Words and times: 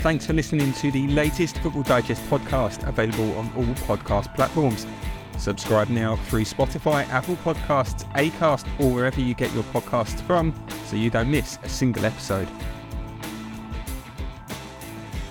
Thanks 0.00 0.26
for 0.26 0.32
listening 0.32 0.72
to 0.74 0.92
the 0.92 1.08
latest 1.08 1.58
Football 1.58 1.82
Digest 1.82 2.22
podcast, 2.30 2.86
available 2.86 3.36
on 3.36 3.50
all 3.56 3.64
podcast 3.84 4.32
platforms. 4.36 4.86
Subscribe 5.38 5.88
now 5.88 6.14
through 6.14 6.44
Spotify, 6.44 7.04
Apple 7.08 7.34
Podcasts, 7.36 8.04
Acast, 8.12 8.64
or 8.78 8.92
wherever 8.94 9.20
you 9.20 9.34
get 9.34 9.52
your 9.54 9.64
podcasts 9.64 10.20
from 10.20 10.54
so 10.86 10.94
you 10.94 11.10
don't 11.10 11.28
miss 11.28 11.58
a 11.64 11.68
single 11.68 12.06
episode. 12.06 12.46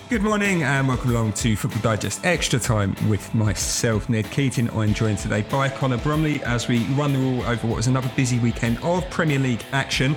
Good 0.09 0.21
morning 0.21 0.63
and 0.63 0.85
welcome 0.85 1.11
along 1.11 1.33
to 1.33 1.55
Football 1.55 1.81
Digest 1.81 2.25
Extra 2.25 2.59
Time 2.59 2.93
with 3.09 3.33
myself, 3.33 4.09
Ned 4.09 4.29
Keating. 4.31 4.69
I'm 4.71 4.93
joined 4.93 5.19
today 5.19 5.43
by 5.43 5.69
Connor 5.69 5.97
Bromley 5.97 6.43
as 6.43 6.67
we 6.67 6.79
run 6.87 7.13
the 7.13 7.19
rule 7.19 7.41
over 7.43 7.67
what 7.67 7.77
was 7.77 7.87
another 7.87 8.11
busy 8.17 8.37
weekend 8.39 8.79
of 8.79 9.09
Premier 9.09 9.39
League 9.39 9.63
action. 9.71 10.13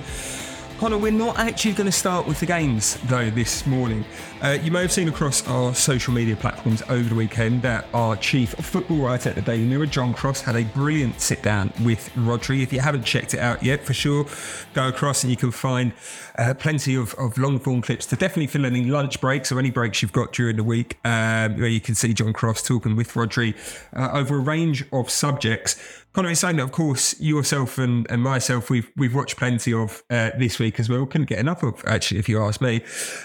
Connor, 0.81 0.97
we're 0.97 1.11
not 1.11 1.37
actually 1.37 1.73
going 1.73 1.85
to 1.85 1.91
start 1.91 2.25
with 2.27 2.39
the 2.39 2.45
games 2.47 2.97
though 3.03 3.29
this 3.29 3.67
morning. 3.67 4.03
Uh, 4.41 4.57
you 4.63 4.71
may 4.71 4.81
have 4.81 4.91
seen 4.91 5.07
across 5.07 5.47
our 5.47 5.75
social 5.75 6.11
media 6.11 6.35
platforms 6.35 6.81
over 6.89 7.07
the 7.07 7.13
weekend 7.13 7.61
that 7.61 7.85
our 7.93 8.15
chief 8.15 8.49
football 8.55 8.97
writer 8.97 9.29
at 9.29 9.35
the 9.35 9.43
Daily 9.43 9.63
Mirror, 9.63 9.85
John 9.85 10.11
Cross, 10.11 10.41
had 10.41 10.55
a 10.55 10.63
brilliant 10.63 11.21
sit 11.21 11.43
down 11.43 11.71
with 11.83 12.09
Rodri. 12.15 12.63
If 12.63 12.73
you 12.73 12.79
haven't 12.79 13.03
checked 13.03 13.35
it 13.35 13.39
out 13.39 13.61
yet, 13.61 13.83
for 13.83 13.93
sure, 13.93 14.25
go 14.73 14.87
across 14.87 15.23
and 15.23 15.29
you 15.29 15.37
can 15.37 15.51
find 15.51 15.93
uh, 16.39 16.55
plenty 16.55 16.95
of, 16.95 17.13
of 17.13 17.37
long 17.37 17.59
form 17.59 17.83
clips 17.83 18.07
to 18.07 18.15
definitely 18.15 18.47
fill 18.47 18.65
any 18.65 18.83
lunch 18.83 19.21
breaks 19.21 19.51
or 19.51 19.59
any 19.59 19.69
breaks 19.69 20.01
you've 20.01 20.11
got 20.11 20.33
during 20.33 20.55
the 20.55 20.63
week 20.63 20.97
um, 21.05 21.57
where 21.57 21.67
you 21.67 21.79
can 21.79 21.93
see 21.93 22.11
John 22.11 22.33
Cross 22.33 22.63
talking 22.63 22.95
with 22.95 23.13
Rodri 23.13 23.53
uh, 23.95 24.17
over 24.17 24.37
a 24.37 24.39
range 24.39 24.83
of 24.91 25.11
subjects. 25.11 26.00
Connor, 26.13 26.31
it's 26.31 26.41
something 26.41 26.59
of 26.59 26.71
course, 26.71 27.19
yourself 27.21 27.77
and, 27.77 28.05
and 28.09 28.21
myself, 28.21 28.69
we've 28.69 28.91
we've 28.97 29.15
watched 29.15 29.37
plenty 29.37 29.73
of 29.73 30.03
uh, 30.09 30.31
this 30.37 30.59
week 30.59 30.79
as 30.79 30.89
well. 30.89 31.05
Couldn't 31.05 31.27
get 31.27 31.39
enough 31.39 31.63
of, 31.63 31.83
actually, 31.85 32.19
if 32.19 32.27
you 32.27 32.43
ask 32.43 32.59
me. 32.59 32.83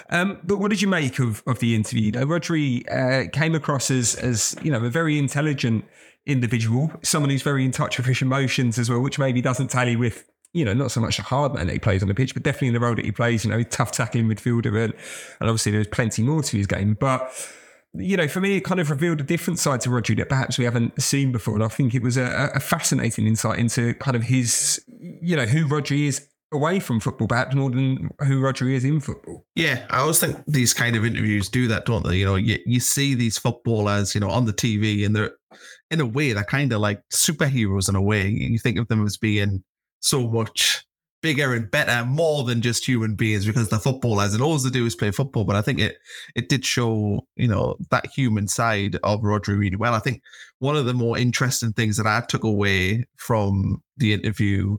Um, 0.09 0.39
but 0.43 0.57
what 0.59 0.69
did 0.69 0.81
you 0.81 0.87
make 0.87 1.19
of, 1.19 1.43
of 1.45 1.59
the 1.59 1.75
interview? 1.75 2.03
You 2.03 2.11
know, 2.13 2.25
Rodri 2.25 2.89
uh, 2.89 3.29
came 3.31 3.55
across 3.55 3.91
as, 3.91 4.15
as, 4.15 4.55
you 4.63 4.71
know, 4.71 4.83
a 4.83 4.89
very 4.89 5.17
intelligent 5.17 5.85
individual, 6.25 6.91
someone 7.03 7.29
who's 7.29 7.41
very 7.41 7.65
in 7.65 7.71
touch 7.71 7.97
with 7.97 8.05
his 8.05 8.21
emotions 8.21 8.79
as 8.79 8.89
well, 8.89 9.01
which 9.01 9.19
maybe 9.19 9.41
doesn't 9.41 9.69
tally 9.69 9.95
with 9.95 10.25
you 10.53 10.65
know, 10.65 10.73
not 10.73 10.91
so 10.91 10.99
much 10.99 11.17
the 11.17 11.23
hard 11.23 11.53
man 11.53 11.67
that 11.67 11.73
he 11.73 11.79
plays 11.79 12.01
on 12.01 12.07
the 12.07 12.15
pitch, 12.15 12.33
but 12.33 12.41
definitely 12.41 12.69
in 12.69 12.73
the 12.73 12.79
role 12.79 12.95
that 12.95 13.05
he 13.05 13.11
plays, 13.11 13.45
you 13.45 13.51
know, 13.51 13.61
tough 13.63 13.91
tackling 13.91 14.27
midfielder. 14.27 14.85
And, 14.85 14.93
and 15.39 15.49
obviously 15.49 15.71
there's 15.71 15.87
plenty 15.87 16.23
more 16.23 16.41
to 16.41 16.57
his 16.57 16.65
game. 16.65 16.97
But 16.99 17.31
you 17.97 18.17
know, 18.17 18.27
for 18.27 18.39
me, 18.39 18.57
it 18.57 18.61
kind 18.61 18.79
of 18.79 18.89
revealed 18.89 19.19
a 19.19 19.23
different 19.23 19.59
side 19.59 19.81
to 19.81 19.89
Rodri 19.89 20.17
that 20.17 20.29
perhaps 20.29 20.57
we 20.57 20.65
haven't 20.65 21.01
seen 21.01 21.31
before. 21.31 21.55
And 21.55 21.63
I 21.63 21.67
think 21.67 21.93
it 21.93 22.01
was 22.01 22.17
a, 22.17 22.51
a 22.53 22.59
fascinating 22.59 23.27
insight 23.27 23.59
into 23.59 23.93
kind 23.95 24.15
of 24.15 24.23
his, 24.23 24.83
you 24.99 25.35
know, 25.35 25.45
who 25.45 25.67
Rodri 25.67 26.07
is 26.07 26.27
away 26.51 26.79
from 26.79 26.99
football, 26.99 27.27
perhaps 27.27 27.55
more 27.55 27.69
than 27.69 28.09
who 28.19 28.41
Rodri 28.41 28.73
is 28.73 28.85
in 28.85 28.99
football. 28.99 29.45
Yeah, 29.55 29.85
I 29.89 29.99
always 29.99 30.19
think 30.19 30.37
these 30.47 30.73
kind 30.73 30.95
of 30.95 31.05
interviews 31.05 31.49
do 31.49 31.67
that, 31.67 31.85
don't 31.85 32.05
they? 32.05 32.17
You 32.17 32.25
know, 32.25 32.35
you, 32.35 32.57
you 32.65 32.79
see 32.79 33.15
these 33.15 33.37
footballers, 33.37 34.15
you 34.15 34.21
know, 34.21 34.29
on 34.29 34.45
the 34.45 34.53
TV 34.53 35.05
and 35.05 35.15
they're, 35.15 35.31
in 35.91 35.99
a 35.99 36.05
way, 36.05 36.33
they're 36.33 36.43
kind 36.43 36.71
of 36.73 36.79
like 36.79 37.01
superheroes 37.13 37.89
in 37.89 37.95
a 37.95 38.01
way. 38.01 38.27
You 38.27 38.59
think 38.59 38.77
of 38.77 38.87
them 38.87 39.05
as 39.05 39.17
being 39.17 39.63
so 39.99 40.27
much 40.29 40.86
bigger 41.21 41.53
and 41.53 41.69
better, 41.69 42.05
more 42.05 42.43
than 42.43 42.61
just 42.61 42.87
human 42.87 43.15
beings 43.15 43.45
because 43.45 43.69
the 43.69 43.79
footballers 43.79 44.33
and 44.33 44.43
all 44.43 44.57
they 44.57 44.69
do 44.69 44.85
is 44.85 44.95
play 44.95 45.11
football. 45.11 45.43
But 45.43 45.55
I 45.55 45.61
think 45.61 45.79
it 45.79 45.97
it 46.35 46.49
did 46.49 46.65
show, 46.65 47.27
you 47.35 47.47
know, 47.47 47.75
that 47.89 48.07
human 48.07 48.47
side 48.47 48.97
of 49.03 49.21
Rodri 49.21 49.57
really 49.57 49.75
well. 49.75 49.93
I 49.93 49.99
think 49.99 50.21
one 50.59 50.75
of 50.75 50.85
the 50.85 50.93
more 50.93 51.17
interesting 51.17 51.73
things 51.73 51.97
that 51.97 52.07
I 52.07 52.21
took 52.21 52.43
away 52.43 53.05
from 53.17 53.81
the 53.97 54.13
interview 54.13 54.77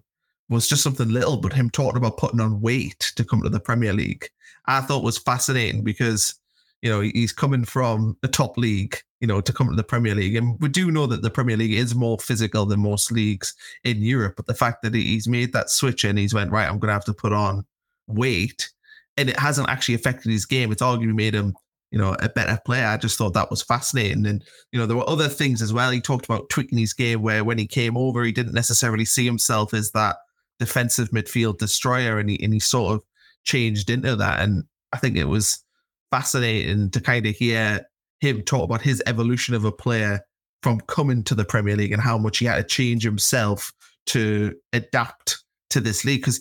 was 0.48 0.68
just 0.68 0.82
something 0.82 1.10
little, 1.10 1.36
but 1.36 1.52
him 1.52 1.70
talking 1.70 1.98
about 1.98 2.16
putting 2.16 2.40
on 2.40 2.60
weight 2.60 3.12
to 3.16 3.24
come 3.24 3.42
to 3.42 3.50
the 3.50 3.60
Premier 3.60 3.92
League. 3.92 4.28
I 4.66 4.80
thought 4.80 5.04
was 5.04 5.18
fascinating 5.18 5.84
because 5.84 6.34
you 6.82 6.90
know, 6.90 7.00
he's 7.00 7.32
coming 7.32 7.64
from 7.64 8.16
the 8.22 8.28
top 8.28 8.56
league, 8.56 8.98
you 9.20 9.26
know, 9.26 9.40
to 9.40 9.52
come 9.52 9.68
to 9.68 9.74
the 9.74 9.82
Premier 9.82 10.14
League. 10.14 10.36
And 10.36 10.60
we 10.60 10.68
do 10.68 10.90
know 10.90 11.06
that 11.06 11.22
the 11.22 11.30
Premier 11.30 11.56
League 11.56 11.72
is 11.72 11.94
more 11.94 12.18
physical 12.18 12.66
than 12.66 12.80
most 12.80 13.10
leagues 13.10 13.54
in 13.84 14.02
Europe. 14.02 14.34
But 14.36 14.46
the 14.46 14.54
fact 14.54 14.82
that 14.82 14.94
he's 14.94 15.26
made 15.28 15.52
that 15.52 15.70
switch 15.70 16.04
and 16.04 16.18
he's 16.18 16.34
went, 16.34 16.52
right, 16.52 16.68
I'm 16.68 16.78
going 16.78 16.88
to 16.88 16.94
have 16.94 17.04
to 17.06 17.14
put 17.14 17.32
on 17.32 17.64
weight 18.06 18.70
and 19.16 19.28
it 19.28 19.38
hasn't 19.38 19.68
actually 19.68 19.96
affected 19.96 20.30
his 20.30 20.46
game. 20.46 20.70
It's 20.70 20.82
arguably 20.82 21.14
made 21.14 21.34
him, 21.34 21.54
you 21.90 21.98
know, 21.98 22.14
a 22.20 22.28
better 22.28 22.60
player. 22.64 22.86
I 22.86 22.96
just 22.96 23.18
thought 23.18 23.34
that 23.34 23.50
was 23.50 23.62
fascinating. 23.62 24.24
And, 24.26 24.44
you 24.70 24.78
know, 24.78 24.86
there 24.86 24.96
were 24.96 25.08
other 25.08 25.28
things 25.28 25.62
as 25.62 25.72
well. 25.72 25.90
He 25.90 26.00
talked 26.00 26.24
about 26.24 26.48
tweaking 26.48 26.78
his 26.78 26.92
game 26.92 27.22
where 27.22 27.42
when 27.42 27.58
he 27.58 27.66
came 27.66 27.96
over, 27.96 28.22
he 28.22 28.32
didn't 28.32 28.54
necessarily 28.54 29.04
see 29.04 29.24
himself 29.24 29.74
as 29.74 29.90
that 29.92 30.16
defensive 30.60 31.10
midfield 31.10 31.58
destroyer 31.58 32.18
and 32.18 32.30
he, 32.30 32.42
and 32.42 32.52
he 32.52 32.60
sort 32.60 32.94
of 32.94 33.04
changed 33.42 33.90
into 33.90 34.14
that. 34.16 34.40
And 34.40 34.64
I 34.92 34.98
think 34.98 35.16
it 35.16 35.24
was, 35.24 35.64
fascinating 36.10 36.90
to 36.90 37.00
kind 37.00 37.26
of 37.26 37.34
hear 37.34 37.86
him 38.20 38.42
talk 38.42 38.64
about 38.64 38.82
his 38.82 39.02
evolution 39.06 39.54
of 39.54 39.64
a 39.64 39.72
player 39.72 40.20
from 40.62 40.80
coming 40.82 41.22
to 41.24 41.34
the 41.34 41.44
Premier 41.44 41.76
League 41.76 41.92
and 41.92 42.02
how 42.02 42.18
much 42.18 42.38
he 42.38 42.46
had 42.46 42.56
to 42.56 42.64
change 42.64 43.02
himself 43.04 43.72
to 44.06 44.54
adapt 44.72 45.44
to 45.70 45.80
this 45.80 46.04
league. 46.04 46.20
Because 46.20 46.40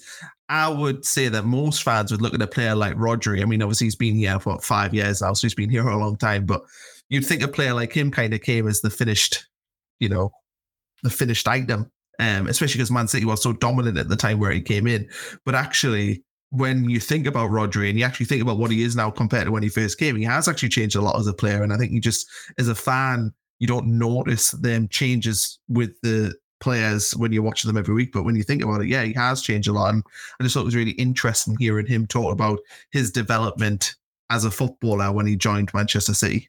I 0.50 0.70
would 0.70 1.06
say 1.06 1.28
that 1.28 1.44
most 1.44 1.84
fans 1.84 2.12
would 2.12 2.22
look 2.22 2.34
at 2.34 2.42
a 2.42 2.48
player 2.48 2.76
like 2.76 2.96
Rodri. 2.96 3.42
I 3.42 3.46
mean, 3.46 3.62
obviously 3.62 3.86
he's 3.86 3.96
been 3.96 4.16
here 4.16 4.40
for 4.40 4.60
five 4.60 4.94
years 4.94 5.22
now, 5.22 5.34
so 5.34 5.46
he's 5.46 5.56
been 5.56 5.70
here 5.70 5.84
for 5.84 5.90
a 5.90 5.98
long 5.98 6.18
time. 6.18 6.46
But 6.46 6.62
you'd 7.10 7.26
think 7.26 7.44
a 7.44 7.48
player 7.48 7.74
like 7.74 7.94
him 7.94 8.12
kind 8.12 8.34
of 8.34 8.42
came 8.42 8.68
as 8.68 8.82
the 8.82 8.90
finished, 8.90 9.46
you 10.00 10.10
know, 10.10 10.32
the 11.04 11.10
finished 11.10 11.48
item. 11.48 11.92
Um, 12.20 12.48
especially 12.48 12.80
because 12.80 12.90
Man 12.90 13.08
City 13.08 13.26
was 13.26 13.44
so 13.44 13.54
dominant 13.54 14.00
at 14.00 14.10
the 14.10 14.16
time 14.16 14.40
where 14.40 14.50
he 14.52 14.62
came 14.62 14.88
in. 14.88 15.08
But 15.46 15.54
actually, 15.54 16.24
when 16.50 16.90
you 16.90 17.00
think 17.00 17.28
about 17.28 17.50
Rodri 17.50 17.90
and 17.90 18.00
you 18.00 18.06
actually 18.06 18.26
think 18.26 18.42
about 18.42 18.58
what 18.58 18.72
he 18.72 18.84
is 18.84 18.96
now 18.96 19.12
compared 19.12 19.46
to 19.46 19.52
when 19.52 19.64
he 19.64 19.70
first 19.70 19.98
came, 19.98 20.16
he 20.16 20.24
has 20.24 20.48
actually 20.48 20.70
changed 20.70 20.96
a 20.96 21.02
lot 21.02 21.20
as 21.20 21.28
a 21.28 21.34
player. 21.34 21.64
And 21.64 21.74
I 21.74 21.78
think 21.78 21.92
you 21.92 22.00
just, 22.00 22.28
as 22.58 22.68
a 22.68 22.76
fan, 22.76 23.34
you 23.60 23.68
don't 23.68 23.98
notice 23.98 24.52
them 24.52 24.88
changes 24.88 25.60
with 25.68 26.00
the 26.02 26.34
players 26.60 27.12
when 27.12 27.32
you're 27.32 27.44
watching 27.44 27.68
them 27.68 27.78
every 27.78 27.94
week. 27.94 28.12
But 28.14 28.24
when 28.24 28.36
you 28.36 28.44
think 28.44 28.64
about 28.64 28.82
it, 28.82 28.88
yeah, 28.88 29.04
he 29.04 29.14
has 29.14 29.42
changed 29.42 29.68
a 29.68 29.74
lot. 29.74 29.94
And 29.94 30.04
I 30.40 30.44
just 30.44 30.54
thought 30.54 30.62
it 30.62 30.66
was 30.66 30.76
really 30.76 30.92
interesting 30.92 31.58
hearing 31.60 31.86
him 31.86 32.08
talk 32.08 32.32
about 32.32 32.60
his 32.92 33.12
development 33.12 33.96
as 34.30 34.46
a 34.46 34.52
footballer 34.52 35.12
when 35.12 35.28
he 35.28 35.36
joined 35.36 35.74
Manchester 35.74 36.14
City. 36.14 36.48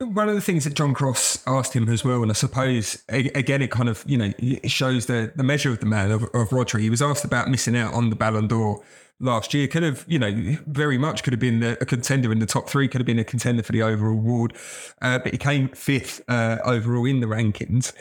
One 0.00 0.28
of 0.28 0.36
the 0.36 0.40
things 0.40 0.62
that 0.62 0.74
John 0.74 0.94
Cross 0.94 1.42
asked 1.46 1.74
him 1.74 1.88
as 1.88 2.04
well, 2.04 2.22
and 2.22 2.30
I 2.30 2.34
suppose 2.34 3.02
again 3.08 3.62
it 3.62 3.72
kind 3.72 3.88
of 3.88 4.04
you 4.06 4.16
know 4.16 4.32
shows 4.64 5.06
the 5.06 5.32
the 5.34 5.42
measure 5.42 5.72
of 5.72 5.80
the 5.80 5.86
man 5.86 6.12
of, 6.12 6.22
of 6.22 6.50
Rodri. 6.50 6.82
He 6.82 6.90
was 6.90 7.02
asked 7.02 7.24
about 7.24 7.48
missing 7.48 7.76
out 7.76 7.94
on 7.94 8.08
the 8.08 8.14
Ballon 8.14 8.46
d'Or 8.46 8.80
last 9.20 9.54
year. 9.54 9.66
Could 9.68 9.82
have, 9.82 10.04
you 10.08 10.18
know, 10.18 10.56
very 10.66 10.98
much 10.98 11.22
could 11.22 11.32
have 11.32 11.40
been 11.40 11.62
a 11.62 11.76
contender 11.76 12.32
in 12.32 12.38
the 12.38 12.46
top 12.46 12.68
three, 12.68 12.88
could 12.88 13.00
have 13.00 13.06
been 13.06 13.18
a 13.18 13.24
contender 13.24 13.62
for 13.62 13.72
the 13.72 13.82
overall 13.82 14.12
award, 14.12 14.54
uh, 15.02 15.18
but 15.18 15.32
he 15.32 15.38
came 15.38 15.68
fifth 15.68 16.22
uh, 16.28 16.58
overall 16.64 17.04
in 17.04 17.20
the 17.20 17.26
rankings. 17.26 17.92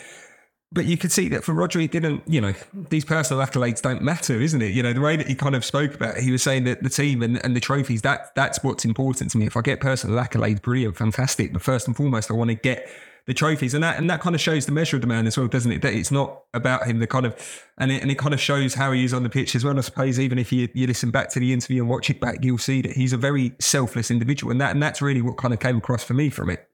But 0.69 0.83
you 0.85 0.97
could 0.97 1.13
see 1.13 1.29
that 1.29 1.45
for 1.45 1.53
Rodri, 1.53 1.85
it 1.85 1.91
didn't, 1.91 2.23
you 2.27 2.41
know, 2.41 2.53
these 2.89 3.05
personal 3.05 3.41
accolades 3.41 3.81
don't 3.81 4.01
matter, 4.01 4.33
isn't 4.41 4.61
it? 4.61 4.73
You 4.73 4.83
know, 4.83 4.91
the 4.91 4.99
way 4.99 5.15
that 5.15 5.25
he 5.25 5.33
kind 5.33 5.55
of 5.55 5.63
spoke 5.63 5.93
about 5.93 6.17
it, 6.17 6.23
he 6.23 6.31
was 6.31 6.43
saying 6.43 6.65
that 6.65 6.83
the 6.83 6.89
team 6.89 7.23
and, 7.23 7.43
and 7.45 7.55
the 7.55 7.61
trophies, 7.61 8.01
that 8.01 8.35
that's 8.35 8.61
what's 8.63 8.83
important 8.83 9.31
to 9.31 9.37
me. 9.37 9.45
If 9.45 9.55
I 9.55 9.61
get 9.61 9.79
personal 9.79 10.21
accolades, 10.21 10.61
brilliant, 10.61 10.97
fantastic. 10.97 11.53
But 11.53 11.61
first 11.61 11.87
and 11.87 11.95
foremost, 11.95 12.29
I 12.29 12.33
want 12.33 12.49
to 12.49 12.55
get 12.55 12.89
the 13.27 13.33
trophies, 13.33 13.73
and 13.73 13.83
that 13.83 13.99
and 13.99 14.09
that 14.09 14.21
kind 14.21 14.33
of 14.33 14.41
shows 14.41 14.65
the 14.65 14.71
measure 14.71 14.95
of 14.95 15.01
the 15.01 15.07
man 15.07 15.27
as 15.27 15.37
well, 15.37 15.47
doesn't 15.47 15.71
it? 15.71 15.81
That 15.81 15.93
it's 15.93 16.11
not 16.11 16.43
about 16.53 16.87
him. 16.87 16.99
The 16.99 17.07
kind 17.07 17.25
of 17.25 17.35
and 17.77 17.91
it, 17.91 18.01
and 18.01 18.09
it 18.09 18.17
kind 18.17 18.33
of 18.33 18.39
shows 18.39 18.73
how 18.73 18.93
he 18.93 19.03
is 19.03 19.13
on 19.13 19.23
the 19.23 19.29
pitch 19.29 19.53
as 19.53 19.65
well. 19.65 19.77
I 19.77 19.81
suppose 19.81 20.19
even 20.19 20.39
if 20.39 20.51
you, 20.51 20.69
you 20.73 20.87
listen 20.87 21.11
back 21.11 21.29
to 21.31 21.39
the 21.39 21.51
interview 21.51 21.81
and 21.81 21.89
watch 21.89 22.09
it 22.09 22.21
back, 22.21 22.37
you'll 22.41 22.57
see 22.57 22.81
that 22.81 22.93
he's 22.93 23.13
a 23.13 23.17
very 23.17 23.53
selfless 23.59 24.09
individual, 24.09 24.51
and 24.51 24.61
that 24.61 24.71
and 24.71 24.81
that's 24.81 25.01
really 25.01 25.21
what 25.21 25.37
kind 25.37 25.53
of 25.53 25.59
came 25.59 25.77
across 25.77 26.03
for 26.03 26.13
me 26.13 26.29
from 26.29 26.49
it. 26.49 26.67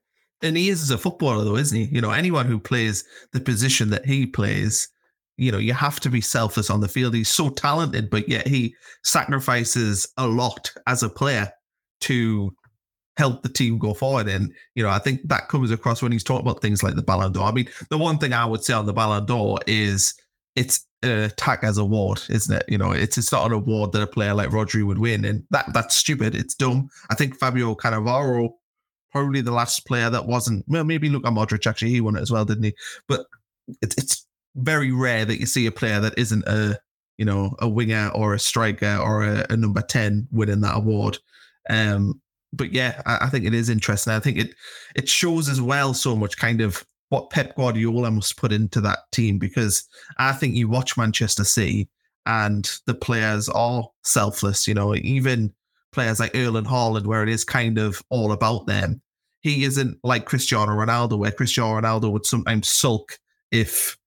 And 0.43 0.55
he 0.55 0.69
is 0.69 0.91
a 0.91 0.97
footballer, 0.97 1.43
though, 1.43 1.55
isn't 1.55 1.77
he? 1.77 1.85
You 1.85 2.01
know, 2.01 2.11
anyone 2.11 2.45
who 2.45 2.59
plays 2.59 3.03
the 3.31 3.39
position 3.39 3.89
that 3.89 4.05
he 4.05 4.27
plays, 4.27 4.89
you 5.37 5.51
know, 5.51 5.57
you 5.57 5.73
have 5.73 5.99
to 6.01 6.09
be 6.09 6.21
selfless 6.21 6.69
on 6.69 6.81
the 6.81 6.87
field. 6.87 7.15
He's 7.15 7.29
so 7.29 7.49
talented, 7.49 8.09
but 8.11 8.29
yet 8.29 8.47
he 8.47 8.75
sacrifices 9.03 10.07
a 10.17 10.27
lot 10.27 10.71
as 10.85 11.01
a 11.01 11.09
player 11.09 11.51
to 12.01 12.53
help 13.17 13.43
the 13.43 13.49
team 13.49 13.77
go 13.77 13.93
forward. 13.93 14.27
And, 14.27 14.51
you 14.75 14.83
know, 14.83 14.89
I 14.89 14.99
think 14.99 15.27
that 15.27 15.47
comes 15.47 15.71
across 15.71 16.01
when 16.01 16.11
he's 16.11 16.23
talking 16.23 16.47
about 16.47 16.61
things 16.61 16.83
like 16.83 16.95
the 16.95 17.03
Ballon 17.03 17.31
d'Or. 17.31 17.45
I 17.45 17.51
mean, 17.51 17.69
the 17.89 17.97
one 17.97 18.17
thing 18.17 18.33
I 18.33 18.45
would 18.45 18.63
say 18.63 18.73
on 18.73 18.85
the 18.85 18.93
Ballon 18.93 19.25
d'Or 19.25 19.59
is 19.67 20.13
it's 20.55 20.85
an 21.03 21.11
attack 21.11 21.63
as 21.63 21.77
award, 21.77 22.21
isn't 22.29 22.55
it? 22.55 22.65
You 22.67 22.77
know, 22.77 22.91
it's 22.91 23.17
it's 23.17 23.31
not 23.31 23.45
an 23.45 23.53
award 23.53 23.91
that 23.91 24.01
a 24.01 24.07
player 24.07 24.33
like 24.33 24.49
Rodri 24.49 24.85
would 24.85 24.99
win. 24.99 25.25
And 25.25 25.43
that 25.51 25.71
that's 25.73 25.95
stupid. 25.95 26.35
It's 26.35 26.55
dumb. 26.55 26.89
I 27.09 27.15
think 27.15 27.37
Fabio 27.37 27.75
Cannavaro, 27.75 28.49
probably 29.11 29.41
the 29.41 29.51
last 29.51 29.85
player 29.85 30.09
that 30.09 30.25
wasn't, 30.25 30.65
well, 30.67 30.83
maybe 30.83 31.09
Luka 31.09 31.29
Modric 31.29 31.67
actually, 31.67 31.91
he 31.91 32.01
won 32.01 32.15
it 32.15 32.21
as 32.21 32.31
well, 32.31 32.45
didn't 32.45 32.63
he? 32.63 32.73
But 33.07 33.25
it's 33.81 33.95
it's 33.97 34.25
very 34.55 34.91
rare 34.91 35.25
that 35.25 35.39
you 35.39 35.45
see 35.45 35.65
a 35.65 35.71
player 35.71 35.99
that 35.99 36.17
isn't 36.17 36.45
a, 36.47 36.79
you 37.17 37.25
know, 37.25 37.55
a 37.59 37.67
winger 37.67 38.09
or 38.13 38.33
a 38.33 38.39
striker 38.39 38.97
or 38.97 39.23
a, 39.23 39.45
a 39.49 39.57
number 39.57 39.81
10 39.81 40.27
winning 40.31 40.61
that 40.61 40.77
award. 40.77 41.17
Um, 41.69 42.21
but 42.53 42.71
yeah, 42.71 43.01
I, 43.05 43.25
I, 43.25 43.29
think 43.29 43.45
it 43.45 43.53
is 43.53 43.69
interesting. 43.69 44.13
I 44.13 44.19
think 44.19 44.37
it 44.37 44.55
it 44.95 45.09
shows 45.09 45.49
as 45.49 45.59
well 45.59 45.93
so 45.93 46.15
much 46.15 46.37
kind 46.37 46.61
of 46.61 46.85
what 47.09 47.29
Pep 47.29 47.55
Guardiola 47.55 48.11
must 48.11 48.37
put 48.37 48.51
into 48.51 48.79
that 48.81 48.99
team 49.11 49.37
because 49.37 49.87
I 50.17 50.31
think 50.33 50.55
you 50.55 50.69
watch 50.69 50.97
Manchester 50.97 51.43
City 51.43 51.89
and 52.25 52.71
the 52.85 52.93
players 52.93 53.49
are 53.49 53.87
selfless. 54.03 54.67
You 54.67 54.75
know, 54.75 54.95
even 54.95 55.53
players 55.91 56.19
like 56.19 56.35
Erling 56.35 56.65
Haaland, 56.65 57.05
where 57.05 57.23
it 57.23 57.29
is 57.29 57.43
kind 57.43 57.77
of 57.77 58.01
all 58.09 58.31
about 58.31 58.67
them. 58.67 59.01
He 59.41 59.65
isn't 59.65 59.97
like 60.03 60.25
Cristiano 60.25 60.71
Ronaldo, 60.71 61.17
where 61.17 61.31
Cristiano 61.31 61.81
Ronaldo 61.81 62.11
would 62.11 62.25
sometimes 62.25 62.69
sulk 62.69 63.17
if 63.51 63.97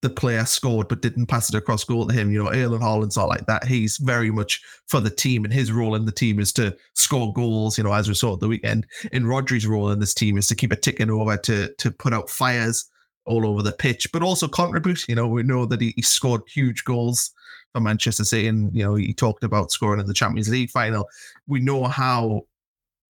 the 0.00 0.10
player 0.10 0.44
scored 0.44 0.88
but 0.88 1.02
didn't 1.02 1.26
pass 1.26 1.48
it 1.48 1.56
across 1.56 1.84
goal 1.84 2.06
to 2.06 2.14
him. 2.14 2.30
You 2.30 2.42
know, 2.42 2.50
Erling 2.50 2.80
Haaland's 2.80 3.16
not 3.16 3.28
like 3.28 3.46
that. 3.46 3.66
He's 3.66 3.96
very 3.96 4.30
much 4.30 4.62
for 4.86 5.00
the 5.00 5.10
team, 5.10 5.44
and 5.44 5.52
his 5.52 5.72
role 5.72 5.94
in 5.94 6.04
the 6.04 6.12
team 6.12 6.38
is 6.38 6.52
to 6.54 6.76
score 6.94 7.32
goals. 7.32 7.76
You 7.76 7.84
know, 7.84 7.92
as 7.92 8.08
we 8.08 8.14
saw 8.14 8.34
at 8.34 8.40
the 8.40 8.48
weekend. 8.48 8.86
In 9.12 9.26
Rodri's 9.26 9.66
role 9.66 9.90
in 9.90 9.98
this 9.98 10.14
team 10.14 10.38
is 10.38 10.46
to 10.48 10.54
keep 10.54 10.72
it 10.72 10.82
ticking 10.82 11.10
over, 11.10 11.36
to 11.36 11.72
to 11.74 11.90
put 11.90 12.12
out 12.12 12.30
fires 12.30 12.88
all 13.26 13.46
over 13.46 13.62
the 13.62 13.72
pitch, 13.72 14.10
but 14.12 14.22
also 14.22 14.48
contribute. 14.48 15.06
You 15.08 15.14
know, 15.14 15.28
we 15.28 15.42
know 15.42 15.66
that 15.66 15.80
he, 15.80 15.92
he 15.96 16.02
scored 16.02 16.42
huge 16.48 16.84
goals 16.84 17.30
for 17.72 17.80
Manchester 17.80 18.24
City, 18.24 18.46
and 18.46 18.74
you 18.74 18.84
know 18.84 18.94
he 18.94 19.12
talked 19.12 19.44
about 19.44 19.72
scoring 19.72 20.00
in 20.00 20.06
the 20.06 20.14
Champions 20.14 20.48
League 20.48 20.70
final. 20.70 21.08
We 21.46 21.60
know 21.60 21.84
how 21.84 22.42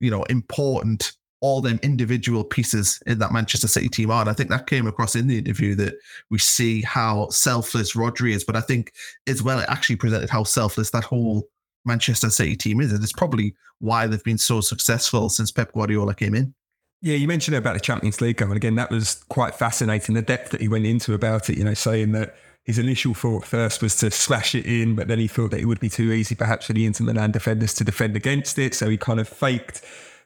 you 0.01 0.11
know 0.11 0.23
important 0.25 1.13
all 1.41 1.61
them 1.61 1.79
individual 1.83 2.45
pieces 2.45 3.01
in 3.07 3.19
that 3.19 3.33
Manchester 3.33 3.69
City 3.69 3.89
team 3.89 4.11
are. 4.11 4.21
And 4.21 4.31
I 4.31 4.33
think 4.33 4.51
that 4.51 4.67
came 4.67 4.87
across 4.87 5.15
in 5.15 5.29
the 5.29 5.39
interview 5.39 5.75
that 5.77 5.95
we 6.31 6.39
see 6.39 6.83
how 6.83 7.29
selfless 7.29 7.95
Rodri 7.95 8.35
is, 8.35 8.45
but 8.45 8.57
I 8.57 8.61
think 8.61 8.93
as 9.27 9.43
well 9.43 9.59
it 9.61 9.69
actually 9.69 9.97
presented 9.97 10.31
how 10.31 10.45
selfless 10.45 10.91
that 10.91 11.05
whole 11.05 11.49
Manchester 11.85 12.31
City 12.31 12.57
team 12.57 12.81
is. 12.81 12.93
And 12.93 13.03
it's 13.03 13.13
probably 13.13 13.55
why 13.79 14.07
they've 14.07 14.23
been 14.25 14.39
so 14.39 14.61
successful 14.61 15.29
since 15.29 15.53
Pep 15.53 15.73
Guardiola 15.73 16.15
came 16.15 16.35
in. 16.35 16.55
Yeah, 17.01 17.15
you 17.15 17.29
mentioned 17.29 17.57
about 17.57 17.75
the 17.75 17.81
Champions 17.81 18.21
League 18.21 18.43
and 18.43 18.53
again, 18.53 18.75
that 18.75 18.91
was 18.91 19.23
quite 19.29 19.55
fascinating. 19.55 20.17
The 20.17 20.23
depth 20.23 20.51
that 20.51 20.61
he 20.61 20.67
went 20.67 20.87
into 20.87 21.15
about 21.15 21.49
it, 21.49 21.57
you 21.57 21.63
know, 21.63 21.75
saying 21.75 22.11
that 22.13 22.35
his 22.65 22.79
initial 22.79 23.15
thought 23.15 23.47
first 23.47 23.81
was 23.81 23.97
to 23.97 24.11
slash 24.11 24.57
it 24.57 24.67
in, 24.67 24.97
but 24.97 25.07
then 25.07 25.21
he 25.21 25.29
thought 25.29 25.53
that 25.53 25.61
it 25.61 25.67
would 25.67 25.79
be 25.79 25.89
too 25.89 26.13
easy 26.13 26.35
perhaps 26.35 26.67
for 26.67 26.73
the 26.73 26.85
Inter 26.85 27.05
Milan 27.05 27.31
defenders 27.31 27.73
to 27.75 27.85
defend 27.85 28.17
against 28.17 28.59
it. 28.59 28.75
So 28.75 28.91
he 28.91 28.97
kind 28.97 29.21
of 29.21 29.29
faked 29.29 29.83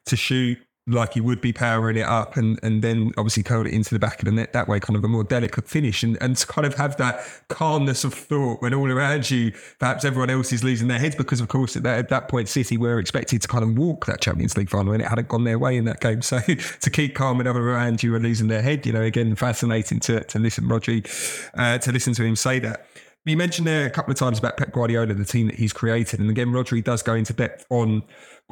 to 0.06 0.16
shoot 0.16 0.58
like 0.88 1.14
he 1.14 1.20
would 1.20 1.40
be 1.40 1.52
powering 1.52 1.96
it 1.96 2.06
up 2.06 2.36
and, 2.36 2.58
and 2.62 2.82
then 2.82 3.12
obviously 3.16 3.42
curl 3.42 3.64
it 3.64 3.72
into 3.72 3.94
the 3.94 4.00
back 4.00 4.18
of 4.18 4.24
the 4.24 4.32
net 4.32 4.52
that 4.52 4.66
way, 4.66 4.80
kind 4.80 4.96
of 4.96 5.04
a 5.04 5.08
more 5.08 5.22
delicate 5.22 5.68
finish 5.68 6.02
and, 6.02 6.18
and 6.20 6.36
to 6.36 6.46
kind 6.46 6.66
of 6.66 6.74
have 6.74 6.96
that 6.96 7.24
calmness 7.48 8.02
of 8.02 8.12
thought 8.12 8.60
when 8.60 8.74
all 8.74 8.90
around 8.90 9.30
you, 9.30 9.52
perhaps 9.78 10.04
everyone 10.04 10.28
else 10.28 10.52
is 10.52 10.64
losing 10.64 10.88
their 10.88 10.98
heads 10.98 11.14
because 11.14 11.40
of 11.40 11.46
course 11.46 11.76
at 11.76 11.84
that, 11.84 11.98
at 11.98 12.08
that 12.08 12.28
point 12.28 12.48
City 12.48 12.76
were 12.76 12.98
expected 12.98 13.40
to 13.40 13.46
kind 13.46 13.62
of 13.62 13.78
walk 13.78 14.06
that 14.06 14.20
Champions 14.20 14.56
League 14.56 14.70
final 14.70 14.92
and 14.92 15.00
it 15.00 15.06
hadn't 15.06 15.28
gone 15.28 15.44
their 15.44 15.58
way 15.58 15.76
in 15.76 15.84
that 15.84 16.00
game. 16.00 16.20
So 16.20 16.40
to 16.80 16.90
keep 16.90 17.14
calm 17.14 17.38
when 17.38 17.46
other 17.46 17.60
around 17.60 18.02
you 18.02 18.12
are 18.16 18.20
losing 18.20 18.48
their 18.48 18.62
head, 18.62 18.84
you 18.84 18.92
know, 18.92 19.02
again, 19.02 19.36
fascinating 19.36 20.00
to, 20.00 20.24
to 20.24 20.38
listen, 20.40 20.64
Rodri, 20.64 21.06
uh, 21.54 21.78
to 21.78 21.92
listen 21.92 22.12
to 22.14 22.24
him 22.24 22.34
say 22.34 22.58
that. 22.58 22.86
You 23.24 23.36
mentioned 23.36 23.68
there 23.68 23.86
a 23.86 23.90
couple 23.90 24.10
of 24.10 24.18
times 24.18 24.40
about 24.40 24.56
Pep 24.56 24.72
Guardiola, 24.72 25.14
the 25.14 25.24
team 25.24 25.46
that 25.46 25.54
he's 25.54 25.72
created. 25.72 26.18
And 26.18 26.28
again, 26.28 26.48
Rodri 26.48 26.82
does 26.82 27.04
go 27.04 27.14
into 27.14 27.32
depth 27.32 27.64
on 27.70 28.02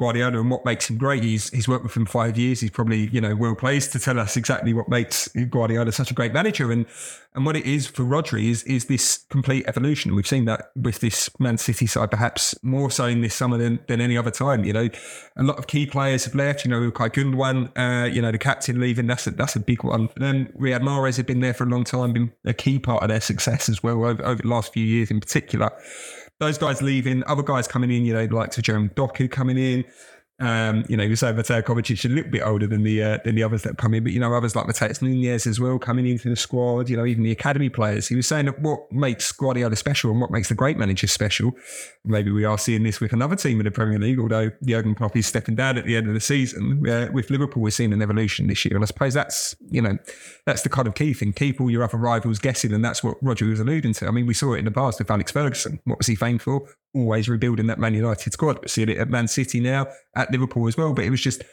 Guardiola 0.01 0.39
and 0.39 0.49
what 0.49 0.65
makes 0.65 0.89
him 0.89 0.97
great. 0.97 1.21
He's 1.21 1.51
he's 1.51 1.67
worked 1.67 1.83
with 1.83 1.95
him 1.95 2.07
five 2.07 2.35
years. 2.35 2.59
He's 2.59 2.71
probably 2.71 3.07
you 3.09 3.21
know 3.21 3.35
well 3.35 3.53
placed 3.53 3.91
to 3.91 3.99
tell 3.99 4.19
us 4.19 4.35
exactly 4.35 4.73
what 4.73 4.89
makes 4.89 5.27
Guardiola 5.27 5.91
such 5.91 6.09
a 6.09 6.15
great 6.15 6.33
manager. 6.33 6.71
And 6.71 6.87
and 7.35 7.45
what 7.45 7.55
it 7.55 7.67
is 7.67 7.85
for 7.85 8.01
Rodri 8.01 8.49
is 8.49 8.63
is 8.63 8.85
this 8.85 9.25
complete 9.29 9.63
evolution. 9.67 10.15
We've 10.15 10.25
seen 10.27 10.45
that 10.45 10.71
with 10.75 11.01
this 11.01 11.29
Man 11.39 11.59
City 11.59 11.85
side, 11.85 12.09
perhaps 12.09 12.55
more 12.63 12.89
so 12.89 13.05
in 13.05 13.21
this 13.21 13.35
summer 13.35 13.59
than, 13.59 13.79
than 13.87 14.01
any 14.01 14.17
other 14.17 14.31
time. 14.31 14.63
You 14.63 14.73
know, 14.73 14.89
a 15.37 15.43
lot 15.43 15.59
of 15.59 15.67
key 15.67 15.85
players 15.85 16.25
have 16.25 16.33
left. 16.33 16.65
You 16.65 16.71
know, 16.71 16.81
Ilkay 16.81 17.11
Gundogan, 17.11 17.71
uh, 17.77 18.07
you 18.11 18.23
know, 18.23 18.31
the 18.31 18.39
captain 18.39 18.79
leaving. 18.79 19.05
That's 19.05 19.27
a, 19.27 19.31
that's 19.31 19.55
a 19.55 19.59
big 19.59 19.83
one. 19.83 20.09
And 20.15 20.23
then 20.23 20.53
Riyad 20.59 20.81
Mahrez 20.81 21.17
had 21.17 21.27
been 21.27 21.41
there 21.41 21.53
for 21.53 21.65
a 21.65 21.67
long 21.69 21.83
time, 21.83 22.11
been 22.11 22.31
a 22.43 22.55
key 22.55 22.79
part 22.79 23.03
of 23.03 23.09
their 23.09 23.21
success 23.21 23.69
as 23.69 23.83
well 23.83 24.03
over, 24.03 24.25
over 24.25 24.41
the 24.41 24.47
last 24.47 24.73
few 24.73 24.83
years 24.83 25.11
in 25.11 25.19
particular 25.19 25.71
those 26.41 26.57
guys 26.57 26.81
leaving, 26.81 27.23
other 27.27 27.43
guys 27.43 27.67
coming 27.67 27.91
in, 27.91 28.03
you 28.03 28.13
know, 28.13 28.25
like 28.35 28.49
to 28.49 28.63
Jeremy 28.63 28.89
Doku 28.89 29.29
coming 29.29 29.59
in. 29.59 29.85
Um, 30.39 30.85
you 30.89 30.97
know, 30.97 31.03
you 31.03 31.15
say 31.15 31.31
Mateo 31.31 31.61
Kovacic 31.61 32.03
a 32.03 32.07
little 32.07 32.31
bit 32.31 32.41
older 32.41 32.65
than 32.65 32.81
the 32.81 33.03
uh, 33.03 33.17
than 33.23 33.35
the 33.35 33.43
others 33.43 33.61
that 33.61 33.77
come 33.77 33.93
in, 33.93 34.03
but 34.03 34.11
you 34.11 34.19
know, 34.19 34.33
others 34.33 34.55
like 34.55 34.65
Matheus 34.65 34.99
Nunes 35.01 35.45
as 35.45 35.59
well 35.59 35.77
coming 35.77 36.07
into 36.07 36.29
the 36.29 36.35
squad. 36.35 36.89
You 36.89 36.97
know, 36.97 37.05
even 37.05 37.23
the 37.23 37.31
academy 37.31 37.69
players. 37.69 38.07
He 38.07 38.15
was 38.15 38.27
saying 38.27 38.45
that 38.45 38.59
what 38.59 38.91
makes 38.91 39.31
Guardiola 39.31 39.75
special 39.75 40.09
and 40.09 40.19
what 40.19 40.31
makes 40.31 40.49
the 40.49 40.55
great 40.55 40.77
manager 40.77 41.05
special. 41.05 41.51
Maybe 42.05 42.31
we 42.31 42.43
are 42.43 42.57
seeing 42.57 42.81
this 42.81 42.99
with 42.99 43.13
another 43.13 43.35
team 43.35 43.59
in 43.59 43.65
the 43.65 43.71
Premier 43.71 43.99
League, 43.99 44.19
although 44.19 44.49
Jurgen 44.65 44.95
Klopp 44.95 45.15
is 45.15 45.27
stepping 45.27 45.55
down 45.55 45.77
at 45.77 45.85
the 45.85 45.95
end 45.95 46.07
of 46.07 46.15
the 46.15 46.19
season. 46.19 46.89
Uh, 46.89 47.09
with 47.13 47.29
Liverpool, 47.29 47.61
we're 47.61 47.69
seeing 47.69 47.93
an 47.93 48.01
evolution 48.01 48.47
this 48.47 48.65
year, 48.65 48.73
and 48.73 48.83
I 48.83 48.87
suppose 48.87 49.13
that's 49.13 49.55
you 49.69 49.81
know 49.81 49.97
that's 50.47 50.63
the 50.63 50.69
kind 50.69 50.87
of 50.87 50.95
key 50.95 51.13
thing. 51.13 51.33
Keep 51.33 51.61
all 51.61 51.69
your 51.69 51.83
other 51.83 51.97
rivals 51.97 52.39
guessing, 52.39 52.73
and 52.73 52.83
that's 52.83 53.03
what 53.03 53.23
Rodri 53.23 53.49
was 53.49 53.59
alluding 53.59 53.93
to. 53.93 54.07
I 54.07 54.11
mean, 54.11 54.25
we 54.25 54.33
saw 54.33 54.53
it 54.53 54.59
in 54.59 54.65
the 54.65 54.71
past 54.71 54.97
with 54.97 55.11
Alex 55.11 55.31
Ferguson. 55.31 55.79
What 55.83 55.99
was 55.99 56.07
he 56.07 56.15
famed 56.15 56.41
for? 56.41 56.67
Always 56.93 57.29
rebuilding 57.29 57.67
that 57.67 57.79
Man 57.79 57.93
United 57.93 58.33
squad. 58.33 58.59
We're 58.61 58.67
seeing 58.67 58.89
it 58.89 58.97
at 58.97 59.09
Man 59.09 59.27
City 59.27 59.59
now, 59.59 59.87
at 60.15 60.31
Liverpool 60.31 60.67
as 60.67 60.77
well. 60.77 60.93
But 60.93 61.05
it 61.05 61.09
was 61.09 61.21
just 61.21 61.43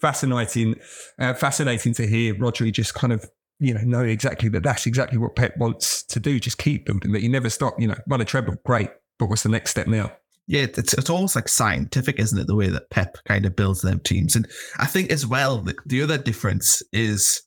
fascinating, 0.00 0.76
uh, 1.18 1.34
fascinating 1.34 1.94
to 1.94 2.06
hear 2.06 2.34
Rodri 2.34 2.72
just 2.72 2.94
kind 2.94 3.12
of 3.12 3.28
you 3.60 3.74
know 3.74 3.80
know 3.80 4.04
exactly 4.04 4.48
that 4.50 4.62
that's 4.62 4.86
exactly 4.86 5.18
what 5.18 5.36
Pep 5.36 5.56
wants 5.56 6.02
to 6.04 6.20
do. 6.20 6.38
Just 6.38 6.58
keep 6.58 6.86
building 6.86 7.12
that 7.12 7.22
you 7.22 7.28
never 7.28 7.50
stop. 7.50 7.74
You 7.78 7.88
know, 7.88 7.96
run 8.08 8.20
a 8.20 8.24
treble, 8.24 8.56
great, 8.64 8.90
but 9.18 9.26
what's 9.26 9.42
the 9.42 9.48
next 9.48 9.70
step 9.70 9.86
now? 9.86 10.12
Yeah, 10.46 10.62
it's 10.62 10.94
it's 10.94 11.10
almost 11.10 11.36
like 11.36 11.48
scientific, 11.48 12.18
isn't 12.18 12.38
it? 12.38 12.46
The 12.46 12.54
way 12.54 12.68
that 12.68 12.90
Pep 12.90 13.18
kind 13.26 13.44
of 13.44 13.56
builds 13.56 13.82
them 13.82 14.00
teams, 14.00 14.36
and 14.36 14.48
I 14.78 14.86
think 14.86 15.10
as 15.10 15.26
well 15.26 15.58
the, 15.58 15.74
the 15.86 16.02
other 16.02 16.18
difference 16.18 16.82
is 16.92 17.42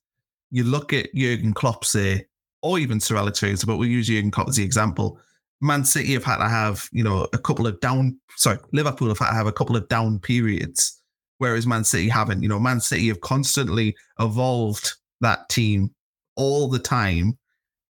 you 0.51 0.63
look 0.63 0.93
at 0.93 1.13
Jurgen 1.15 1.53
Klopp, 1.53 1.85
say, 1.85 2.27
or 2.61 2.77
even 2.77 2.99
Sir 2.99 3.15
Alex 3.15 3.39
Ferguson, 3.39 3.67
but 3.67 3.77
we'll 3.77 3.89
use 3.89 4.07
Jurgen 4.07 4.31
Klopp 4.31 4.49
as 4.49 4.57
the 4.57 4.63
example 4.63 5.19
Man 5.61 5.85
City 5.85 6.13
have 6.13 6.23
had 6.23 6.37
to 6.37 6.49
have, 6.49 6.89
you 6.91 7.03
know, 7.03 7.27
a 7.33 7.37
couple 7.37 7.67
of 7.67 7.79
down. 7.79 8.19
Sorry, 8.35 8.57
Liverpool 8.73 9.07
have 9.09 9.19
had 9.19 9.29
to 9.29 9.35
have 9.35 9.47
a 9.47 9.51
couple 9.51 9.75
of 9.75 9.87
down 9.87 10.19
periods, 10.19 11.01
whereas 11.37 11.67
Man 11.67 11.83
City 11.83 12.09
haven't. 12.09 12.41
You 12.41 12.49
know, 12.49 12.59
Man 12.59 12.79
City 12.79 13.07
have 13.09 13.21
constantly 13.21 13.95
evolved 14.19 14.93
that 15.21 15.47
team 15.49 15.93
all 16.35 16.67
the 16.67 16.79
time, 16.79 17.37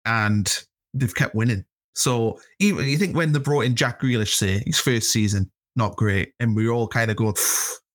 and 0.04 0.62
they've 0.94 1.14
kept 1.14 1.34
winning. 1.34 1.64
So 1.94 2.38
even 2.60 2.86
you 2.86 2.98
think 2.98 3.16
when 3.16 3.32
they 3.32 3.38
brought 3.40 3.64
in 3.64 3.74
Jack 3.74 4.00
Grealish, 4.00 4.34
say 4.34 4.62
his 4.64 4.78
first 4.78 5.10
season, 5.10 5.50
not 5.74 5.96
great, 5.96 6.32
and 6.38 6.54
we 6.54 6.68
all 6.68 6.88
kind 6.88 7.10
of 7.10 7.16
going. 7.16 7.34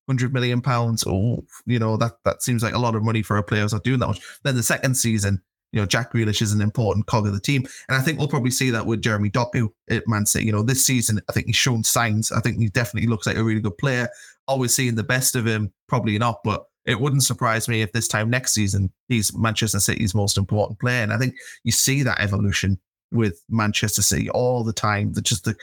Hundred 0.08 0.34
million 0.34 0.62
pounds. 0.62 1.06
Oh, 1.08 1.46
you 1.66 1.80
know 1.80 1.96
that 1.96 2.14
that 2.26 2.42
seems 2.42 2.64
like 2.64 2.74
a 2.74 2.80
lot 2.80 2.96
of 2.96 3.04
money 3.04 3.22
for 3.22 3.38
a 3.38 3.44
player 3.44 3.62
who's 3.62 3.72
not 3.72 3.84
doing 3.84 4.00
that 4.00 4.08
much. 4.08 4.20
Then 4.44 4.56
the 4.56 4.64
second 4.64 4.96
season, 4.96 5.42
you 5.72 5.80
know, 5.80 5.86
Jack 5.86 6.12
Grealish 6.12 6.42
is 6.42 6.52
an 6.52 6.62
important 6.62 7.06
cog 7.06 7.26
of 7.26 7.34
the 7.34 7.40
team. 7.40 7.66
And 7.88 7.98
I 7.98 8.02
think 8.02 8.20
we'll 8.20 8.28
probably 8.28 8.52
see 8.52 8.70
that 8.72 8.86
with 8.86 9.02
Jeremy 9.02 9.30
Doku 9.30 9.70
at 9.90 10.08
Man 10.08 10.26
City. 10.26 10.46
You 10.46 10.52
know, 10.52 10.64
this 10.64 10.86
season, 10.86 11.22
I 11.30 11.34
think 11.34 11.48
he's 11.48 11.56
shown 11.56 11.84
signs. 11.84 12.32
I 12.32 12.42
think 12.42 12.60
he 12.60 12.70
definitely 12.70 13.10
looks 13.10 13.26
like 13.26 13.38
a 13.38 13.44
really 13.44 13.62
good 13.62 13.78
player. 13.78 14.10
Always 14.48 14.76
seeing 14.76 14.96
the 14.96 15.04
best 15.04 15.36
of 15.36 15.46
him, 15.46 15.72
probably 15.88 16.18
not, 16.18 16.42
but 16.44 16.66
it 16.86 17.00
wouldn't 17.00 17.24
surprise 17.24 17.68
me 17.68 17.82
if 17.82 17.92
this 17.94 18.08
time 18.08 18.30
next 18.30 18.54
season 18.54 18.92
he's 19.08 19.36
Manchester 19.38 19.80
City's 19.80 20.16
most 20.16 20.38
important 20.38 20.80
player. 20.80 21.04
And 21.04 21.14
I 21.14 21.18
think 21.18 21.36
you 21.64 21.72
see 21.72 22.04
that 22.04 22.20
evolution 22.20 22.80
with 23.12 23.42
Manchester 23.50 24.02
City 24.02 24.30
all 24.32 24.64
the 24.64 24.74
time. 24.74 25.14
That 25.14 25.24
just 25.24 25.46
the 25.46 25.56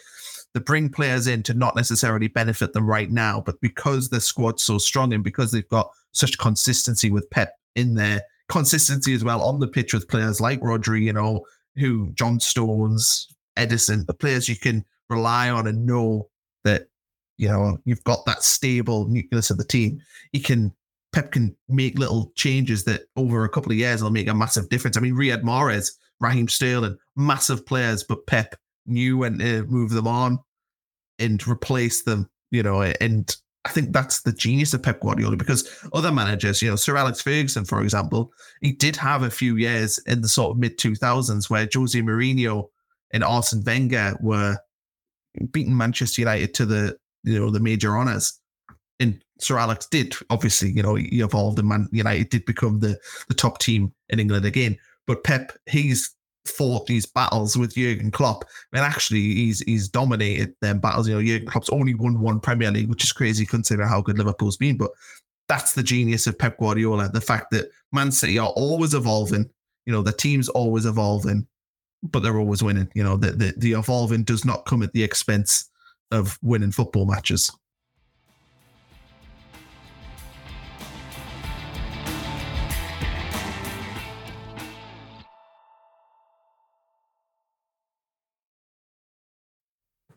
the 0.54 0.60
bring 0.60 0.88
players 0.88 1.26
in 1.26 1.42
to 1.42 1.52
not 1.52 1.76
necessarily 1.76 2.28
benefit 2.28 2.72
them 2.72 2.88
right 2.88 3.10
now, 3.10 3.42
but 3.44 3.60
because 3.60 4.08
the 4.08 4.20
squad's 4.20 4.62
so 4.62 4.78
strong 4.78 5.12
and 5.12 5.22
because 5.22 5.52
they've 5.52 5.68
got 5.68 5.90
such 6.12 6.38
consistency 6.38 7.10
with 7.10 7.28
Pep 7.30 7.52
in 7.76 7.94
there, 7.94 8.22
consistency 8.48 9.14
as 9.14 9.24
well 9.24 9.42
on 9.42 9.60
the 9.60 9.68
pitch 9.68 9.92
with 9.92 10.08
players 10.08 10.40
like 10.40 10.60
Rodri, 10.60 11.02
you 11.02 11.12
know, 11.12 11.44
who 11.76 12.10
John 12.14 12.40
Stones, 12.40 13.28
Ederson, 13.56 14.06
the 14.06 14.14
players 14.14 14.48
you 14.48 14.56
can 14.56 14.84
rely 15.08 15.50
on 15.50 15.66
and 15.66 15.86
know 15.86 16.28
that, 16.64 16.88
you 17.36 17.48
know, 17.48 17.78
you've 17.84 18.04
got 18.04 18.24
that 18.26 18.42
stable 18.42 19.06
nucleus 19.08 19.50
of 19.50 19.58
the 19.58 19.64
team. 19.64 20.00
You 20.32 20.40
can 20.40 20.72
Pep 21.12 21.32
can 21.32 21.56
make 21.68 21.98
little 21.98 22.32
changes 22.34 22.84
that 22.84 23.02
over 23.16 23.44
a 23.44 23.48
couple 23.48 23.72
of 23.72 23.78
years 23.78 24.02
will 24.02 24.10
make 24.10 24.28
a 24.28 24.34
massive 24.34 24.68
difference. 24.68 24.96
I 24.96 25.00
mean, 25.00 25.14
Riyad 25.14 25.42
Mahrez, 25.42 25.92
Raheem 26.20 26.48
Sterling, 26.48 26.98
massive 27.16 27.64
players, 27.64 28.02
but 28.02 28.26
Pep 28.26 28.54
knew 28.86 29.16
when 29.18 29.38
to 29.38 29.64
move 29.64 29.90
them 29.90 30.06
on 30.06 30.38
and 31.18 31.46
replace 31.48 32.02
them, 32.02 32.28
you 32.50 32.62
know, 32.62 32.82
and 32.82 33.34
I 33.68 33.70
think 33.70 33.92
that's 33.92 34.22
the 34.22 34.32
genius 34.32 34.72
of 34.72 34.82
Pep 34.82 35.00
Guardiola 35.00 35.36
because 35.36 35.68
other 35.92 36.10
managers, 36.10 36.62
you 36.62 36.70
know, 36.70 36.76
Sir 36.76 36.96
Alex 36.96 37.20
Ferguson, 37.20 37.66
for 37.66 37.82
example, 37.82 38.32
he 38.62 38.72
did 38.72 38.96
have 38.96 39.22
a 39.22 39.30
few 39.30 39.56
years 39.56 39.98
in 40.06 40.22
the 40.22 40.28
sort 40.28 40.52
of 40.52 40.58
mid 40.58 40.78
2000s 40.78 41.50
where 41.50 41.68
Jose 41.72 42.00
Mourinho 42.00 42.70
and 43.12 43.22
Arsene 43.22 43.62
Wenger 43.62 44.16
were 44.22 44.56
beating 45.52 45.76
Manchester 45.76 46.22
United 46.22 46.54
to 46.54 46.64
the, 46.64 46.96
you 47.24 47.38
know, 47.38 47.50
the 47.50 47.60
major 47.60 47.94
honours. 47.98 48.40
And 49.00 49.22
Sir 49.38 49.58
Alex 49.58 49.86
did, 49.86 50.14
obviously, 50.30 50.70
you 50.70 50.82
know, 50.82 50.94
he 50.94 51.20
evolved 51.20 51.58
and 51.58 51.68
Man 51.68 51.88
United 51.92 52.30
did 52.30 52.46
become 52.46 52.80
the, 52.80 52.98
the 53.28 53.34
top 53.34 53.58
team 53.58 53.92
in 54.08 54.18
England 54.18 54.46
again. 54.46 54.78
But 55.06 55.24
Pep, 55.24 55.52
he's 55.66 56.14
fought 56.48 56.86
these 56.86 57.06
battles 57.06 57.56
with 57.56 57.74
Jurgen 57.74 58.10
Klopp, 58.10 58.44
and 58.72 58.82
actually 58.82 59.20
he's 59.20 59.60
he's 59.60 59.88
dominated 59.88 60.54
them 60.60 60.80
battles. 60.80 61.08
You 61.08 61.14
know, 61.14 61.22
Jurgen 61.22 61.48
Klopp's 61.48 61.70
only 61.70 61.94
won 61.94 62.20
one 62.20 62.40
Premier 62.40 62.70
League, 62.70 62.88
which 62.88 63.04
is 63.04 63.12
crazy 63.12 63.46
considering 63.46 63.88
how 63.88 64.00
good 64.00 64.18
Liverpool's 64.18 64.56
been. 64.56 64.76
But 64.76 64.90
that's 65.48 65.74
the 65.74 65.82
genius 65.82 66.26
of 66.26 66.38
Pep 66.38 66.58
Guardiola: 66.58 67.08
the 67.08 67.20
fact 67.20 67.50
that 67.52 67.70
Man 67.92 68.10
City 68.10 68.38
are 68.38 68.50
always 68.50 68.94
evolving. 68.94 69.48
You 69.86 69.92
know, 69.92 70.02
the 70.02 70.12
team's 70.12 70.48
always 70.48 70.84
evolving, 70.84 71.46
but 72.02 72.20
they're 72.20 72.38
always 72.38 72.62
winning. 72.62 72.88
You 72.94 73.04
know, 73.04 73.16
the 73.16 73.32
the, 73.32 73.54
the 73.56 73.72
evolving 73.72 74.24
does 74.24 74.44
not 74.44 74.66
come 74.66 74.82
at 74.82 74.92
the 74.92 75.02
expense 75.02 75.70
of 76.10 76.38
winning 76.42 76.72
football 76.72 77.06
matches. 77.06 77.52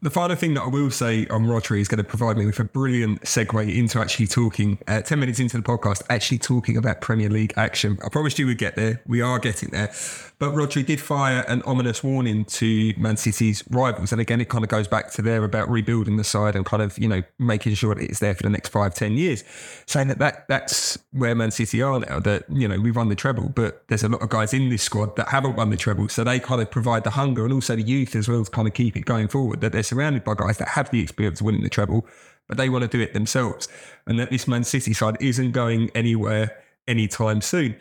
The 0.04 0.10
final 0.10 0.36
thing 0.36 0.56
that 0.56 0.64
I 0.64 0.68
will 0.68 0.90
say 0.90 1.28
on 1.28 1.46
Rodri 1.46 1.80
is 1.80 1.88
going 1.88 2.00
to 2.00 2.04
provide 2.04 2.36
me 2.36 2.48
with 2.48 2.60
a 2.60 2.64
brilliant 2.64 3.22
segue 3.22 3.78
into 3.78 4.00
actually 4.00 4.26
talking, 4.26 4.80
uh, 4.88 5.02
10 5.02 5.20
minutes 5.20 5.40
into 5.40 5.58
the 5.58 5.62
podcast, 5.62 6.02
actually 6.10 6.40
talking 6.40 6.76
about 6.76 7.02
Premier 7.02 7.30
League 7.30 7.54
action. 7.56 8.00
I 8.04 8.10
promised 8.10 8.40
you 8.40 8.48
we'd 8.48 8.58
get 8.58 8.76
there. 8.76 9.04
We 9.06 9.22
are 9.22 9.38
getting 9.38 9.70
there. 9.70 9.94
But 10.40 10.56
Rodri 10.56 10.84
did 10.84 11.00
fire 11.00 11.46
an 11.48 11.62
ominous 11.68 12.04
warning 12.04 12.46
to 12.46 12.96
Man 12.98 13.16
City's 13.16 13.64
rivals. 13.70 14.12
And 14.12 14.20
again, 14.20 14.42
it 14.42 14.50
kind 14.50 14.64
of 14.64 14.72
goes 14.72 14.88
back 14.88 15.12
to 15.12 15.22
there 15.22 15.44
about 15.44 15.70
rebuilding 15.70 16.18
the 16.18 16.24
side 16.24 16.56
and 16.56 16.66
kind 16.66 16.82
of, 16.82 16.98
you 16.98 17.08
know, 17.08 17.22
making 17.38 17.76
sure 17.76 17.94
that 17.94 18.04
it's 18.04 18.18
there 18.18 18.34
for 18.34 18.42
the 18.42 18.50
next 18.50 18.70
five, 18.70 18.96
ten 18.96 19.18
years. 19.18 19.44
Saying 19.86 20.08
that, 20.08 20.18
that 20.18 20.48
that's 20.48 20.98
where 21.12 21.36
Man 21.36 21.52
City 21.52 21.80
are 21.84 22.00
now, 22.00 22.20
that, 22.22 22.46
you 22.50 22.68
know, 22.68 22.80
we've 22.80 22.96
won 22.96 23.10
the 23.10 23.16
treble, 23.16 23.50
but 23.50 23.84
there's 23.88 24.02
a 24.02 24.10
lot 24.10 24.24
of 24.24 24.30
guys 24.30 24.52
in 24.52 24.70
this 24.70 24.82
squad 24.82 25.16
that 25.18 25.30
haven't 25.30 25.58
won 25.58 25.70
the 25.70 25.78
treble. 25.78 26.10
So 26.10 26.24
they 26.24 26.40
kind 26.40 26.60
of 26.60 26.72
provide 26.72 27.04
the 27.04 27.12
hunger 27.12 27.44
and 27.44 27.54
also 27.54 27.76
the 27.76 27.84
youth 27.84 28.16
as 28.16 28.28
well 28.28 28.44
to 28.44 28.50
kind 28.50 28.68
of 28.68 28.74
keep 28.74 28.98
it 28.98 29.06
going 29.06 29.28
forward. 29.28 29.62
That 29.62 29.74
they're 29.74 29.84
surrounded 29.92 30.24
by 30.24 30.34
guys 30.36 30.58
that 30.58 30.70
have 30.70 30.90
the 30.90 31.02
experience 31.02 31.42
of 31.42 31.46
winning 31.46 31.64
the 31.64 31.70
treble, 31.70 32.08
but 32.48 32.56
they 32.56 32.70
want 32.70 32.84
to 32.84 32.88
do 32.88 33.04
it 33.04 33.14
themselves. 33.14 33.68
And 34.08 34.18
that 34.20 34.30
this 34.30 34.48
Man 34.48 34.64
City 34.64 34.94
side 34.94 35.18
isn't 35.20 35.52
going 35.52 35.92
anywhere 35.94 36.58
anytime 36.88 37.42
soon. 37.42 37.76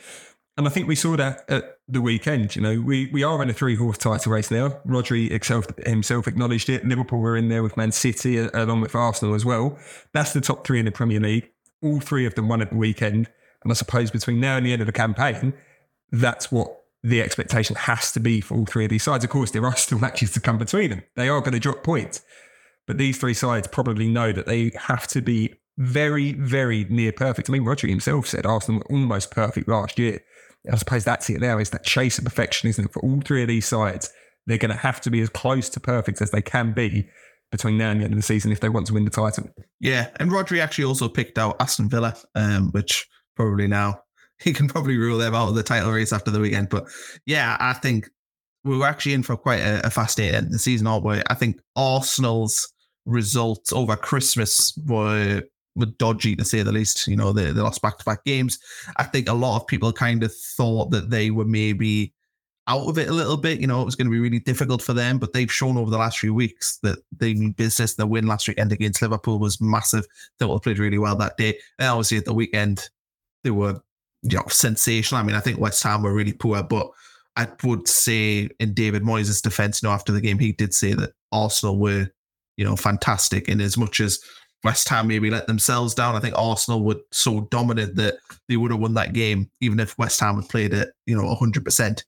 And 0.57 0.67
I 0.67 0.71
think 0.71 0.89
we 0.89 0.97
saw 0.97 1.17
that 1.17 1.49
at 1.49 1.79
the 1.87 2.01
weekend. 2.01 2.57
You 2.57 2.63
know, 2.63 2.81
we, 2.81 3.09
we 3.13 3.23
are 3.23 3.41
in 3.43 3.49
a 3.49 3.53
three 3.53 3.77
horse 3.77 3.97
title 3.97 4.33
race 4.33 4.51
now. 4.51 4.81
Rodri 4.85 5.31
himself, 5.31 5.67
himself 5.87 6.27
acknowledged 6.27 6.69
it. 6.69 6.85
Liverpool 6.85 7.21
were 7.21 7.37
in 7.37 7.49
there 7.49 7.63
with 7.63 7.77
Man 7.77 7.93
City 7.93 8.39
along 8.39 8.81
with 8.81 8.97
Arsenal 8.97 9.35
as 9.35 9.45
well. 9.45 9.79
That's 10.13 10.33
the 10.33 10.41
top 10.41 10.67
three 10.67 10.81
in 10.81 10.85
the 10.85 10.93
Premier 10.93 11.21
League. 11.21 11.49
All 11.81 12.01
three 12.01 12.27
of 12.27 12.35
them 12.35 12.49
won 12.49 12.61
at 12.61 12.71
the 12.71 12.77
weekend. 12.77 13.31
And 13.63 13.71
I 13.71 13.75
suppose 13.75 14.11
between 14.11 14.41
now 14.41 14.57
and 14.57 14.67
the 14.67 14.73
end 14.73 14.83
of 14.83 14.87
the 14.87 14.93
campaign, 14.93 15.55
that's 16.11 16.51
what 16.51 16.80
the 17.03 17.23
expectation 17.23 17.77
has 17.77 18.13
to 18.13 18.21
be 18.21 18.41
for 18.41 18.57
all 18.57 18.67
three 18.67 18.85
of 18.85 18.91
these 18.91 19.03
sides. 19.03 19.25
Of 19.25 19.31
course, 19.31 19.51
there 19.51 19.65
are 19.65 19.77
still 19.77 19.99
matches 19.99 20.33
to 20.33 20.41
come 20.41 20.59
between 20.59 20.91
them. 20.91 21.03
They 21.17 21.29
are 21.29 21.41
going 21.41 21.53
to 21.53 21.59
drop 21.59 21.83
points. 21.83 22.23
But 22.87 22.99
these 22.99 23.19
three 23.19 23.35
sides 23.35 23.69
probably 23.69 24.09
know 24.09 24.33
that 24.33 24.47
they 24.47 24.73
have 24.77 25.07
to 25.09 25.23
be 25.23 25.55
very, 25.79 26.33
very 26.33 26.85
near 26.85 27.13
perfect. 27.13 27.49
I 27.49 27.53
mean, 27.53 27.65
Rodri 27.65 27.89
himself 27.89 28.27
said 28.27 28.45
Arsenal 28.45 28.81
were 28.81 28.97
almost 28.97 29.31
perfect 29.31 29.69
last 29.69 29.99
year. 29.99 30.21
I 30.71 30.77
suppose 30.77 31.05
that's 31.05 31.31
it 31.31 31.41
now, 31.41 31.59
is 31.59 31.71
that 31.71 31.85
chase 31.85 32.19
of 32.19 32.25
perfection, 32.25 32.69
isn't 32.69 32.85
it? 32.85 32.93
For 32.93 33.01
all 33.03 33.21
three 33.23 33.43
of 33.43 33.49
these 33.49 33.67
sides, 33.67 34.13
they're 34.47 34.59
going 34.59 34.73
to 34.73 34.77
have 34.77 35.01
to 35.03 35.11
be 35.11 35.21
as 35.21 35.31
close 35.31 35.71
to 35.71 35.81
perfect 35.81 36.21
as 36.21 36.33
they 36.33 36.43
can 36.43 36.73
be 36.73 37.09
between 37.51 37.79
now 37.79 37.91
and 37.91 38.01
the 38.01 38.05
end 38.05 38.13
of 38.13 38.19
the 38.19 38.23
season 38.23 38.53
if 38.53 38.61
they 38.61 38.69
want 38.69 38.87
to 38.89 38.95
win 38.95 39.05
the 39.05 39.11
title. 39.11 39.49
Yeah, 39.81 40.09
and 40.17 40.31
Rodri 40.31 40.61
actually 40.61 40.85
also 40.85 41.09
picked 41.09 41.39
out 41.39 41.57
Aston 41.61 41.89
Villa, 41.89 42.17
um, 42.35 42.71
which 42.73 43.09
probably 43.37 43.67
now 43.67 44.03
he 44.43 44.53
can 44.53 44.69
probably 44.69 44.97
rule 44.97 45.19
them 45.19 45.35
out 45.35 45.49
of 45.49 45.55
the 45.55 45.63
title 45.63 45.93
race 45.93 46.13
after 46.13 46.31
the 46.31 46.41
weekend. 46.41 46.69
But 46.69 46.87
yeah, 47.27 47.57
I 47.61 47.75
think 47.75 48.09
we 48.65 48.77
were 48.77 48.87
actually 48.87 49.15
in 49.15 49.23
for 49.23 49.37
quite 49.37 49.61
a, 49.61 49.87
a 49.87 49.91
fascinating 49.91 50.35
end 50.35 50.47
of 50.47 50.53
the 50.53 50.59
season, 50.59 50.87
aren't 50.87 51.05
we? 51.05 51.21
I 51.29 51.35
think 51.35 51.61
Arsenal's 51.77 52.73
results 53.07 53.73
over 53.73 53.97
Christmas 53.97 54.77
were 54.87 55.43
were 55.77 55.87
dodgy 55.87 56.37
to 56.37 56.45
say 56.45 56.63
the 56.63 56.73
least. 56.73 57.07
You 57.07 57.17
know, 57.17 57.33
they, 57.33 57.53
they 57.53 57.61
lost 57.61 57.83
back 57.83 57.99
to 57.99 58.05
back 58.05 58.25
games. 58.25 58.59
I 58.97 59.05
think 59.05 59.29
a 59.29 59.35
lot 59.35 59.57
of 59.57 59.67
people 59.67 59.93
kind 59.93 60.23
of 60.23 60.35
thought 60.35 60.91
that 60.91 61.11
they 61.11 61.31
were 61.31 61.45
maybe 61.45 62.13
out 62.67 62.89
of 62.89 62.99
it 62.99 63.09
a 63.09 63.13
little 63.13 63.37
bit. 63.37 63.61
You 63.61 63.67
know, 63.67 63.83
it 63.83 63.85
was 63.85 63.97
going 63.97 64.07
to 64.07 64.13
be 64.13 64.21
really 64.21 64.39
difficult 64.39 64.83
for 64.83 64.93
them, 64.93 65.19
but 65.19 65.33
they've 65.33 65.53
shown 65.53 65.77
over 65.77 65.91
the 65.91 65.99
last 65.99 66.19
few 66.19 66.35
weeks 66.35 66.79
that 66.83 66.99
they 67.17 67.35
mean 67.35 67.53
business. 67.53 67.95
The 67.95 68.07
win 68.07 68.27
last 68.27 68.49
weekend 68.49 68.73
against 68.73 69.03
Liverpool 69.03 69.39
was 69.39 69.61
massive. 69.61 70.05
They 70.39 70.49
have 70.49 70.63
played 70.63 70.79
really 70.79 70.99
well 70.99 71.17
that 71.17 71.37
day. 71.37 71.59
And 71.79 71.89
obviously 71.89 72.19
at 72.19 72.25
the 72.25 72.35
weekend, 72.35 72.89
they 73.43 73.51
were, 73.51 73.81
you 74.23 74.37
know, 74.37 74.45
sensational. 74.49 75.21
I 75.21 75.25
mean, 75.25 75.37
I 75.37 75.41
think 75.41 75.59
West 75.59 75.83
Ham 75.83 76.03
were 76.03 76.13
really 76.13 76.33
poor, 76.33 76.63
but 76.63 76.91
I 77.37 77.49
would 77.65 77.89
say 77.89 78.49
in 78.59 78.75
David 78.75 79.03
Moyes' 79.03 79.43
defense, 79.43 79.83
you 79.83 79.89
know, 79.89 79.95
after 79.95 80.13
the 80.13 80.21
game, 80.21 80.39
he 80.39 80.53
did 80.53 80.75
say 80.75 80.93
that 80.95 81.13
Arsenal 81.33 81.79
were, 81.79 82.09
you 82.57 82.65
know, 82.65 82.77
fantastic 82.77 83.49
in 83.49 83.61
as 83.61 83.79
much 83.79 84.01
as 84.01 84.19
West 84.63 84.89
Ham 84.91 85.09
maybe 85.09 85.31
let 85.31 85.47
themselves 85.47 85.95
down. 85.95 86.17
I 86.17 86.21
think 86.21 86.35
Arsenal 86.37 86.85
were 86.85 87.01
so 87.13 87.49
dominant 87.51 87.97
that 87.97 88.17
they 88.49 88.57
would 88.57 88.71
have 88.71 88.81
won 88.81 88.95
that 88.95 89.15
game, 89.15 89.51
even 89.61 89.81
if 89.81 89.97
West 89.97 90.21
Ham 90.21 90.37
had 90.37 90.49
played 90.51 90.75
it, 90.75 90.91
you 91.07 91.17
know, 91.17 91.35
100%. 91.35 92.05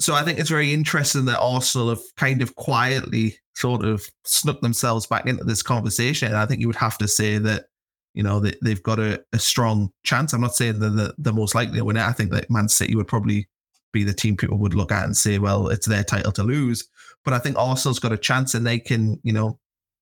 So 0.00 0.14
I 0.14 0.22
think 0.22 0.38
it's 0.38 0.50
very 0.50 0.72
interesting 0.74 1.24
that 1.26 1.38
Arsenal 1.40 1.90
have 1.90 2.02
kind 2.16 2.42
of 2.42 2.54
quietly 2.56 3.38
sort 3.54 3.84
of 3.84 4.04
snuck 4.24 4.60
themselves 4.60 5.06
back 5.06 5.26
into 5.26 5.44
this 5.44 5.62
conversation. 5.62 6.28
And 6.28 6.36
I 6.36 6.44
think 6.44 6.60
you 6.60 6.66
would 6.66 6.76
have 6.76 6.98
to 6.98 7.08
say 7.08 7.38
that, 7.38 7.66
you 8.14 8.22
know, 8.22 8.40
they, 8.40 8.54
they've 8.62 8.82
got 8.82 8.98
a, 8.98 9.22
a 9.32 9.38
strong 9.38 9.90
chance. 10.04 10.32
I'm 10.32 10.40
not 10.40 10.54
saying 10.54 10.78
they're 10.78 10.90
the, 10.90 11.14
the 11.18 11.32
most 11.32 11.54
likely 11.54 11.78
to 11.78 11.84
win 11.84 11.96
it. 11.96 12.02
I 12.02 12.12
think 12.12 12.30
that 12.32 12.50
Man 12.50 12.68
City 12.68 12.94
would 12.94 13.08
probably 13.08 13.48
be 13.92 14.04
the 14.04 14.14
team 14.14 14.36
people 14.36 14.58
would 14.58 14.74
look 14.74 14.92
at 14.92 15.04
and 15.04 15.16
say, 15.16 15.38
well, 15.38 15.68
it's 15.68 15.86
their 15.86 16.04
title 16.04 16.32
to 16.32 16.42
lose. 16.42 16.88
But 17.24 17.34
I 17.34 17.38
think 17.38 17.58
Arsenal's 17.58 17.98
got 17.98 18.12
a 18.12 18.18
chance 18.18 18.54
and 18.54 18.66
they 18.66 18.78
can, 18.78 19.20
you 19.22 19.32
know, 19.32 19.58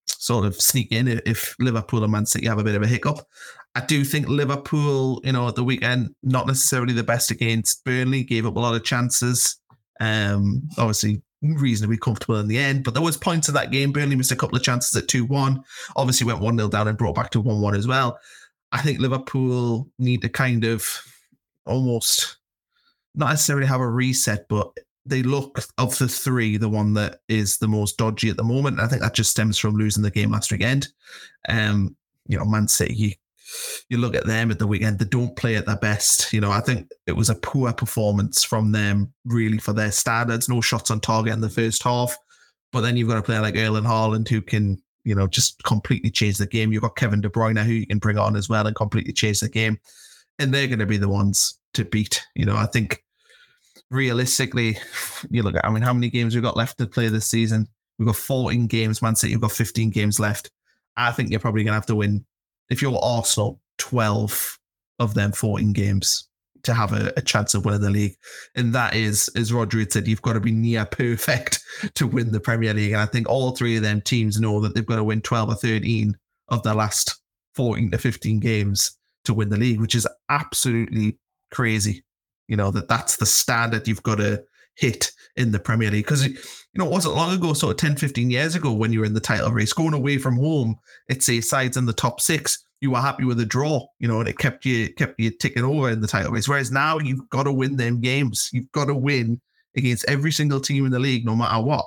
sort 0.06 0.44
of 0.44 0.60
sneak 0.60 0.92
in 0.92 1.08
if 1.26 1.54
Liverpool 1.58 2.02
and 2.02 2.12
Man 2.12 2.26
City 2.26 2.46
have 2.46 2.58
a 2.58 2.64
bit 2.64 2.74
of 2.74 2.82
a 2.82 2.86
hiccup. 2.86 3.20
I 3.74 3.80
do 3.80 4.04
think 4.04 4.28
Liverpool, 4.28 5.20
you 5.22 5.32
know, 5.32 5.46
at 5.46 5.54
the 5.54 5.64
weekend, 5.64 6.14
not 6.22 6.46
necessarily 6.46 6.92
the 6.92 7.04
best 7.04 7.30
against 7.30 7.84
Burnley, 7.84 8.24
gave 8.24 8.46
up 8.46 8.56
a 8.56 8.60
lot 8.60 8.74
of 8.74 8.84
chances. 8.84 9.60
Um, 10.00 10.68
obviously, 10.76 11.22
reasonably 11.42 11.96
comfortable 11.96 12.36
in 12.36 12.48
the 12.48 12.58
end, 12.58 12.84
but 12.84 12.94
there 12.94 13.02
was 13.02 13.16
points 13.16 13.48
in 13.48 13.54
that 13.54 13.70
game. 13.70 13.92
Burnley 13.92 14.16
missed 14.16 14.32
a 14.32 14.36
couple 14.36 14.56
of 14.56 14.62
chances 14.62 14.94
at 14.96 15.08
2 15.08 15.24
1. 15.24 15.62
Obviously, 15.96 16.26
went 16.26 16.40
1 16.40 16.56
0 16.56 16.68
down 16.68 16.88
and 16.88 16.98
brought 16.98 17.14
back 17.14 17.30
to 17.30 17.40
1 17.40 17.60
1 17.60 17.74
as 17.74 17.86
well. 17.86 18.18
I 18.72 18.82
think 18.82 19.00
Liverpool 19.00 19.88
need 19.98 20.22
to 20.22 20.28
kind 20.28 20.64
of 20.64 20.86
almost 21.66 22.36
not 23.14 23.30
necessarily 23.30 23.66
have 23.66 23.80
a 23.80 23.88
reset, 23.88 24.46
but 24.48 24.70
they 25.06 25.22
look 25.22 25.58
of 25.78 25.98
the 25.98 26.08
three 26.08 26.56
the 26.56 26.68
one 26.68 26.94
that 26.94 27.20
is 27.28 27.58
the 27.58 27.68
most 27.68 27.96
dodgy 27.96 28.30
at 28.30 28.36
the 28.36 28.44
moment. 28.44 28.80
I 28.80 28.86
think 28.86 29.02
that 29.02 29.14
just 29.14 29.30
stems 29.30 29.58
from 29.58 29.74
losing 29.74 30.02
the 30.02 30.10
game 30.10 30.30
last 30.30 30.52
weekend. 30.52 30.88
Um, 31.48 31.96
you 32.28 32.38
know, 32.38 32.44
Man 32.44 32.68
City, 32.68 33.18
you, 33.88 33.98
look 33.98 34.14
at 34.14 34.26
them 34.26 34.50
at 34.50 34.58
the 34.58 34.66
weekend, 34.66 34.98
they 34.98 35.04
don't 35.04 35.36
play 35.36 35.56
at 35.56 35.66
their 35.66 35.76
best. 35.76 36.32
You 36.32 36.40
know, 36.40 36.50
I 36.50 36.60
think 36.60 36.90
it 37.06 37.12
was 37.12 37.30
a 37.30 37.34
poor 37.34 37.72
performance 37.72 38.44
from 38.44 38.72
them, 38.72 39.12
really, 39.24 39.58
for 39.58 39.72
their 39.72 39.92
standards. 39.92 40.48
No 40.48 40.60
shots 40.60 40.90
on 40.90 41.00
target 41.00 41.32
in 41.32 41.40
the 41.40 41.50
first 41.50 41.82
half. 41.82 42.16
But 42.72 42.82
then 42.82 42.96
you've 42.96 43.08
got 43.08 43.18
a 43.18 43.22
player 43.22 43.40
like 43.40 43.56
Erling 43.56 43.84
Haaland 43.84 44.28
who 44.28 44.40
can, 44.40 44.80
you 45.04 45.14
know, 45.14 45.26
just 45.26 45.62
completely 45.64 46.10
change 46.10 46.38
the 46.38 46.46
game. 46.46 46.72
You've 46.72 46.82
got 46.82 46.96
Kevin 46.96 47.20
De 47.20 47.28
Bruyne 47.28 47.62
who 47.64 47.72
you 47.72 47.86
can 47.86 47.98
bring 47.98 48.18
on 48.18 48.36
as 48.36 48.48
well 48.48 48.66
and 48.66 48.76
completely 48.76 49.12
change 49.12 49.40
the 49.40 49.48
game. 49.48 49.78
And 50.38 50.54
they're 50.54 50.68
going 50.68 50.78
to 50.78 50.86
be 50.86 50.96
the 50.96 51.08
ones 51.08 51.58
to 51.74 51.84
beat. 51.84 52.24
You 52.34 52.46
know, 52.46 52.56
I 52.56 52.66
think 52.66 53.02
realistically, 53.90 54.78
you 55.30 55.42
look 55.42 55.56
at, 55.56 55.64
I 55.64 55.70
mean, 55.70 55.82
how 55.82 55.92
many 55.92 56.08
games 56.10 56.34
we've 56.34 56.44
got 56.44 56.56
left 56.56 56.78
to 56.78 56.86
play 56.86 57.08
this 57.08 57.26
season? 57.26 57.66
We've 57.98 58.06
got 58.06 58.16
14 58.16 58.66
games. 58.66 59.02
Man 59.02 59.16
City, 59.16 59.32
you've 59.32 59.42
got 59.42 59.52
15 59.52 59.90
games 59.90 60.18
left. 60.18 60.50
I 60.96 61.12
think 61.12 61.30
you're 61.30 61.40
probably 61.40 61.64
going 61.64 61.72
to 61.72 61.76
have 61.76 61.86
to 61.86 61.96
win, 61.96 62.24
if 62.70 62.80
you're 62.80 62.98
Arsenal, 63.02 63.60
12 63.78 64.58
of 64.98 65.14
them 65.14 65.32
14 65.32 65.72
games 65.72 66.28
to 66.62 66.74
have 66.74 66.92
a, 66.92 67.12
a, 67.16 67.22
chance 67.22 67.54
of 67.54 67.64
winning 67.64 67.80
the 67.80 67.90
league. 67.90 68.16
And 68.54 68.74
that 68.74 68.94
is, 68.94 69.28
as 69.34 69.50
Rodri 69.50 69.90
said, 69.90 70.06
you've 70.06 70.22
got 70.22 70.34
to 70.34 70.40
be 70.40 70.52
near 70.52 70.84
perfect 70.84 71.60
to 71.94 72.06
win 72.06 72.32
the 72.32 72.40
Premier 72.40 72.74
League. 72.74 72.92
And 72.92 73.00
I 73.00 73.06
think 73.06 73.28
all 73.28 73.52
three 73.52 73.76
of 73.76 73.82
them 73.82 74.00
teams 74.02 74.40
know 74.40 74.60
that 74.60 74.74
they've 74.74 74.84
got 74.84 74.96
to 74.96 75.04
win 75.04 75.22
12 75.22 75.48
or 75.48 75.54
13 75.54 76.16
of 76.48 76.62
their 76.62 76.74
last 76.74 77.18
14 77.54 77.90
to 77.90 77.98
15 77.98 78.40
games 78.40 78.96
to 79.24 79.34
win 79.34 79.48
the 79.48 79.56
league, 79.56 79.80
which 79.80 79.94
is 79.94 80.06
absolutely 80.28 81.18
crazy. 81.50 82.04
You 82.48 82.56
know, 82.56 82.70
that 82.72 82.88
that's 82.88 83.16
the 83.16 83.26
standard 83.26 83.88
you've 83.88 84.02
got 84.02 84.16
to 84.16 84.42
hit 84.80 85.12
in 85.36 85.52
the 85.52 85.58
Premier 85.58 85.90
League. 85.90 86.04
Because, 86.04 86.26
you 86.26 86.34
know, 86.74 86.86
it 86.86 86.90
wasn't 86.90 87.14
long 87.14 87.34
ago, 87.34 87.52
sort 87.52 87.72
of 87.72 87.76
10, 87.76 87.96
15 87.96 88.30
years 88.30 88.54
ago, 88.54 88.72
when 88.72 88.92
you 88.92 89.00
were 89.00 89.06
in 89.06 89.14
the 89.14 89.20
title 89.20 89.52
race, 89.52 89.72
going 89.72 89.94
away 89.94 90.18
from 90.18 90.36
home, 90.36 90.76
it's 91.08 91.28
a 91.28 91.40
sides 91.40 91.76
in 91.76 91.86
the 91.86 91.92
top 91.92 92.20
six. 92.20 92.64
You 92.80 92.92
were 92.92 93.00
happy 93.00 93.24
with 93.24 93.38
a 93.40 93.46
draw, 93.46 93.86
you 93.98 94.08
know, 94.08 94.20
and 94.20 94.28
it 94.28 94.38
kept 94.38 94.64
you 94.64 94.92
kept 94.94 95.20
you 95.20 95.30
ticking 95.30 95.64
over 95.64 95.90
in 95.90 96.00
the 96.00 96.08
title 96.08 96.32
race. 96.32 96.48
Whereas 96.48 96.72
now 96.72 96.98
you've 96.98 97.28
got 97.28 97.42
to 97.42 97.52
win 97.52 97.76
them 97.76 98.00
games. 98.00 98.48
You've 98.54 98.72
got 98.72 98.86
to 98.86 98.94
win 98.94 99.38
against 99.76 100.06
every 100.08 100.32
single 100.32 100.60
team 100.60 100.86
in 100.86 100.92
the 100.92 100.98
league, 100.98 101.26
no 101.26 101.36
matter 101.36 101.62
what. 101.62 101.84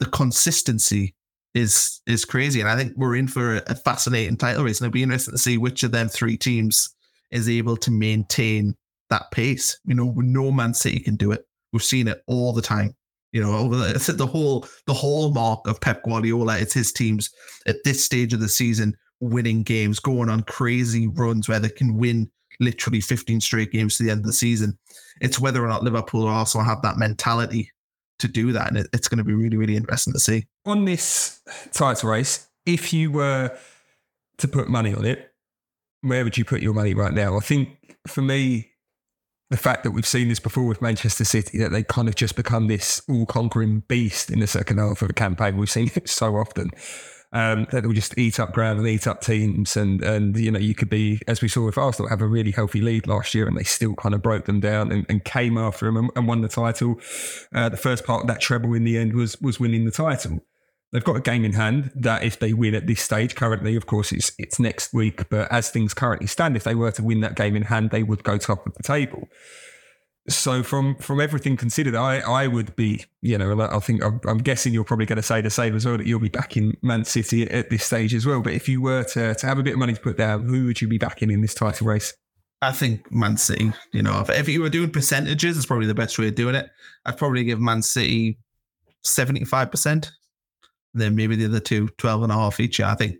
The 0.00 0.06
consistency 0.06 1.14
is 1.54 2.02
is 2.06 2.26
crazy, 2.26 2.60
and 2.60 2.68
I 2.68 2.76
think 2.76 2.92
we're 2.94 3.16
in 3.16 3.26
for 3.26 3.56
a, 3.56 3.62
a 3.68 3.74
fascinating 3.74 4.36
title 4.36 4.64
race. 4.64 4.80
And 4.80 4.86
it'll 4.86 4.92
be 4.92 5.02
interesting 5.02 5.32
to 5.32 5.38
see 5.38 5.56
which 5.56 5.82
of 5.82 5.92
them 5.92 6.08
three 6.10 6.36
teams 6.36 6.94
is 7.30 7.48
able 7.48 7.78
to 7.78 7.90
maintain 7.90 8.76
that 9.08 9.30
pace. 9.30 9.78
You 9.86 9.94
know, 9.94 10.12
no 10.16 10.50
Man 10.50 10.74
City 10.74 11.00
can 11.00 11.16
do 11.16 11.32
it. 11.32 11.46
We've 11.74 11.82
seen 11.82 12.08
it 12.08 12.22
all 12.28 12.52
the 12.52 12.62
time. 12.62 12.94
You 13.32 13.42
know, 13.42 13.58
over 13.58 13.76
the, 13.92 14.26
whole 14.26 14.66
the 14.86 14.94
hallmark 14.94 15.66
of 15.66 15.80
Pep 15.80 16.04
Guardiola. 16.04 16.56
It's 16.58 16.72
his 16.72 16.92
teams 16.92 17.30
at 17.66 17.76
this 17.84 18.02
stage 18.02 18.32
of 18.32 18.38
the 18.40 18.48
season 18.48 18.96
winning 19.20 19.64
games, 19.64 19.98
going 19.98 20.28
on 20.28 20.42
crazy 20.44 21.08
runs 21.08 21.48
where 21.48 21.58
they 21.58 21.68
can 21.68 21.98
win 21.98 22.30
literally 22.60 23.00
15 23.00 23.40
straight 23.40 23.72
games 23.72 23.96
to 23.96 24.04
the 24.04 24.10
end 24.10 24.20
of 24.20 24.26
the 24.26 24.32
season. 24.32 24.78
It's 25.20 25.40
whether 25.40 25.64
or 25.64 25.68
not 25.68 25.82
Liverpool 25.82 26.28
also 26.28 26.60
have 26.60 26.80
that 26.82 26.96
mentality 26.96 27.72
to 28.20 28.28
do 28.28 28.52
that, 28.52 28.68
and 28.68 28.76
it, 28.78 28.86
it's 28.92 29.08
going 29.08 29.18
to 29.18 29.24
be 29.24 29.34
really, 29.34 29.56
really 29.56 29.76
interesting 29.76 30.12
to 30.12 30.20
see. 30.20 30.46
On 30.64 30.84
this 30.84 31.40
title 31.72 32.10
race, 32.10 32.48
if 32.64 32.92
you 32.92 33.10
were 33.10 33.56
to 34.38 34.48
put 34.48 34.68
money 34.68 34.94
on 34.94 35.04
it, 35.04 35.32
where 36.02 36.22
would 36.22 36.38
you 36.38 36.44
put 36.44 36.62
your 36.62 36.74
money 36.74 36.94
right 36.94 37.12
now? 37.12 37.36
I 37.36 37.40
think 37.40 37.96
for 38.06 38.22
me, 38.22 38.73
the 39.50 39.56
fact 39.56 39.84
that 39.84 39.90
we've 39.90 40.06
seen 40.06 40.28
this 40.28 40.40
before 40.40 40.64
with 40.64 40.80
Manchester 40.80 41.24
City, 41.24 41.58
that 41.58 41.70
they 41.70 41.82
kind 41.82 42.08
of 42.08 42.14
just 42.14 42.36
become 42.36 42.66
this 42.66 43.02
all 43.08 43.26
conquering 43.26 43.80
beast 43.88 44.30
in 44.30 44.40
the 44.40 44.46
second 44.46 44.78
half 44.78 45.02
of 45.02 45.10
a 45.10 45.12
campaign. 45.12 45.56
We've 45.56 45.70
seen 45.70 45.90
it 45.94 46.08
so 46.08 46.36
often. 46.36 46.70
Um, 47.32 47.66
that 47.72 47.84
will 47.84 47.94
just 47.94 48.16
eat 48.16 48.38
up 48.38 48.52
ground 48.52 48.78
and 48.78 48.86
eat 48.86 49.08
up 49.08 49.20
teams. 49.20 49.76
And, 49.76 50.04
and, 50.04 50.36
you 50.36 50.52
know, 50.52 50.60
you 50.60 50.72
could 50.72 50.88
be, 50.88 51.20
as 51.26 51.42
we 51.42 51.48
saw 51.48 51.64
with 51.64 51.76
Arsenal, 51.76 52.08
have 52.08 52.20
a 52.20 52.28
really 52.28 52.52
healthy 52.52 52.80
lead 52.80 53.08
last 53.08 53.34
year 53.34 53.48
and 53.48 53.56
they 53.56 53.64
still 53.64 53.96
kind 53.96 54.14
of 54.14 54.22
broke 54.22 54.44
them 54.44 54.60
down 54.60 54.92
and, 54.92 55.04
and 55.08 55.24
came 55.24 55.58
after 55.58 55.86
them 55.86 55.96
and, 55.96 56.10
and 56.14 56.28
won 56.28 56.42
the 56.42 56.48
title. 56.48 57.00
Uh, 57.52 57.68
the 57.68 57.76
first 57.76 58.04
part 58.04 58.20
of 58.20 58.28
that 58.28 58.40
treble 58.40 58.72
in 58.72 58.84
the 58.84 58.96
end 58.96 59.14
was, 59.14 59.40
was 59.40 59.58
winning 59.58 59.84
the 59.84 59.90
title. 59.90 60.44
They've 60.94 61.02
got 61.02 61.16
a 61.16 61.20
game 61.20 61.44
in 61.44 61.54
hand 61.54 61.90
that 61.96 62.22
if 62.22 62.38
they 62.38 62.52
win 62.52 62.76
at 62.76 62.86
this 62.86 63.00
stage, 63.00 63.34
currently, 63.34 63.74
of 63.74 63.86
course, 63.86 64.12
it's 64.12 64.30
it's 64.38 64.60
next 64.60 64.94
week. 64.94 65.28
But 65.28 65.50
as 65.50 65.68
things 65.68 65.92
currently 65.92 66.28
stand, 66.28 66.54
if 66.54 66.62
they 66.62 66.76
were 66.76 66.92
to 66.92 67.02
win 67.02 67.20
that 67.22 67.34
game 67.34 67.56
in 67.56 67.62
hand, 67.64 67.90
they 67.90 68.04
would 68.04 68.22
go 68.22 68.38
top 68.38 68.64
of 68.64 68.74
the 68.74 68.84
table. 68.84 69.28
So 70.28 70.62
from 70.62 70.94
from 70.98 71.20
everything 71.20 71.56
considered, 71.56 71.96
I 71.96 72.20
I 72.20 72.46
would 72.46 72.76
be, 72.76 73.06
you 73.22 73.36
know, 73.36 73.60
I 73.60 73.80
think 73.80 74.04
I'm, 74.04 74.20
I'm 74.24 74.38
guessing 74.38 74.72
you're 74.72 74.84
probably 74.84 75.06
going 75.06 75.16
to 75.16 75.22
say 75.22 75.40
the 75.40 75.50
same 75.50 75.74
as 75.74 75.84
well 75.84 75.98
that 75.98 76.06
you'll 76.06 76.20
be 76.20 76.28
backing 76.28 76.76
Man 76.80 77.04
City 77.04 77.42
at 77.50 77.70
this 77.70 77.82
stage 77.82 78.14
as 78.14 78.24
well. 78.24 78.40
But 78.40 78.52
if 78.52 78.68
you 78.68 78.80
were 78.80 79.02
to 79.02 79.34
to 79.34 79.46
have 79.48 79.58
a 79.58 79.64
bit 79.64 79.72
of 79.72 79.80
money 79.80 79.94
to 79.94 80.00
put 80.00 80.16
down, 80.16 80.48
who 80.48 80.66
would 80.66 80.80
you 80.80 80.86
be 80.86 80.98
backing 80.98 81.32
in 81.32 81.40
this 81.40 81.54
title 81.54 81.88
race? 81.88 82.14
I 82.62 82.70
think 82.70 83.10
Man 83.10 83.36
City. 83.36 83.72
You 83.92 84.04
know, 84.04 84.20
if, 84.20 84.30
if 84.30 84.48
you 84.48 84.62
were 84.62 84.70
doing 84.70 84.90
percentages, 84.92 85.56
it's 85.56 85.66
probably 85.66 85.88
the 85.88 85.94
best 85.94 86.16
way 86.20 86.28
of 86.28 86.36
doing 86.36 86.54
it. 86.54 86.70
I'd 87.04 87.18
probably 87.18 87.42
give 87.42 87.60
Man 87.60 87.82
City 87.82 88.38
seventy 89.02 89.44
five 89.44 89.72
percent 89.72 90.12
then 90.94 91.16
maybe 91.16 91.36
the 91.36 91.46
other 91.46 91.60
two, 91.60 91.88
12 91.98 92.24
and 92.24 92.32
a 92.32 92.36
half 92.36 92.60
each. 92.60 92.80
I 92.80 92.94
think 92.94 93.16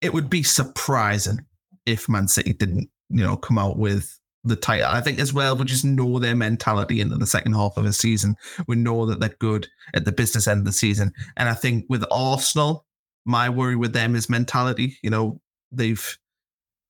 it 0.00 0.12
would 0.12 0.30
be 0.30 0.42
surprising 0.42 1.40
if 1.86 2.08
Man 2.08 2.28
City 2.28 2.52
didn't, 2.52 2.90
you 3.08 3.24
know, 3.24 3.36
come 3.36 3.58
out 3.58 3.78
with 3.78 4.18
the 4.44 4.56
title. 4.56 4.88
I 4.88 5.00
think 5.00 5.18
as 5.18 5.32
well, 5.32 5.56
we 5.56 5.64
just 5.64 5.84
know 5.84 6.18
their 6.18 6.36
mentality 6.36 7.00
into 7.00 7.16
the 7.16 7.26
second 7.26 7.54
half 7.54 7.76
of 7.76 7.84
the 7.84 7.92
season. 7.92 8.36
We 8.68 8.76
know 8.76 9.06
that 9.06 9.20
they're 9.20 9.36
good 9.40 9.66
at 9.94 10.04
the 10.04 10.12
business 10.12 10.46
end 10.46 10.60
of 10.60 10.64
the 10.66 10.72
season. 10.72 11.12
And 11.36 11.48
I 11.48 11.54
think 11.54 11.86
with 11.88 12.04
Arsenal, 12.10 12.86
my 13.24 13.48
worry 13.48 13.76
with 13.76 13.92
them 13.92 14.14
is 14.14 14.30
mentality. 14.30 14.98
You 15.02 15.10
know, 15.10 15.40
they've 15.72 16.16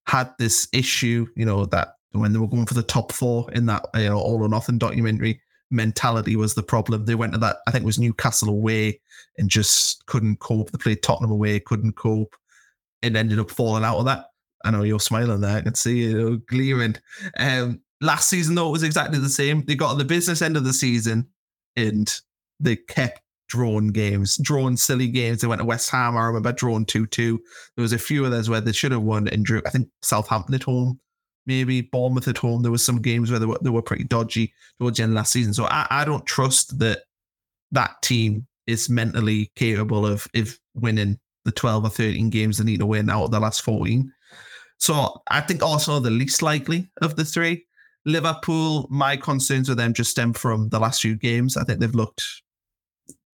had 0.07 0.33
this 0.39 0.69
issue, 0.73 1.27
you 1.35 1.47
know, 1.47 1.65
that 1.67 1.95
when 2.13 2.33
they 2.33 2.39
were 2.39 2.49
going 2.49 2.67
for 2.67 2.75
the 2.75 2.83
top 2.83 3.13
four 3.13 3.51
in 3.53 3.67
that, 3.67 3.87
you 3.95 4.09
know, 4.09 4.19
all 4.19 4.43
or 4.43 4.49
nothing 4.49 4.79
documentary, 4.79 5.41
mentality 5.71 6.37
was 6.37 6.55
the 6.55 6.63
problem. 6.63 7.05
They 7.05 7.15
went 7.15 7.33
to 7.33 7.39
that, 7.39 7.59
I 7.67 7.71
think 7.71 7.83
it 7.83 7.87
was 7.87 7.99
Newcastle 7.99 8.49
away 8.49 9.01
and 9.39 9.49
just 9.49 10.05
couldn't 10.07 10.39
cope. 10.39 10.71
They 10.71 10.79
played 10.79 11.03
Tottenham 11.03 11.31
away, 11.31 11.61
couldn't 11.61 11.97
cope, 11.97 12.35
and 13.03 13.17
ended 13.17 13.39
up 13.39 13.51
falling 13.51 13.85
out 13.85 13.99
of 13.99 14.05
that. 14.07 14.27
I 14.65 14.71
know 14.71 14.83
you're 14.83 15.01
smiling 15.01 15.41
there. 15.41 15.59
I 15.59 15.63
can 15.63 15.75
see 15.75 15.99
you 15.99 16.39
gleaming. 16.49 16.97
Um, 17.39 17.81
last 18.01 18.29
season, 18.29 18.55
though, 18.55 18.69
it 18.69 18.73
was 18.73 18.83
exactly 18.83 19.19
the 19.19 19.29
same. 19.29 19.65
They 19.65 19.75
got 19.75 19.93
to 19.93 19.99
the 19.99 20.05
business 20.05 20.43
end 20.43 20.57
of 20.57 20.65
the 20.65 20.73
season 20.73 21.29
and 21.77 22.13
they 22.59 22.77
kept 22.77 23.21
drawn 23.49 23.89
games, 23.89 24.39
drawn 24.39 24.77
silly 24.77 25.09
games. 25.09 25.41
They 25.41 25.47
went 25.47 25.61
to 25.61 25.67
West 25.67 25.91
Ham. 25.91 26.17
I 26.17 26.25
remember 26.25 26.53
drawn 26.53 26.85
2 26.85 27.07
2. 27.07 27.41
There 27.77 27.83
was 27.83 27.93
a 27.93 27.99
few 27.99 28.25
of 28.25 28.31
those 28.31 28.51
where 28.51 28.61
they 28.61 28.73
should 28.73 28.93
have 28.93 29.03
won 29.03 29.29
and 29.29 29.45
drew. 29.45 29.63
I 29.67 29.71
think 29.71 29.89
Southampton 30.03 30.55
at 30.55 30.65
home 30.65 30.99
maybe 31.47 31.81
Bournemouth 31.81 32.29
at 32.29 32.39
home. 32.39 32.63
There 32.63 32.73
was 32.73 32.85
some 32.85 33.01
games 33.01 33.31
where 33.31 33.39
they 33.39 33.47
were, 33.47 33.59
they 33.63 33.71
were 33.71 33.83
pretty 33.83 34.05
dodgy 34.05 34.53
towards 34.79 34.99
the 34.99 35.05
end 35.05 35.15
last 35.15 35.33
season. 35.33 35.55
So 35.55 35.65
I, 35.67 35.87
I 35.91 36.05
don't 36.05 36.27
trust 36.27 36.79
that 36.81 37.03
that 37.73 38.03
team 38.03 38.47
is 38.67 38.89
mentally 38.89 39.51
capable 39.57 40.07
of 40.07 40.27
if 40.35 40.59
winning 40.75 41.19
the 41.45 41.53
12 41.53 41.85
or 41.85 41.91
13 41.91 42.31
games 42.31 42.59
they 42.59 42.65
need 42.65 42.81
to 42.81 42.87
win 42.87 43.09
out 43.09 43.25
of 43.25 43.31
the 43.31 43.41
last 43.41 43.63
14. 43.63 44.13
So 44.79 45.23
I 45.29 45.41
think 45.41 45.63
also 45.63 46.01
the 46.01 46.11
least 46.11 46.43
likely 46.43 46.91
of 47.01 47.17
the 47.17 47.25
three. 47.25 47.65
Liverpool, 48.05 48.87
my 48.91 49.17
concerns 49.17 49.69
with 49.69 49.79
them 49.79 49.93
just 49.93 50.13
stem 50.13 50.33
from 50.33 50.69
the 50.69 50.79
last 50.79 51.03
few 51.03 51.17
games. 51.17 51.57
I 51.57 51.65
think 51.65 51.81
they've 51.81 51.95
looked 51.95 52.23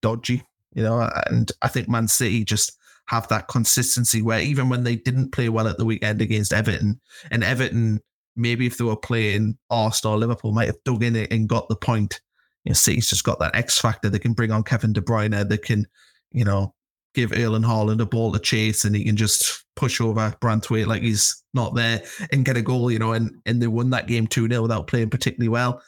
dodgy, 0.01 0.43
you 0.73 0.83
know, 0.83 1.09
and 1.27 1.51
I 1.61 1.67
think 1.67 1.87
Man 1.89 2.07
City 2.07 2.43
just 2.43 2.77
have 3.07 3.27
that 3.27 3.47
consistency 3.47 4.21
where 4.21 4.39
even 4.39 4.69
when 4.69 4.83
they 4.83 4.95
didn't 4.95 5.31
play 5.31 5.49
well 5.49 5.67
at 5.67 5.77
the 5.77 5.85
weekend 5.85 6.21
against 6.21 6.53
Everton, 6.53 6.99
and 7.29 7.43
Everton, 7.43 8.01
maybe 8.35 8.65
if 8.65 8.77
they 8.77 8.83
were 8.83 8.95
playing 8.95 9.57
Arsenal, 9.69 10.17
Liverpool 10.17 10.53
might 10.53 10.67
have 10.67 10.83
dug 10.85 11.03
in 11.03 11.15
it 11.15 11.31
and 11.31 11.49
got 11.49 11.67
the 11.69 11.75
point. 11.75 12.21
You 12.63 12.71
know, 12.71 12.73
City's 12.73 13.09
just 13.09 13.23
got 13.23 13.39
that 13.39 13.55
X 13.55 13.79
factor. 13.79 14.09
They 14.09 14.19
can 14.19 14.33
bring 14.33 14.51
on 14.51 14.63
Kevin 14.63 14.93
De 14.93 15.01
Bruyne. 15.01 15.47
They 15.47 15.57
can, 15.57 15.87
you 16.31 16.45
know, 16.45 16.73
give 17.13 17.31
Erling 17.33 17.63
Haaland 17.63 18.01
a 18.01 18.05
ball 18.05 18.31
to 18.31 18.39
chase 18.39 18.85
and 18.85 18.95
he 18.95 19.03
can 19.03 19.15
just 19.15 19.65
push 19.75 20.01
over 20.01 20.35
Branthwaite 20.41 20.87
like 20.87 21.03
he's 21.03 21.43
not 21.53 21.75
there 21.75 22.01
and 22.31 22.45
get 22.45 22.57
a 22.57 22.61
goal, 22.61 22.89
you 22.89 22.99
know, 22.99 23.13
and, 23.13 23.39
and 23.45 23.61
they 23.61 23.67
won 23.67 23.91
that 23.91 24.07
game 24.07 24.27
2 24.27 24.47
0 24.47 24.61
without 24.61 24.87
playing 24.87 25.09
particularly 25.09 25.49
well. 25.49 25.81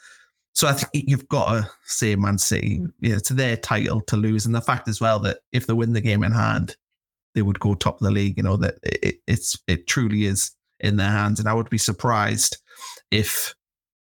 So 0.54 0.68
I 0.68 0.74
think 0.74 1.06
you've 1.08 1.28
got 1.28 1.52
to 1.52 1.72
say 1.86 2.16
Man 2.16 2.38
City, 2.38 2.82
you 3.00 3.10
know, 3.10 3.16
it's 3.16 3.30
their 3.30 3.58
title 3.58 4.02
to 4.02 4.18
lose. 4.18 4.46
And 4.46 4.56
the 4.56 4.62
fact 4.62 4.88
as 4.88 5.02
well 5.02 5.20
that 5.20 5.40
if 5.52 5.68
they 5.68 5.74
win 5.74 5.94
the 5.94 6.02
game 6.02 6.24
in 6.24 6.32
hand, 6.32 6.78
they 7.36 7.42
would 7.42 7.60
go 7.60 7.76
top 7.76 8.02
of 8.02 8.06
the 8.06 8.12
league. 8.12 8.38
You 8.38 8.44
know 8.44 8.58
that 8.58 8.76
it, 8.82 9.18
it's 9.28 9.60
it 9.68 9.86
truly 9.86 10.26
is 10.26 10.52
in 10.80 10.96
their 10.96 11.12
hands, 11.12 11.40
and 11.40 11.48
I 11.48 11.54
would 11.54 11.70
be 11.70 11.78
surprised 11.78 12.58
if 13.12 13.54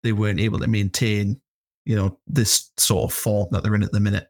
they 0.03 0.13
weren't 0.13 0.41
able 0.41 0.61
to 0.61 0.67
maintain, 0.67 1.41
you 1.85 1.97
know, 1.97 2.18
this 2.27 2.70
sort 2.77 3.11
of 3.11 3.16
form 3.16 3.49
that 3.51 3.62
they're 3.62 3.75
in 3.75 3.83
at 3.83 3.92
the 3.92 4.01
minute 4.01 4.29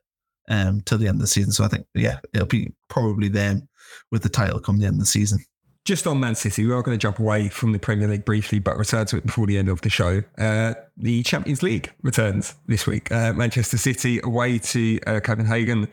um, 0.48 0.80
till 0.82 0.98
the 0.98 1.08
end 1.08 1.16
of 1.16 1.20
the 1.20 1.26
season. 1.26 1.52
So 1.52 1.64
I 1.64 1.68
think, 1.68 1.86
yeah, 1.94 2.20
it'll 2.32 2.46
be 2.46 2.72
probably 2.88 3.28
them 3.28 3.68
with 4.10 4.22
the 4.22 4.28
title 4.28 4.60
come 4.60 4.78
the 4.78 4.86
end 4.86 4.94
of 4.94 5.00
the 5.00 5.06
season. 5.06 5.38
Just 5.84 6.06
on 6.06 6.18
Man 6.18 6.34
City, 6.34 6.64
we 6.64 6.72
are 6.72 6.82
going 6.82 6.98
to 6.98 7.02
jump 7.02 7.18
away 7.18 7.50
from 7.50 7.72
the 7.72 7.78
Premier 7.78 8.08
League 8.08 8.24
briefly, 8.24 8.58
but 8.58 8.78
return 8.78 9.04
to 9.06 9.18
it 9.18 9.26
before 9.26 9.46
the 9.46 9.58
end 9.58 9.68
of 9.68 9.82
the 9.82 9.90
show. 9.90 10.22
Uh, 10.38 10.72
the 10.96 11.22
Champions 11.24 11.62
League 11.62 11.92
returns 12.02 12.54
this 12.66 12.86
week. 12.86 13.12
Uh, 13.12 13.34
Manchester 13.34 13.76
City 13.76 14.18
away 14.24 14.58
to 14.58 14.98
uh, 15.06 15.20
Copenhagen 15.20 15.88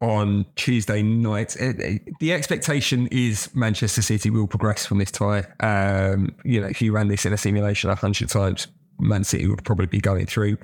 on 0.00 0.46
Tuesday 0.56 1.02
night. 1.02 1.56
It, 1.56 1.78
it, 1.78 2.02
the 2.20 2.32
expectation 2.32 3.06
is 3.08 3.54
Manchester 3.54 4.00
City 4.00 4.30
will 4.30 4.46
progress 4.46 4.86
from 4.86 4.96
this 4.96 5.10
tie. 5.10 5.44
Um, 5.60 6.34
you 6.42 6.62
know, 6.62 6.66
if 6.66 6.80
you 6.80 6.92
ran 6.92 7.08
this 7.08 7.26
in 7.26 7.34
a 7.34 7.36
simulation 7.36 7.90
a 7.90 7.94
hundred 7.94 8.30
times, 8.30 8.68
Man 8.98 9.24
City 9.24 9.46
would 9.46 9.64
probably 9.64 9.86
be 9.86 10.00
going 10.00 10.26
through 10.26 10.58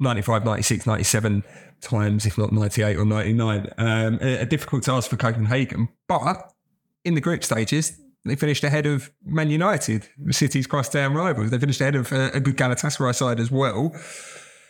95, 0.00 0.44
96, 0.44 0.86
97 0.86 1.44
times, 1.80 2.26
if 2.26 2.38
not 2.38 2.52
98 2.52 2.96
or 2.96 3.04
99. 3.04 3.70
Um, 3.78 4.18
a, 4.20 4.38
a 4.38 4.46
difficult 4.46 4.84
task 4.84 5.10
for 5.10 5.16
Copenhagen, 5.16 5.88
but 6.08 6.52
in 7.04 7.14
the 7.14 7.20
group 7.20 7.44
stages, 7.44 8.00
they 8.24 8.36
finished 8.36 8.64
ahead 8.64 8.86
of 8.86 9.10
Man 9.24 9.50
United, 9.50 10.08
the 10.18 10.32
City's 10.32 10.66
cross-town 10.66 11.14
rivals. 11.14 11.50
They 11.50 11.58
finished 11.58 11.80
ahead 11.80 11.94
of 11.94 12.10
a, 12.10 12.30
a 12.32 12.40
good 12.40 12.56
Galatasaray 12.56 13.14
side 13.14 13.38
as 13.38 13.50
well. 13.50 13.94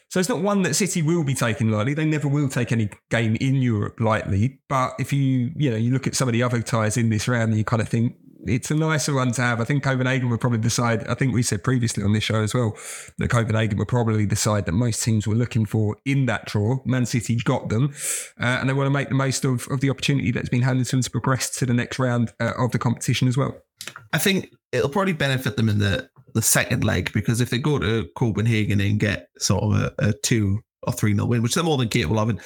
So 0.08 0.20
it's 0.20 0.28
not 0.28 0.42
one 0.42 0.62
that 0.62 0.74
City 0.74 1.02
will 1.02 1.24
be 1.24 1.34
taking 1.34 1.70
lightly. 1.70 1.94
They 1.94 2.04
never 2.04 2.28
will 2.28 2.48
take 2.48 2.72
any 2.72 2.90
game 3.10 3.36
in 3.40 3.56
Europe 3.56 4.00
lightly. 4.00 4.60
But 4.68 4.94
if 4.98 5.12
you, 5.12 5.50
you 5.56 5.70
know, 5.70 5.76
you 5.76 5.92
look 5.92 6.06
at 6.06 6.14
some 6.14 6.28
of 6.28 6.32
the 6.32 6.42
other 6.42 6.62
ties 6.62 6.96
in 6.96 7.10
this 7.10 7.26
round 7.26 7.50
and 7.50 7.58
you 7.58 7.64
kind 7.64 7.82
of 7.82 7.88
think 7.88 8.16
it's 8.46 8.70
a 8.70 8.74
nicer 8.74 9.14
one 9.14 9.32
to 9.32 9.42
have. 9.42 9.60
I 9.60 9.64
think 9.64 9.82
Copenhagen 9.82 10.28
would 10.30 10.40
probably 10.40 10.58
decide, 10.58 11.06
I 11.08 11.14
think 11.14 11.34
we 11.34 11.42
said 11.42 11.64
previously 11.64 12.02
on 12.02 12.12
this 12.12 12.24
show 12.24 12.42
as 12.42 12.54
well, 12.54 12.76
that 13.18 13.28
Copenhagen 13.28 13.78
would 13.78 13.88
probably 13.88 14.26
decide 14.26 14.66
that 14.66 14.72
most 14.72 15.02
teams 15.02 15.26
were 15.26 15.34
looking 15.34 15.66
for 15.66 15.96
in 16.04 16.26
that 16.26 16.46
draw. 16.46 16.78
Man 16.84 17.06
City 17.06 17.36
got 17.36 17.68
them 17.68 17.94
uh, 18.40 18.58
and 18.60 18.68
they 18.68 18.72
want 18.72 18.86
to 18.86 18.90
make 18.90 19.08
the 19.08 19.14
most 19.14 19.44
of, 19.44 19.66
of 19.70 19.80
the 19.80 19.90
opportunity 19.90 20.30
that's 20.30 20.48
been 20.48 20.62
handed 20.62 20.86
to 20.86 20.96
them 20.96 21.02
to 21.02 21.10
progress 21.10 21.50
to 21.58 21.66
the 21.66 21.74
next 21.74 21.98
round 21.98 22.32
uh, 22.40 22.52
of 22.58 22.72
the 22.72 22.78
competition 22.78 23.28
as 23.28 23.36
well. 23.36 23.56
I 24.12 24.18
think 24.18 24.50
it'll 24.72 24.88
probably 24.88 25.12
benefit 25.12 25.56
them 25.56 25.68
in 25.68 25.78
the 25.78 26.08
the 26.34 26.42
second 26.42 26.82
leg 26.82 27.12
because 27.12 27.40
if 27.40 27.50
they 27.50 27.58
go 27.58 27.78
to 27.78 28.08
Copenhagen 28.16 28.80
and 28.80 28.98
get 28.98 29.28
sort 29.38 29.62
of 29.62 29.72
a, 29.72 29.94
a 29.98 30.12
two 30.12 30.60
or 30.82 30.92
three 30.92 31.14
nil 31.14 31.28
win, 31.28 31.42
which 31.42 31.54
they're 31.54 31.64
more 31.64 31.78
than 31.78 31.88
capable 31.88 32.18
of, 32.18 32.28
and 32.28 32.40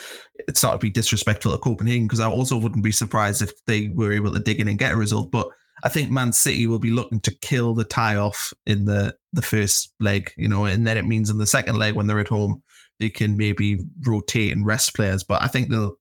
it's 0.46 0.62
not 0.62 0.72
to 0.72 0.78
be 0.78 0.90
disrespectful 0.90 1.52
to 1.52 1.58
Copenhagen 1.58 2.06
because 2.06 2.20
I 2.20 2.28
also 2.28 2.56
wouldn't 2.56 2.84
be 2.84 2.92
surprised 2.92 3.42
if 3.42 3.50
they 3.66 3.88
were 3.88 4.12
able 4.12 4.32
to 4.32 4.40
dig 4.40 4.60
in 4.60 4.68
and 4.68 4.78
get 4.78 4.92
a 4.92 4.96
result. 4.96 5.30
But 5.30 5.48
I 5.82 5.88
think 5.88 6.10
Man 6.10 6.32
City 6.32 6.66
will 6.66 6.78
be 6.78 6.90
looking 6.90 7.20
to 7.20 7.34
kill 7.34 7.74
the 7.74 7.84
tie 7.84 8.16
off 8.16 8.52
in 8.66 8.84
the 8.84 9.16
the 9.32 9.42
first 9.42 9.92
leg, 10.00 10.32
you 10.36 10.48
know, 10.48 10.64
and 10.64 10.86
then 10.86 10.96
it 10.96 11.06
means 11.06 11.30
in 11.30 11.38
the 11.38 11.46
second 11.46 11.76
leg 11.76 11.94
when 11.94 12.06
they're 12.06 12.20
at 12.20 12.28
home 12.28 12.62
they 13.00 13.08
can 13.08 13.36
maybe 13.36 13.78
rotate 14.06 14.52
and 14.52 14.66
rest 14.66 14.94
players. 14.94 15.22
But 15.22 15.42
I 15.42 15.46
think 15.46 15.70
they'll 15.70 15.96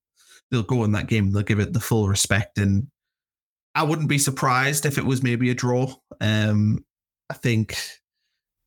they'll 0.50 0.64
go 0.64 0.84
in 0.84 0.94
that 0.94 1.08
game, 1.08 1.32
they'll 1.32 1.44
give 1.44 1.60
it 1.60 1.74
the 1.74 1.80
full 1.80 2.08
respect 2.08 2.58
and 2.58 2.88
I 3.76 3.84
wouldn't 3.84 4.10
be 4.10 4.18
surprised 4.18 4.88
if 4.88 4.98
it 4.98 5.06
was 5.06 5.22
maybe 5.22 5.52
a 5.52 5.54
draw. 5.54 5.94
Um, 6.20 6.84
I 7.30 7.36
think 7.36 7.78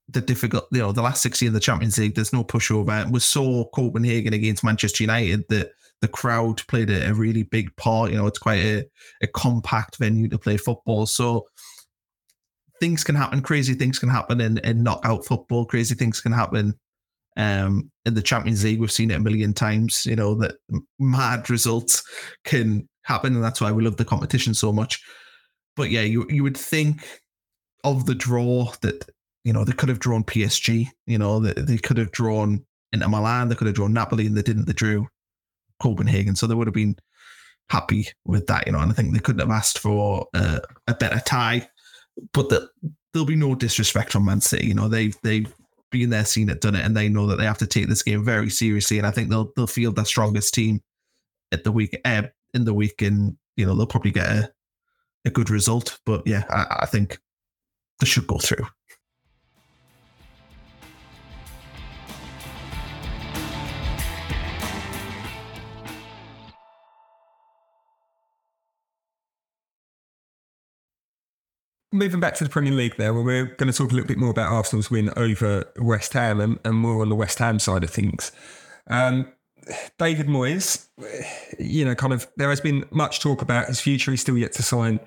the 0.08 0.20
difficult, 0.20 0.68
you 0.70 0.78
know, 0.78 0.92
the 0.92 1.02
last 1.02 1.20
six 1.20 1.42
years 1.42 1.50
of 1.50 1.54
the 1.54 1.60
Champions 1.60 1.98
League, 1.98 2.14
there's 2.14 2.32
no 2.32 2.44
pushover. 2.44 3.10
We 3.10 3.18
saw 3.18 3.64
Copenhagen 3.70 4.34
against 4.34 4.62
Manchester 4.62 5.02
United 5.02 5.48
that 5.48 5.72
the 6.00 6.08
crowd 6.08 6.66
played 6.66 6.90
a, 6.90 7.10
a, 7.10 7.14
really 7.14 7.42
big 7.42 7.74
part. 7.76 8.10
You 8.10 8.18
know, 8.18 8.26
it's 8.26 8.38
quite 8.38 8.64
a, 8.64 8.84
a 9.22 9.26
compact 9.26 9.96
venue 9.98 10.28
to 10.28 10.38
play 10.38 10.56
football. 10.56 11.06
So 11.06 11.46
things 12.80 13.04
can 13.04 13.14
happen, 13.14 13.42
crazy 13.42 13.74
things 13.74 13.98
can 13.98 14.08
happen 14.08 14.40
in, 14.40 14.58
in 14.58 14.82
knockout 14.82 15.26
football, 15.26 15.66
crazy 15.66 15.94
things 15.94 16.20
can 16.20 16.32
happen 16.32 16.74
um, 17.36 17.90
in 18.06 18.14
the 18.14 18.22
Champions 18.22 18.64
League. 18.64 18.80
We've 18.80 18.90
seen 18.90 19.10
it 19.10 19.16
a 19.18 19.20
million 19.20 19.52
times, 19.52 20.06
you 20.06 20.16
know, 20.16 20.34
that 20.36 20.56
mad 20.98 21.50
results 21.50 22.02
can 22.44 22.88
happen. 23.02 23.34
And 23.34 23.44
that's 23.44 23.60
why 23.60 23.72
we 23.72 23.84
love 23.84 23.96
the 23.96 24.04
competition 24.04 24.54
so 24.54 24.72
much. 24.72 25.02
But 25.76 25.90
yeah, 25.90 26.02
you 26.02 26.26
you 26.28 26.42
would 26.42 26.56
think 26.56 27.06
of 27.84 28.06
the 28.06 28.14
draw 28.14 28.72
that 28.82 29.08
you 29.44 29.52
know, 29.52 29.64
they 29.64 29.72
could 29.72 29.88
have 29.88 30.00
drawn 30.00 30.24
PSG. 30.24 30.88
You 31.06 31.18
know, 31.18 31.40
they, 31.40 31.60
they 31.60 31.78
could 31.78 31.96
have 31.96 32.12
drawn 32.12 32.64
Inter 32.92 33.08
Milan. 33.08 33.48
They 33.48 33.54
could 33.54 33.66
have 33.66 33.76
drawn 33.76 33.92
Napoli, 33.92 34.26
and 34.26 34.36
they 34.36 34.42
didn't. 34.42 34.66
They 34.66 34.72
drew 34.72 35.06
Copenhagen, 35.80 36.36
so 36.36 36.46
they 36.46 36.54
would 36.54 36.66
have 36.66 36.74
been 36.74 36.96
happy 37.68 38.08
with 38.24 38.46
that. 38.46 38.66
You 38.66 38.72
know, 38.72 38.80
and 38.80 38.90
I 38.90 38.94
think 38.94 39.12
they 39.12 39.20
couldn't 39.20 39.40
have 39.40 39.50
asked 39.50 39.78
for 39.78 40.26
uh, 40.34 40.60
a 40.86 40.94
better 40.94 41.20
tie. 41.24 41.68
But 42.32 42.48
the, 42.48 42.68
there'll 43.12 43.26
be 43.26 43.36
no 43.36 43.54
disrespect 43.54 44.12
from 44.12 44.24
Man 44.24 44.40
City. 44.40 44.66
You 44.66 44.74
know, 44.74 44.88
they've 44.88 45.16
they've 45.22 45.52
been 45.90 46.10
there, 46.10 46.24
seen 46.24 46.48
it, 46.48 46.60
done 46.60 46.74
it, 46.74 46.84
and 46.84 46.96
they 46.96 47.08
know 47.08 47.26
that 47.26 47.36
they 47.36 47.44
have 47.44 47.58
to 47.58 47.66
take 47.66 47.88
this 47.88 48.02
game 48.02 48.24
very 48.24 48.50
seriously. 48.50 48.98
And 48.98 49.06
I 49.06 49.10
think 49.10 49.28
they'll 49.28 49.52
they'll 49.56 49.66
field 49.66 49.96
their 49.96 50.04
strongest 50.04 50.54
team 50.54 50.80
at 51.52 51.64
the 51.64 51.72
week 51.72 52.00
uh, 52.04 52.22
in 52.54 52.64
the 52.64 52.74
week, 52.74 53.02
and 53.02 53.36
you 53.56 53.66
know 53.66 53.74
they'll 53.74 53.86
probably 53.86 54.12
get 54.12 54.26
a 54.26 54.52
a 55.24 55.30
good 55.30 55.50
result. 55.50 55.98
But 56.06 56.26
yeah, 56.26 56.44
I, 56.48 56.80
I 56.82 56.86
think 56.86 57.18
they 58.00 58.06
should 58.06 58.26
go 58.26 58.38
through. 58.38 58.66
Moving 71.92 72.20
back 72.20 72.34
to 72.36 72.44
the 72.44 72.50
Premier 72.50 72.72
League 72.72 72.96
there, 72.96 73.12
well, 73.12 73.24
we're 73.24 73.46
going 73.46 73.70
to 73.70 73.76
talk 73.76 73.90
a 73.90 73.94
little 73.94 74.06
bit 74.06 74.16
more 74.16 74.30
about 74.30 74.52
Arsenal's 74.52 74.92
win 74.92 75.12
over 75.16 75.64
West 75.76 76.12
Ham 76.12 76.40
and, 76.40 76.58
and 76.64 76.76
more 76.76 77.02
on 77.02 77.08
the 77.08 77.16
West 77.16 77.40
Ham 77.40 77.58
side 77.58 77.82
of 77.82 77.90
things. 77.90 78.30
Um, 78.86 79.32
David 79.98 80.28
Moyes, 80.28 80.86
you 81.58 81.84
know, 81.84 81.96
kind 81.96 82.12
of, 82.12 82.28
there 82.36 82.48
has 82.48 82.60
been 82.60 82.84
much 82.92 83.18
talk 83.18 83.42
about 83.42 83.66
his 83.66 83.80
future. 83.80 84.12
He's 84.12 84.20
still 84.20 84.38
yet 84.38 84.52
to 84.52 84.62
sign 84.62 85.00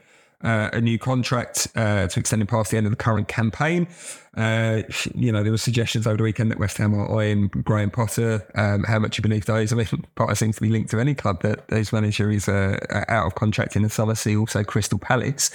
uh, 0.43 0.69
a 0.73 0.81
new 0.81 0.99
contract 0.99 1.67
uh, 1.75 2.07
to 2.07 2.19
extend 2.19 2.41
him 2.41 2.47
past 2.47 2.71
the 2.71 2.77
end 2.77 2.85
of 2.85 2.91
the 2.91 2.97
current 2.97 3.29
campaign. 3.29 3.87
Uh, 4.35 4.81
you 5.15 5.31
know, 5.31 5.41
there 5.41 5.51
were 5.51 5.57
suggestions 5.57 6.05
over 6.05 6.17
the 6.17 6.23
weekend 6.23 6.51
that 6.51 6.59
West 6.59 6.77
Ham 6.77 6.93
are 6.93 7.19
eyeing 7.19 7.47
Graham 7.47 7.91
Potter. 7.91 8.45
Um, 8.55 8.83
how 8.83 8.99
much 8.99 9.17
you 9.17 9.21
believe 9.21 9.45
those? 9.45 9.71
I 9.71 9.77
mean, 9.77 9.87
Potter 10.15 10.35
seems 10.35 10.55
to 10.57 10.61
be 10.61 10.69
linked 10.69 10.91
to 10.91 10.99
any 10.99 11.15
club 11.15 11.41
that 11.43 11.63
his 11.69 11.93
manager 11.93 12.29
is 12.29 12.49
uh, 12.49 12.77
out 13.07 13.25
of 13.25 13.35
contract 13.35 13.77
in 13.77 13.83
the 13.83 13.89
summer. 13.89 14.15
See 14.15 14.35
also 14.35 14.63
Crystal 14.63 14.99
Palace. 14.99 15.49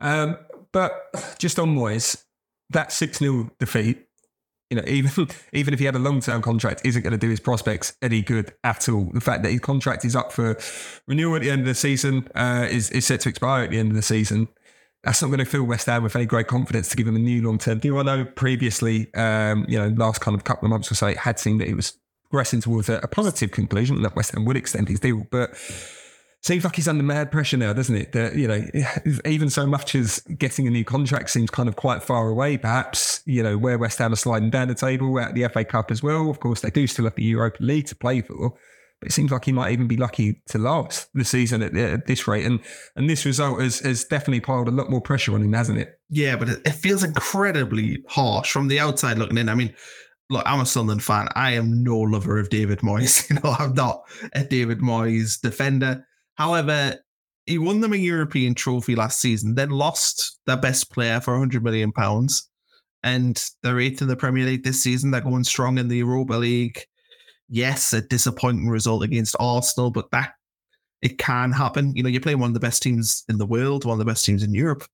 Um, 0.00 0.38
but 0.72 1.36
just 1.38 1.58
on 1.58 1.74
Moyes, 1.74 2.24
that 2.70 2.92
6 2.92 3.18
0 3.18 3.50
defeat, 3.58 4.06
you 4.70 4.76
know, 4.76 4.84
even 4.86 5.28
even 5.52 5.74
if 5.74 5.80
he 5.80 5.86
had 5.86 5.94
a 5.94 6.00
long 6.00 6.20
term 6.20 6.42
contract, 6.42 6.82
isn't 6.84 7.02
going 7.02 7.12
to 7.12 7.18
do 7.18 7.30
his 7.30 7.40
prospects 7.40 7.96
any 8.02 8.22
good 8.22 8.52
at 8.64 8.88
all. 8.88 9.10
The 9.12 9.20
fact 9.20 9.42
that 9.42 9.50
his 9.50 9.60
contract 9.60 10.04
is 10.04 10.14
up 10.14 10.32
for 10.32 10.58
renewal 11.06 11.36
at 11.36 11.42
the 11.42 11.50
end 11.50 11.62
of 11.62 11.66
the 11.66 11.74
season, 11.74 12.28
uh, 12.34 12.66
is, 12.70 12.90
is 12.90 13.06
set 13.06 13.20
to 13.20 13.28
expire 13.28 13.64
at 13.64 13.70
the 13.70 13.78
end 13.78 13.90
of 13.90 13.96
the 13.96 14.02
season. 14.02 14.48
That's 15.04 15.22
not 15.22 15.28
going 15.28 15.38
to 15.38 15.44
fill 15.44 15.62
West 15.62 15.86
Ham 15.86 16.02
with 16.02 16.16
any 16.16 16.26
great 16.26 16.48
confidence 16.48 16.88
to 16.88 16.96
give 16.96 17.06
him 17.06 17.16
a 17.16 17.20
new 17.20 17.42
long 17.42 17.58
term 17.58 17.78
deal. 17.78 17.98
I 17.98 18.02
know 18.02 18.24
previously, 18.24 19.12
um, 19.14 19.64
you 19.68 19.78
know, 19.78 19.88
last 19.88 20.20
kind 20.20 20.34
of 20.34 20.44
couple 20.44 20.66
of 20.66 20.70
months 20.70 20.90
or 20.90 20.96
so, 20.96 21.06
it 21.06 21.18
had 21.18 21.38
seemed 21.38 21.60
that 21.60 21.68
it 21.68 21.74
was 21.74 21.94
progressing 22.30 22.60
towards 22.60 22.88
a, 22.88 22.96
a 23.02 23.08
positive 23.08 23.52
conclusion 23.52 24.02
that 24.02 24.16
West 24.16 24.32
Ham 24.32 24.44
would 24.44 24.56
extend 24.56 24.88
his 24.88 25.00
deal, 25.00 25.26
but 25.30 25.50
seems 26.42 26.64
like 26.64 26.76
he's 26.76 26.88
under 26.88 27.02
mad 27.02 27.30
pressure 27.30 27.56
now, 27.56 27.72
doesn't 27.72 27.94
it? 27.94 28.12
That 28.12 28.36
you 28.36 28.48
know, 28.48 28.64
even 29.24 29.50
so 29.50 29.66
much 29.66 29.94
as 29.94 30.20
getting 30.20 30.66
a 30.66 30.70
new 30.70 30.84
contract 30.84 31.30
seems 31.30 31.50
kind 31.50 31.68
of 31.68 31.76
quite 31.76 32.02
far 32.02 32.28
away. 32.28 32.56
Perhaps 32.56 33.22
you 33.26 33.42
know 33.42 33.58
where 33.58 33.78
West 33.78 33.98
Ham 33.98 34.12
are 34.12 34.16
sliding 34.16 34.50
down 34.50 34.68
the 34.68 34.74
table 34.74 35.18
at 35.18 35.34
the 35.34 35.48
FA 35.48 35.64
Cup 35.64 35.90
as 35.90 36.02
well. 36.02 36.30
Of 36.30 36.40
course, 36.40 36.60
they 36.60 36.70
do 36.70 36.86
still 36.86 37.04
have 37.04 37.14
the 37.14 37.24
Europa 37.24 37.62
League 37.62 37.86
to 37.86 37.96
play 37.96 38.20
for, 38.20 38.54
but 39.00 39.08
it 39.08 39.12
seems 39.12 39.30
like 39.30 39.44
he 39.44 39.52
might 39.52 39.72
even 39.72 39.88
be 39.88 39.96
lucky 39.96 40.42
to 40.48 40.58
last 40.58 41.08
the 41.14 41.24
season 41.24 41.62
at, 41.62 41.76
at 41.76 42.06
this 42.06 42.26
rate. 42.28 42.46
And 42.46 42.60
and 42.96 43.08
this 43.10 43.24
result 43.24 43.60
has 43.60 43.80
has 43.80 44.04
definitely 44.04 44.40
piled 44.40 44.68
a 44.68 44.72
lot 44.72 44.90
more 44.90 45.00
pressure 45.00 45.34
on 45.34 45.42
him, 45.42 45.52
hasn't 45.52 45.78
it? 45.78 45.98
Yeah, 46.08 46.36
but 46.36 46.48
it, 46.48 46.70
feels 46.70 47.04
incredibly 47.04 48.02
harsh 48.08 48.50
from 48.50 48.68
the 48.68 48.80
outside 48.80 49.18
looking 49.18 49.38
in. 49.38 49.48
I 49.48 49.54
mean. 49.54 49.74
Look, 50.30 50.42
I'm 50.44 50.60
a 50.60 50.66
Sunderland 50.66 51.02
fan. 51.02 51.28
I 51.36 51.52
am 51.52 51.82
no 51.82 52.00
lover 52.00 52.38
of 52.38 52.50
David 52.50 52.80
Moyes. 52.80 53.30
You 53.30 53.36
know, 53.36 53.56
I'm 53.58 53.72
not 53.72 54.02
a 54.34 54.44
David 54.44 54.80
Moyes 54.80 55.40
defender. 55.40 56.04
However, 56.38 56.94
he 57.46 57.58
won 57.58 57.80
them 57.80 57.92
a 57.92 57.96
European 57.96 58.54
trophy 58.54 58.94
last 58.94 59.20
season, 59.20 59.56
then 59.56 59.70
lost 59.70 60.38
their 60.46 60.56
best 60.56 60.92
player 60.92 61.20
for 61.20 61.32
100 61.32 61.64
million 61.64 61.90
pounds, 61.90 62.48
and 63.02 63.44
they're 63.62 63.80
eighth 63.80 64.02
in 64.02 64.08
the 64.08 64.14
Premier 64.16 64.44
League 64.44 64.62
this 64.62 64.80
season. 64.80 65.10
They're 65.10 65.20
going 65.20 65.42
strong 65.42 65.78
in 65.78 65.88
the 65.88 65.96
Europa 65.96 66.34
League. 66.34 66.80
Yes, 67.48 67.92
a 67.92 68.02
disappointing 68.02 68.68
result 68.68 69.02
against 69.02 69.34
Arsenal, 69.40 69.90
but 69.90 70.12
that 70.12 70.34
it 71.02 71.18
can 71.18 71.50
happen. 71.50 71.96
You 71.96 72.04
know, 72.04 72.08
you're 72.08 72.20
playing 72.20 72.38
one 72.38 72.50
of 72.50 72.54
the 72.54 72.60
best 72.60 72.84
teams 72.84 73.24
in 73.28 73.38
the 73.38 73.46
world, 73.46 73.84
one 73.84 73.94
of 73.94 73.98
the 73.98 74.10
best 74.10 74.24
teams 74.24 74.44
in 74.44 74.54
Europe. 74.54 74.84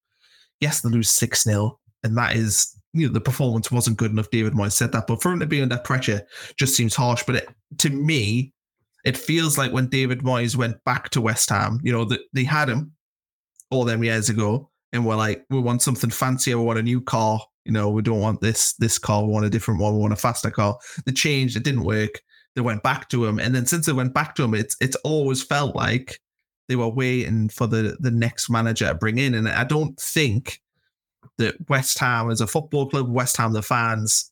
Yes, 0.61 0.81
they 0.81 0.89
lose 0.89 1.11
6 1.11 1.43
0, 1.43 1.79
and 2.05 2.17
that 2.17 2.37
is, 2.37 2.75
you 2.95 3.07
know, 3.07 3.13
the 3.13 3.21
performance 3.21 3.71
wasn't 3.71 3.99
good 3.99 4.13
enough. 4.13 4.31
David 4.31 4.55
Moyes 4.55 4.73
said 4.73 4.93
that, 4.93 5.07
but 5.07 5.21
for 5.21 5.31
him 5.33 5.41
to 5.41 5.47
be 5.47 5.61
under 5.61 5.77
pressure 5.77 6.23
just 6.57 6.75
seems 6.75 6.95
harsh. 6.95 7.23
But 7.27 7.37
it, 7.37 7.49
to 7.79 7.91
me, 7.91 8.55
it 9.05 9.17
feels 9.17 9.59
like 9.59 9.73
when 9.73 9.89
David 9.89 10.21
Moyes 10.21 10.57
went 10.57 10.83
back 10.85 11.11
to 11.11 11.21
West 11.21 11.51
Ham, 11.51 11.81
you 11.83 11.93
know, 11.93 12.05
that 12.07 12.21
they 12.33 12.45
had 12.45 12.69
him 12.69 12.93
all 13.71 13.85
them 13.85 14.03
years 14.03 14.29
ago, 14.29 14.71
and 14.93 15.05
we're 15.05 15.17
like, 15.17 15.45
we 15.51 15.61
want 15.61 15.83
something 15.83 16.11
fancier, 16.11 16.59
we 16.59 16.65
want 16.65 16.79
a 16.79 16.83
new 16.83 17.01
car, 17.01 17.41
you 17.65 17.73
know, 17.73 17.91
we 17.91 18.03
don't 18.03 18.21
want 18.21 18.41
this 18.41 18.75
this 18.75 18.99
car, 18.99 19.23
we 19.23 19.33
want 19.33 19.47
a 19.47 19.51
different 19.51 19.81
one, 19.81 19.95
we 19.95 20.01
want 20.01 20.13
a 20.13 20.17
faster 20.17 20.51
car. 20.51 20.79
The 21.05 21.13
change, 21.13 21.57
it 21.57 21.65
didn't 21.65 21.85
work. 21.85 22.21
They 22.55 22.63
went 22.63 22.83
back 22.83 23.09
to 23.11 23.25
him, 23.25 23.39
and 23.39 23.55
then 23.55 23.67
since 23.67 23.87
they 23.87 23.93
went 23.93 24.15
back 24.15 24.35
to 24.37 24.45
him, 24.45 24.55
it's 24.55 24.77
it's 24.81 24.97
always 24.97 25.43
felt 25.43 25.75
like 25.75 26.21
they 26.69 26.77
were 26.77 26.89
waiting 26.89 27.49
for 27.49 27.67
the 27.67 27.97
the 28.01 28.11
next 28.11 28.49
manager 28.49 28.89
to 28.89 28.95
bring 28.95 29.19
in, 29.19 29.35
and 29.35 29.49
I 29.49 29.65
don't 29.65 29.99
think 29.99 30.61
that 31.39 31.57
West 31.69 31.99
Ham 31.99 32.31
as 32.31 32.41
a 32.41 32.47
football 32.47 32.89
club, 32.89 33.09
West 33.09 33.37
Ham 33.37 33.53
the 33.53 33.63
fans 33.63 34.31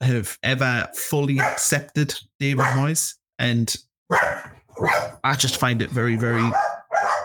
have 0.00 0.38
ever 0.42 0.88
fully 0.94 1.40
accepted 1.40 2.14
David 2.38 2.64
Moyes. 2.66 3.14
And 3.42 3.74
I 5.24 5.34
just 5.34 5.56
find 5.56 5.82
it 5.82 5.90
very, 5.90 6.14
very 6.14 6.48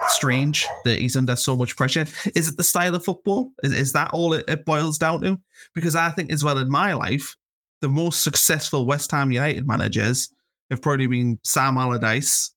strange 0.09 0.65
that 0.83 0.97
he's 0.97 1.15
under 1.15 1.35
so 1.35 1.55
much 1.55 1.75
pressure. 1.75 2.07
Is 2.33 2.49
it 2.49 2.57
the 2.57 2.63
style 2.63 2.95
of 2.95 3.05
football? 3.05 3.51
Is, 3.61 3.71
is 3.71 3.93
that 3.93 4.09
all 4.13 4.33
it, 4.33 4.43
it, 4.47 4.65
boils 4.65 4.97
down 4.97 5.21
to? 5.21 5.39
Because 5.75 5.95
I 5.95 6.09
think, 6.09 6.31
as 6.31 6.43
well, 6.43 6.57
in 6.57 6.71
my 6.71 6.93
life, 6.93 7.35
the 7.81 7.87
most 7.87 8.23
successful 8.23 8.87
West 8.87 9.11
Ham 9.11 9.31
United 9.31 9.67
managers 9.67 10.29
have 10.71 10.81
probably 10.81 11.05
been 11.05 11.39
Sam 11.43 11.77
Allardyce, 11.77 12.49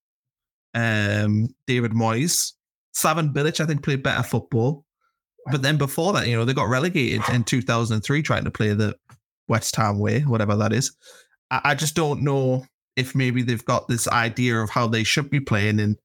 um, 0.72 1.54
David 1.66 1.92
Moyes, 1.92 2.54
Slaven 2.96 3.34
Bilic. 3.34 3.60
I 3.60 3.66
think 3.66 3.84
played 3.84 4.02
better 4.02 4.22
football, 4.22 4.86
but 5.52 5.60
then 5.60 5.76
before 5.76 6.14
that, 6.14 6.26
you 6.26 6.34
know, 6.34 6.46
they 6.46 6.54
got 6.54 6.70
relegated 6.70 7.20
in 7.28 7.44
2003 7.44 8.22
trying 8.22 8.44
to 8.44 8.50
play 8.50 8.72
the 8.72 8.96
West 9.48 9.76
Ham 9.76 9.98
way, 9.98 10.20
whatever 10.20 10.56
that 10.56 10.72
is. 10.72 10.96
I, 11.50 11.60
I 11.64 11.74
just 11.74 11.94
don't 11.94 12.22
know 12.22 12.64
if 13.00 13.14
maybe 13.14 13.42
they've 13.42 13.64
got 13.64 13.88
this 13.88 14.06
idea 14.08 14.60
of 14.60 14.70
how 14.70 14.86
they 14.86 15.02
should 15.02 15.30
be 15.30 15.40
playing 15.40 15.80
and 15.80 15.96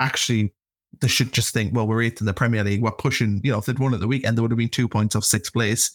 actually 0.00 0.52
they 1.00 1.08
should 1.08 1.32
just 1.32 1.52
think, 1.52 1.74
well, 1.74 1.86
we're 1.86 2.02
eighth 2.02 2.20
in 2.20 2.26
the 2.26 2.34
Premier 2.34 2.64
League. 2.64 2.82
We're 2.82 2.90
pushing, 2.90 3.40
you 3.44 3.52
know, 3.52 3.58
if 3.58 3.66
they'd 3.66 3.78
won 3.78 3.94
at 3.94 4.00
the 4.00 4.08
weekend, 4.08 4.36
there 4.36 4.42
would 4.42 4.50
have 4.50 4.58
been 4.58 4.68
two 4.68 4.88
points 4.88 5.14
off 5.14 5.24
sixth 5.24 5.52
place. 5.52 5.90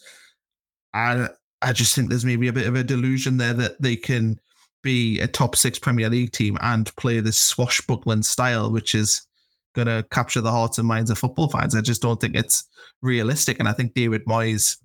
And 0.93 1.29
I 1.61 1.73
just 1.73 1.95
think 1.95 2.09
there's 2.09 2.25
maybe 2.25 2.47
a 2.47 2.53
bit 2.53 2.67
of 2.67 2.75
a 2.75 2.83
delusion 2.83 3.37
there 3.37 3.53
that 3.53 3.81
they 3.81 3.95
can 3.95 4.39
be 4.83 5.19
a 5.19 5.27
top 5.27 5.55
six 5.55 5.79
Premier 5.79 6.09
League 6.09 6.31
team 6.31 6.57
and 6.61 6.95
play 6.95 7.19
this 7.19 7.39
swashbuckling 7.39 8.23
style, 8.23 8.71
which 8.71 8.93
is 8.93 9.25
going 9.73 9.87
to 9.87 10.05
capture 10.11 10.41
the 10.41 10.51
hearts 10.51 10.77
and 10.77 10.87
minds 10.87 11.09
of 11.09 11.17
football 11.17 11.49
fans. 11.49 11.75
I 11.75 11.81
just 11.81 12.01
don't 12.01 12.21
think 12.21 12.35
it's 12.35 12.65
realistic. 13.01 13.59
And 13.59 13.67
I 13.67 13.73
think 13.73 13.93
David 13.93 14.25
Moyes 14.25 14.77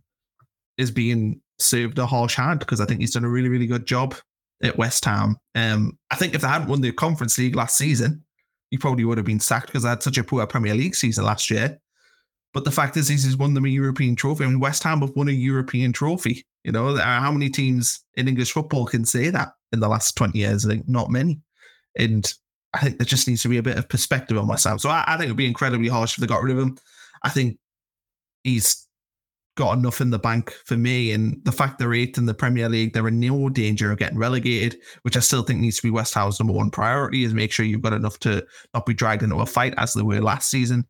is 0.78 0.90
being 0.90 1.40
served 1.58 1.98
a 1.98 2.06
harsh 2.06 2.36
hand 2.36 2.60
because 2.60 2.80
I 2.80 2.86
think 2.86 3.00
he's 3.00 3.12
done 3.12 3.24
a 3.24 3.28
really, 3.28 3.48
really 3.48 3.66
good 3.66 3.86
job 3.86 4.14
at 4.62 4.78
West 4.78 5.04
Ham. 5.04 5.36
Um, 5.54 5.98
I 6.10 6.16
think 6.16 6.34
if 6.34 6.42
they 6.42 6.48
hadn't 6.48 6.68
won 6.68 6.80
the 6.80 6.92
Conference 6.92 7.38
League 7.38 7.56
last 7.56 7.76
season, 7.76 8.24
he 8.70 8.78
probably 8.78 9.04
would 9.04 9.18
have 9.18 9.26
been 9.26 9.40
sacked 9.40 9.66
because 9.66 9.82
they 9.82 9.88
had 9.88 10.02
such 10.02 10.18
a 10.18 10.24
poor 10.24 10.46
Premier 10.46 10.74
League 10.74 10.94
season 10.94 11.24
last 11.24 11.50
year. 11.50 11.80
But 12.54 12.64
the 12.64 12.70
fact 12.70 12.96
is, 12.96 13.08
he's 13.08 13.36
won 13.36 13.54
them 13.54 13.66
a 13.66 13.68
European 13.68 14.16
trophy. 14.16 14.44
I 14.44 14.48
mean, 14.48 14.60
West 14.60 14.82
Ham 14.82 15.00
have 15.00 15.14
won 15.14 15.28
a 15.28 15.32
European 15.32 15.92
trophy. 15.92 16.46
You 16.64 16.72
know, 16.72 16.96
how 16.96 17.30
many 17.30 17.50
teams 17.50 18.04
in 18.14 18.26
English 18.26 18.52
football 18.52 18.86
can 18.86 19.04
say 19.04 19.30
that 19.30 19.52
in 19.72 19.80
the 19.80 19.88
last 19.88 20.16
20 20.16 20.38
years? 20.38 20.66
I 20.66 20.70
think 20.70 20.88
not 20.88 21.10
many. 21.10 21.40
And 21.96 22.30
I 22.74 22.80
think 22.80 22.98
there 22.98 23.06
just 23.06 23.28
needs 23.28 23.42
to 23.42 23.48
be 23.48 23.58
a 23.58 23.62
bit 23.62 23.78
of 23.78 23.88
perspective 23.88 24.36
on 24.38 24.48
West 24.48 24.64
Ham. 24.64 24.78
So 24.78 24.88
I, 24.88 25.04
I 25.06 25.16
think 25.16 25.28
it 25.28 25.30
would 25.30 25.36
be 25.36 25.46
incredibly 25.46 25.88
harsh 25.88 26.14
if 26.14 26.20
they 26.20 26.26
got 26.26 26.42
rid 26.42 26.56
of 26.56 26.62
him. 26.62 26.78
I 27.22 27.28
think 27.28 27.58
he's 28.44 28.87
got 29.58 29.76
enough 29.76 30.00
in 30.00 30.10
the 30.10 30.20
bank 30.20 30.52
for 30.64 30.76
me. 30.76 31.10
And 31.10 31.44
the 31.44 31.50
fact 31.50 31.78
they're 31.78 31.92
eighth 31.92 32.16
in 32.16 32.26
the 32.26 32.32
Premier 32.32 32.68
League, 32.68 32.92
they're 32.92 33.08
in 33.08 33.18
no 33.18 33.48
danger 33.48 33.90
of 33.90 33.98
getting 33.98 34.16
relegated, 34.16 34.80
which 35.02 35.16
I 35.16 35.20
still 35.20 35.42
think 35.42 35.58
needs 35.58 35.76
to 35.78 35.82
be 35.82 35.90
West 35.90 36.14
Ham's 36.14 36.38
number 36.38 36.52
one 36.52 36.70
priority 36.70 37.24
is 37.24 37.34
make 37.34 37.50
sure 37.50 37.66
you've 37.66 37.82
got 37.82 37.92
enough 37.92 38.20
to 38.20 38.46
not 38.72 38.86
be 38.86 38.94
dragged 38.94 39.24
into 39.24 39.34
a 39.34 39.46
fight 39.46 39.74
as 39.76 39.94
they 39.94 40.02
were 40.02 40.20
last 40.20 40.48
season. 40.48 40.86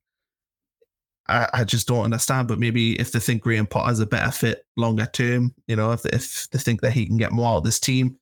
I, 1.28 1.48
I 1.54 1.64
just 1.64 1.88
don't 1.88 2.04
understand. 2.04 2.46
But 2.46 2.59
maybe 2.59 3.00
if 3.00 3.11
they 3.11 3.20
think 3.20 3.40
Graham 3.40 3.66
Potter's 3.66 4.00
a 4.00 4.07
better 4.07 4.31
fit 4.31 4.66
longer 4.76 5.07
term, 5.07 5.54
you 5.66 5.76
know, 5.76 5.92
if 5.92 6.02
they, 6.02 6.11
if 6.11 6.48
they 6.50 6.59
think 6.59 6.83
that 6.83 6.92
he 6.92 7.07
can 7.07 7.16
get 7.16 7.33
more 7.33 7.48
out 7.48 7.57
of 7.59 7.64
this 7.64 7.81
team, 7.81 8.18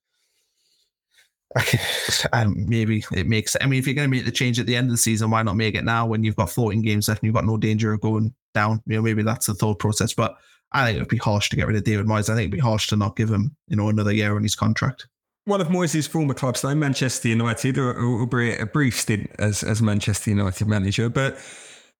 um, 2.32 2.54
maybe 2.68 3.04
it 3.12 3.26
makes. 3.26 3.56
I 3.61 3.66
mean, 3.66 3.80
if 3.80 3.87
you're 3.87 3.96
going 3.96 4.09
to 4.09 4.16
make 4.16 4.26
the 4.26 4.30
change 4.30 4.61
at 4.61 4.66
the 4.66 4.76
end 4.76 4.87
of 4.87 4.92
the 4.92 4.96
season, 4.96 5.30
why 5.30 5.42
not 5.42 5.56
make 5.56 5.74
it 5.74 5.85
now 5.85 6.06
when 6.06 6.22
you've 6.22 6.37
got 6.37 6.50
14 6.50 6.82
games 6.82 7.09
left 7.09 7.22
and 7.22 7.26
you've 7.26 7.35
got 7.35 7.46
no 7.46 7.56
danger 7.56 7.92
of 7.92 8.00
going 8.00 8.32
down. 8.56 8.82
You 8.86 8.96
know, 8.96 9.02
maybe 9.02 9.22
that's 9.22 9.46
the 9.46 9.54
thought 9.54 9.78
process. 9.78 10.12
But 10.12 10.36
I 10.72 10.84
think 10.84 10.96
it'd 10.96 11.08
be 11.08 11.18
harsh 11.18 11.48
to 11.50 11.56
get 11.56 11.68
rid 11.68 11.76
of 11.76 11.84
David 11.84 12.06
Moyes. 12.06 12.28
I 12.28 12.34
think 12.34 12.48
it'd 12.48 12.50
be 12.50 12.58
harsh 12.58 12.88
to 12.88 12.96
not 12.96 13.14
give 13.14 13.30
him, 13.30 13.54
you 13.68 13.76
know, 13.76 13.88
another 13.88 14.12
year 14.12 14.34
on 14.34 14.42
his 14.42 14.56
contract. 14.56 15.06
One 15.44 15.60
of 15.60 15.68
Moyes' 15.68 16.08
former 16.08 16.34
clubs, 16.34 16.62
though, 16.62 16.74
Manchester 16.74 17.28
United, 17.28 17.78
or 17.78 18.22
a 18.22 18.66
brief 18.66 18.98
stint 18.98 19.30
as, 19.38 19.62
as 19.62 19.80
Manchester 19.80 20.30
United 20.30 20.66
manager, 20.66 21.08
but 21.08 21.38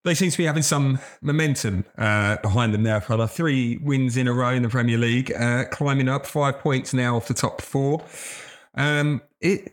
they 0.05 0.15
seem 0.15 0.31
to 0.31 0.39
be 0.39 0.45
having 0.45 0.63
some 0.63 0.99
momentum 1.23 1.85
uh, 1.97 2.37
behind 2.39 2.75
them 2.75 2.83
now. 2.83 2.99
For 2.99 3.25
three 3.29 3.77
wins 3.79 4.17
in 4.17 4.27
a 4.27 4.33
row 4.33 4.51
in 4.51 4.63
the 4.63 4.69
Premier 4.69 4.99
League, 4.99 5.33
uh, 5.33 5.67
climbing 5.71 6.09
up 6.09 6.27
five 6.27 6.59
points 6.59 6.93
now 6.93 7.17
off 7.17 7.29
the 7.29 7.35
top 7.35 7.61
four. 7.61 8.05
Um, 8.75 9.23
it 9.41 9.73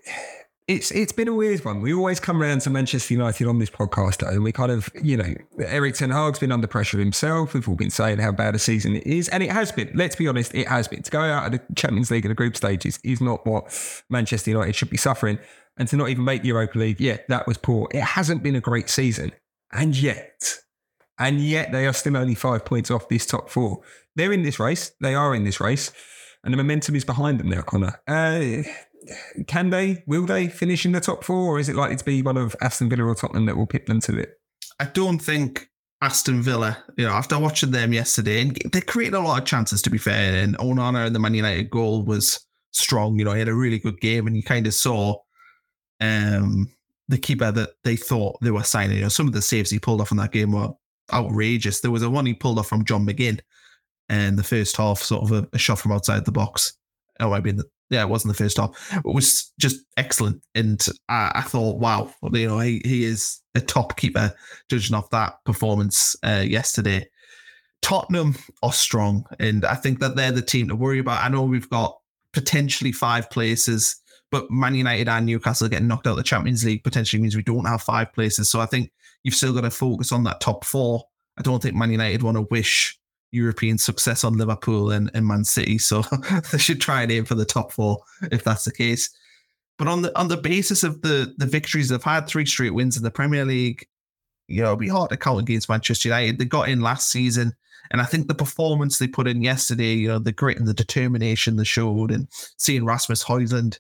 it's 0.68 0.92
it's 0.92 1.12
been 1.12 1.28
a 1.28 1.34
weird 1.34 1.66
one. 1.66 1.82
We 1.82 1.94
always 1.94 2.20
come 2.20 2.42
around 2.42 2.62
to 2.62 2.70
Manchester 2.70 3.14
United 3.14 3.48
on 3.48 3.60
this 3.60 3.70
podcast, 3.70 4.18
though, 4.18 4.30
and 4.30 4.44
we 4.44 4.52
kind 4.52 4.72
of, 4.72 4.90
you 5.02 5.18
know, 5.18 5.34
Erik 5.60 5.96
Ten 5.96 6.10
Hag's 6.10 6.40
been 6.40 6.52
under 6.52 6.68
pressure 6.68 7.00
himself. 7.00 7.54
We've 7.54 7.68
all 7.68 7.76
been 7.76 7.90
saying 7.90 8.20
how 8.20 8.32
bad 8.32 8.56
a 8.56 8.60
season 8.60 8.96
it 8.96 9.06
is, 9.06 9.28
and 9.30 9.44
it 9.44 9.52
has 9.52 9.72
been. 9.72 9.92
Let's 9.94 10.16
be 10.16 10.28
honest, 10.28 10.56
it 10.56 10.68
has 10.68 10.88
been. 10.88 11.04
To 11.04 11.12
go 11.12 11.20
out 11.20 11.48
of 11.48 11.52
the 11.52 11.76
Champions 11.76 12.12
League 12.12 12.24
in 12.24 12.30
the 12.30 12.36
group 12.36 12.56
stages 12.56 13.00
is 13.04 13.20
not 13.20 13.46
what 13.46 13.66
Manchester 14.10 14.52
United 14.52 14.74
should 14.74 14.90
be 14.90 14.98
suffering, 14.98 15.38
and 15.78 15.88
to 15.90 15.98
not 15.98 16.10
even 16.10 16.24
make 16.24 16.44
the 16.44 16.50
Europa 16.50 16.80
League, 16.80 17.02
yeah, 17.02 17.18
that 17.28 17.46
was 17.46 17.58
poor. 17.58 17.90
It 17.92 18.02
hasn't 18.02 18.42
been 18.42 18.56
a 18.56 18.62
great 18.62 18.90
season, 18.90 19.34
and 19.74 19.98
yet, 19.98 20.60
and 21.20 21.42
yet 21.42 21.74
they 21.74 21.86
are 21.88 21.94
still 21.94 22.16
only 22.16 22.36
five 22.36 22.64
points 22.64 22.90
off 22.90 23.10
this 23.10 23.26
top 23.26 23.50
four. 23.50 23.82
They're 24.16 24.32
in 24.32 24.44
this 24.44 24.60
race. 24.60 24.94
They 25.02 25.14
are 25.14 25.36
in 25.36 25.44
this 25.44 25.60
race, 25.60 25.92
and 26.42 26.54
the 26.54 26.58
momentum 26.58 26.96
is 26.96 27.04
behind 27.04 27.42
them 27.42 27.50
now, 27.50 27.64
Connor. 27.64 28.00
Uh, 28.08 28.64
can 29.48 29.70
they, 29.70 30.04
will 30.08 30.26
they 30.26 30.48
finish 30.48 30.86
in 30.86 30.92
the 30.92 31.00
top 31.00 31.24
four, 31.24 31.38
or 31.38 31.60
is 31.60 31.70
it 31.70 31.76
likely 31.76 31.96
to 31.96 32.06
be 32.06 32.22
one 32.22 32.38
of 32.38 32.56
Aston 32.62 32.90
Villa 32.90 33.06
or 33.06 33.16
Tottenham 33.16 33.46
that 33.46 33.58
will 33.58 33.68
pip 33.68 33.86
them 33.86 34.00
to 34.02 34.18
it? 34.18 34.34
I 34.80 34.86
don't 34.86 35.20
think 35.20 35.70
Aston 36.02 36.42
Villa, 36.42 36.78
you 36.98 37.06
know, 37.06 37.14
after 37.14 37.40
watching 37.40 37.72
them 37.72 37.94
yesterday, 37.94 38.42
and 38.42 38.58
they 38.72 38.82
created 38.82 39.16
a 39.16 39.20
lot 39.20 39.42
of 39.42 39.46
chances, 39.46 39.82
to 39.84 39.90
be 39.90 39.98
fair, 39.98 40.36
and 40.44 40.58
Onana 40.58 41.06
and 41.08 41.16
the 41.16 41.20
Man 41.20 41.34
United 41.34 41.70
goal 41.70 42.04
was 42.04 42.46
strong. 42.72 43.18
You 43.18 43.26
know, 43.26 43.34
he 43.34 43.40
had 43.40 43.48
a 43.48 43.54
really 43.54 43.80
good 43.80 44.02
game, 44.02 44.28
and 44.28 44.36
you 44.36 44.44
kind 44.44 44.68
of 44.68 44.74
saw 44.74 45.16
um, 46.02 46.70
the 47.08 47.18
keeper 47.18 47.52
that 47.52 47.72
they 47.84 47.96
thought 47.96 48.38
they 48.42 48.52
were 48.52 48.64
signing. 48.64 48.98
You 48.98 49.04
know, 49.04 49.10
some 49.10 49.28
of 49.28 49.34
the 49.34 49.42
saves 49.42 49.70
he 49.70 49.80
pulled 49.80 50.02
off 50.02 50.12
in 50.12 50.18
that 50.18 50.32
game 50.32 50.52
were 50.52 50.72
outrageous. 51.12 51.80
There 51.80 51.92
was 51.92 52.04
a 52.04 52.10
one 52.10 52.26
he 52.26 52.34
pulled 52.34 52.60
off 52.60 52.68
from 52.68 52.86
John 52.86 53.06
McGinn 53.06 53.40
in 54.10 54.36
the 54.36 54.44
first 54.44 54.76
half, 54.76 55.02
sort 55.02 55.24
of 55.24 55.32
a, 55.32 55.48
a 55.54 55.58
shot 55.58 55.80
from 55.80 55.92
outside 55.92 56.26
the 56.26 56.32
box. 56.32 56.74
Oh, 57.20 57.32
I 57.32 57.40
mean, 57.40 57.62
yeah, 57.94 58.04
it 58.04 58.10
wasn't 58.10 58.36
the 58.36 58.44
first 58.44 58.58
half. 58.58 58.72
It 58.94 59.06
was 59.06 59.52
just 59.60 59.82
excellent, 59.98 60.42
and 60.56 60.86
I, 61.10 61.32
I 61.36 61.42
thought, 61.42 61.80
wow, 61.80 62.14
you 62.32 62.48
know, 62.48 62.60
he, 62.60 62.82
he 62.84 63.06
is 63.06 63.40
a 63.56 63.62
top 63.62 63.98
keeper. 63.98 64.34
Judging 64.70 64.96
off 64.96 65.10
that 65.12 65.36
performance 65.46 66.16
uh, 66.24 66.44
yesterday, 66.46 67.08
Tottenham 67.82 68.36
are 68.62 68.74
strong, 68.74 69.26
and 69.40 69.66
I 69.66 69.76
think 69.76 70.00
that 70.00 70.16
they're 70.16 70.32
the 70.32 70.42
team 70.42 70.68
to 70.70 70.76
worry 70.76 71.00
about. 71.00 71.24
I 71.24 71.30
know 71.30 71.44
we've 71.44 71.70
got 71.70 71.98
potentially 72.34 72.92
five 72.92 73.30
places, 73.30 74.02
but 74.32 74.50
Man 74.50 74.76
United 74.76 75.08
and 75.08 75.26
Newcastle 75.26 75.70
getting 75.70 75.88
knocked 75.88 76.08
out 76.08 76.12
of 76.12 76.18
the 76.18 76.24
Champions 76.24 76.66
League 76.66 76.84
potentially 76.84 77.22
means 77.22 77.36
we 77.36 77.44
don't 77.44 77.66
have 77.66 77.82
five 77.82 78.12
places. 78.14 78.50
So 78.50 78.60
I 78.60 78.66
think 78.66 78.92
you've 79.24 79.36
still 79.36 79.54
got 79.54 79.62
to 79.62 79.70
focus 79.70 80.12
on 80.12 80.24
that 80.24 80.42
top 80.42 80.66
four. 80.66 81.04
I 81.38 81.42
don't 81.42 81.62
think 81.62 81.76
Man 81.76 81.92
United 81.92 82.24
want 82.24 82.38
to 82.38 82.48
wish 82.50 82.98
European 83.34 83.78
success 83.78 84.24
on 84.24 84.38
Liverpool 84.38 84.92
and, 84.92 85.10
and 85.14 85.26
Man 85.26 85.44
City. 85.44 85.78
So 85.78 86.04
they 86.52 86.58
should 86.58 86.80
try 86.80 87.02
and 87.02 87.12
aim 87.12 87.26
for 87.26 87.36
the 87.36 87.46
top 87.46 87.72
four 87.72 88.00
if 88.32 88.44
that's 88.44 88.64
the 88.64 88.72
case. 88.72 89.10
But 89.78 89.88
on 89.88 90.04
the 90.04 90.18
on 90.18 90.28
the 90.28 90.38
basis 90.38 90.84
of 90.84 91.02
the 91.02 91.34
the 91.38 91.48
victories 91.48 91.90
they've 91.90 92.02
had, 92.02 92.28
three 92.28 92.46
straight 92.46 92.76
wins 92.76 92.96
in 92.96 93.04
the 93.04 93.12
Premier 93.12 93.44
League, 93.44 93.86
you 94.48 94.62
know, 94.62 94.70
it'd 94.70 94.80
be 94.80 94.88
hard 94.88 95.10
to 95.10 95.18
count 95.18 95.42
against 95.42 95.68
Manchester 95.68 96.10
United. 96.10 96.38
They 96.38 96.46
got 96.46 96.70
in 96.70 96.82
last 96.82 97.10
season, 97.10 97.54
and 97.92 98.00
I 98.00 98.06
think 98.06 98.28
the 98.28 98.36
performance 98.36 99.00
they 99.00 99.08
put 99.08 99.28
in 99.28 99.42
yesterday, 99.42 99.94
you 99.96 100.10
know, 100.10 100.20
the 100.20 100.32
grit 100.32 100.60
and 100.60 100.68
the 100.68 100.76
determination 100.76 101.56
they 101.56 101.64
showed, 101.64 102.12
and 102.12 102.28
seeing 102.58 102.86
Rasmus 102.86 103.24
Højlund 103.24 103.80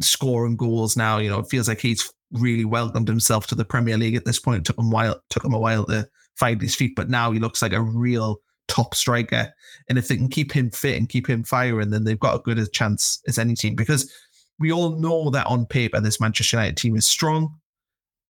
scoring 0.00 0.56
goals 0.56 0.96
now, 0.96 1.18
you 1.18 1.28
know, 1.28 1.40
it 1.40 1.50
feels 1.50 1.68
like 1.68 1.80
he's 1.80 2.10
really 2.32 2.64
welcomed 2.64 3.06
himself 3.06 3.46
to 3.48 3.54
the 3.54 3.64
Premier 3.64 3.98
League 3.98 4.16
at 4.16 4.24
this 4.24 4.40
point. 4.40 4.60
It 4.60 4.64
took 4.64 4.78
him 4.78 4.90
while 4.90 5.20
took 5.28 5.44
him 5.44 5.52
a 5.52 5.58
while 5.58 5.84
to 5.86 6.08
find 6.36 6.62
his 6.62 6.74
feet, 6.74 6.96
but 6.96 7.10
now 7.10 7.30
he 7.30 7.38
looks 7.38 7.60
like 7.60 7.74
a 7.74 7.82
real 7.82 8.40
top 8.68 8.94
striker. 8.94 9.52
And 9.88 9.98
if 9.98 10.08
they 10.08 10.16
can 10.16 10.28
keep 10.28 10.52
him 10.52 10.70
fit 10.70 10.96
and 10.96 11.08
keep 11.08 11.28
him 11.28 11.44
firing, 11.44 11.90
then 11.90 12.04
they've 12.04 12.18
got 12.18 12.36
a 12.36 12.42
good 12.42 12.58
a 12.58 12.66
chance 12.66 13.22
as 13.26 13.38
any 13.38 13.54
team 13.54 13.74
because 13.74 14.12
we 14.58 14.72
all 14.72 14.98
know 14.98 15.30
that 15.30 15.46
on 15.46 15.66
paper 15.66 16.00
this 16.00 16.20
Manchester 16.20 16.56
United 16.56 16.76
team 16.76 16.96
is 16.96 17.06
strong, 17.06 17.54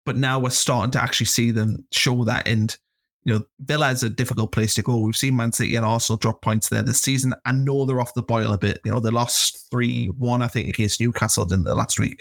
but 0.07 0.17
now 0.17 0.39
we're 0.39 0.51
starting 0.51 0.93
to 0.93 1.03
actually 1.03 1.27
see 1.27 1.51
them 1.51 1.85
show 1.93 2.25
that. 2.25 2.47
And 2.47 2.77
you 3.25 3.35
know, 3.35 3.45
Villa 3.61 3.91
is 3.91 4.03
a 4.03 4.11
difficult 4.11 4.53
place 4.53 4.75
to 4.75 4.83
go. 4.83 4.99
We've 4.99 5.17
seen 5.17 5.37
Man 5.37 5.53
City 5.53 5.77
and 5.77 5.87
Arsenal 5.87 6.17
drop 6.17 6.43
points 6.43 6.69
there 6.69 6.83
this 6.83 7.01
season. 7.01 7.35
I 7.45 7.53
know 7.53 7.85
they're 7.85 8.01
off 8.01 8.15
the 8.15 8.23
boil 8.23 8.53
a 8.53 8.59
bit. 8.59 8.81
You 8.85 8.93
know, 8.93 9.01
they 9.01 9.11
lost 9.11 9.71
three 9.71 10.07
one, 10.07 10.43
I 10.43 10.49
think, 10.49 10.69
against 10.69 11.01
Newcastle 11.01 11.53
in 11.53 11.63
the 11.63 11.75
last 11.75 12.01
week 12.01 12.21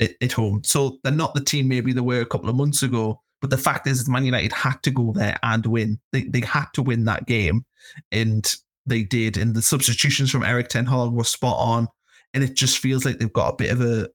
at, 0.00 0.12
at 0.22 0.32
home. 0.32 0.62
So 0.64 0.98
they're 1.02 1.12
not 1.12 1.34
the 1.34 1.44
team 1.44 1.68
maybe 1.68 1.92
they 1.92 2.00
were 2.00 2.20
a 2.20 2.26
couple 2.26 2.48
of 2.48 2.56
months 2.56 2.82
ago. 2.82 3.20
But 3.40 3.50
the 3.50 3.58
fact 3.58 3.86
is, 3.86 4.08
Man 4.08 4.24
United 4.24 4.52
had 4.52 4.82
to 4.82 4.90
go 4.90 5.12
there 5.12 5.38
and 5.42 5.64
win. 5.64 5.98
They 6.12 6.24
they 6.24 6.40
had 6.40 6.66
to 6.74 6.82
win 6.82 7.04
that 7.04 7.26
game, 7.26 7.64
and 8.12 8.54
they 8.86 9.02
did. 9.02 9.36
And 9.36 9.54
the 9.54 9.62
substitutions 9.62 10.30
from 10.30 10.44
Erik 10.44 10.68
Ten 10.68 10.86
Hag 10.86 11.10
were 11.10 11.24
spot 11.24 11.56
on. 11.58 11.88
And 12.32 12.44
it 12.44 12.54
just 12.54 12.78
feels 12.78 13.04
like 13.04 13.18
they've 13.18 13.32
got 13.32 13.54
a 13.54 13.56
bit 13.56 13.72
of 13.72 13.80
a 13.80 14.08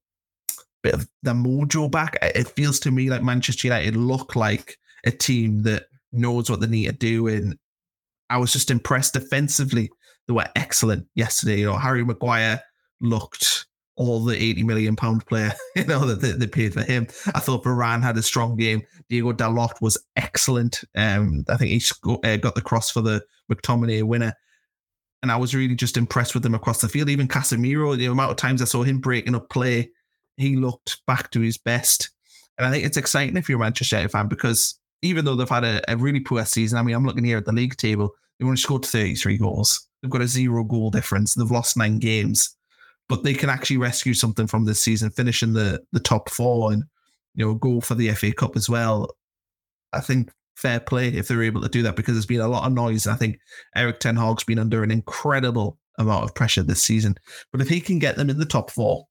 bit 0.84 0.94
of 0.94 1.08
the 1.24 1.34
mojo 1.34 1.90
back. 1.90 2.18
It 2.22 2.48
feels 2.50 2.80
to 2.82 2.92
me 2.92 3.10
like 3.10 3.24
Manchester 3.24 3.68
United 3.68 3.98
look 3.98 4.36
like 4.36 4.78
a 5.06 5.12
team 5.12 5.64
that 5.64 5.86
knows 6.12 6.50
what 6.50 6.62
they 6.62 6.68
need 6.68 6.86
to 6.86 6.94
do. 6.94 7.28
And 7.28 7.58
I 8.30 8.38
was 8.38 8.54
just 8.54 8.72
impressed 8.72 9.14
defensively. 9.14 9.90
They 10.28 10.34
were 10.34 10.48
excellent 10.56 11.08
yesterday. 11.16 11.60
You 11.60 11.68
know, 11.68 11.78
Harry 11.78 12.06
Maguire 12.06 12.62
looked 13.02 13.66
all 13.98 14.24
the 14.24 14.36
80 14.36 14.64
million 14.64 14.96
pound 14.96 15.26
player, 15.26 15.54
you 15.76 15.86
know, 15.86 16.06
that 16.06 16.22
they, 16.22 16.32
they, 16.32 16.48
paid 16.48 16.74
for 16.74 16.84
him. 16.84 17.08
I 17.28 17.40
thought 17.40 17.64
Varane 17.64 18.04
had 18.04 18.18
a 18.18 18.24
strong 18.24 18.56
game. 18.56 18.82
Diego 19.10 19.32
Dalot 19.32 19.82
was 19.82 19.98
excellent. 20.16 20.84
Um, 20.96 21.46
I 21.50 21.58
think 21.58 21.72
he 21.72 21.82
uh, 22.24 22.38
got 22.38 22.56
the 22.56 22.62
cross 22.62 22.90
for 22.90 23.02
the 23.02 23.24
McTominay 23.52 24.04
winner. 24.04 24.34
And 25.22 25.32
I 25.32 25.38
was 25.38 25.56
really 25.56 25.76
just 25.76 25.98
impressed 25.98 26.36
with 26.36 26.46
him 26.46 26.54
across 26.54 26.82
the 26.82 26.90
field. 26.90 27.10
Even 27.10 27.28
Casemiro, 27.28 27.98
the 27.98 28.06
amount 28.06 28.32
of 28.32 28.38
times 28.38 28.62
I 28.62 28.66
saw 28.66 28.84
him 28.84 29.00
breaking 29.00 29.36
up 29.36 29.50
play, 29.50 29.90
he 30.38 30.56
looked 30.56 31.02
back 31.08 31.32
to 31.32 31.40
his 31.40 31.58
best. 31.58 32.12
And 32.58 32.68
I 32.68 32.72
think 32.72 32.86
it's 32.86 32.98
exciting 32.98 33.38
if 33.38 33.50
you're 33.50 33.58
a 33.58 33.60
Manchester 33.60 33.96
United 33.96 34.12
fan 34.12 34.28
because 34.28 34.80
even 35.02 35.26
though 35.26 35.36
they've 35.36 35.50
had 35.50 35.64
a, 35.64 35.82
a 35.92 35.98
really 35.98 36.20
poor 36.20 36.46
season, 36.46 36.78
I 36.78 36.84
mean, 36.84 36.96
I'm 36.96 37.06
looking 37.06 37.24
here 37.24 37.38
at 37.38 37.46
the 37.46 37.52
league 37.52 37.76
table, 37.78 38.12
they've 38.38 38.48
only 38.48 38.58
scored 38.58 38.86
33 38.86 39.38
goals. 39.38 39.88
They've 40.02 40.12
got 40.12 40.22
a 40.22 40.28
zero 40.28 40.64
goal 40.64 40.92
difference. 40.92 41.34
They've 41.34 41.50
lost 41.50 41.78
nine 41.78 42.00
games 42.00 42.56
but 43.08 43.24
they 43.24 43.34
can 43.34 43.50
actually 43.50 43.78
rescue 43.78 44.13
something 44.13 44.48
from 44.48 44.65
this 44.65 44.82
season, 44.82 45.10
finish 45.10 45.44
in 45.44 45.54
the 45.54 45.82
the 45.91 46.00
top 46.00 46.30
four, 46.30 46.72
and 46.72 46.84
you 47.36 47.46
know 47.46 47.54
go 47.56 47.82
for 47.82 47.96
the 47.96 48.12
FA 48.12 48.32
Cup 48.32 48.56
as 48.56 48.70
well. 48.70 49.15
I 49.94 50.00
think 50.02 50.32
fair 50.56 50.80
play 50.80 51.10
if 51.10 51.28
they're 51.28 51.44
able 51.44 51.62
to 51.62 51.70
do 51.70 51.84
that 51.84 51.96
because 51.96 52.15
there's 52.15 52.26
been 52.26 52.41
a 52.41 52.48
lot 52.48 52.65
of 52.65 52.74
noise. 52.74 53.08
I 53.08 53.15
think 53.15 53.39
Erik 53.76 54.00
Ten 54.00 54.15
Hag's 54.15 54.44
been 54.44 54.60
under 54.60 54.84
an 54.84 54.91
incredible 54.91 55.78
amount 55.98 56.24
of 56.24 56.36
pressure 56.36 56.63
this 56.63 56.84
season, 56.84 57.15
but 57.52 57.62
if 57.62 57.70
he 57.70 57.80
can 57.80 58.00
get 58.00 58.15
them 58.15 58.30
in 58.30 58.39
the 58.39 58.46
top 58.46 58.72
four, 58.72 59.06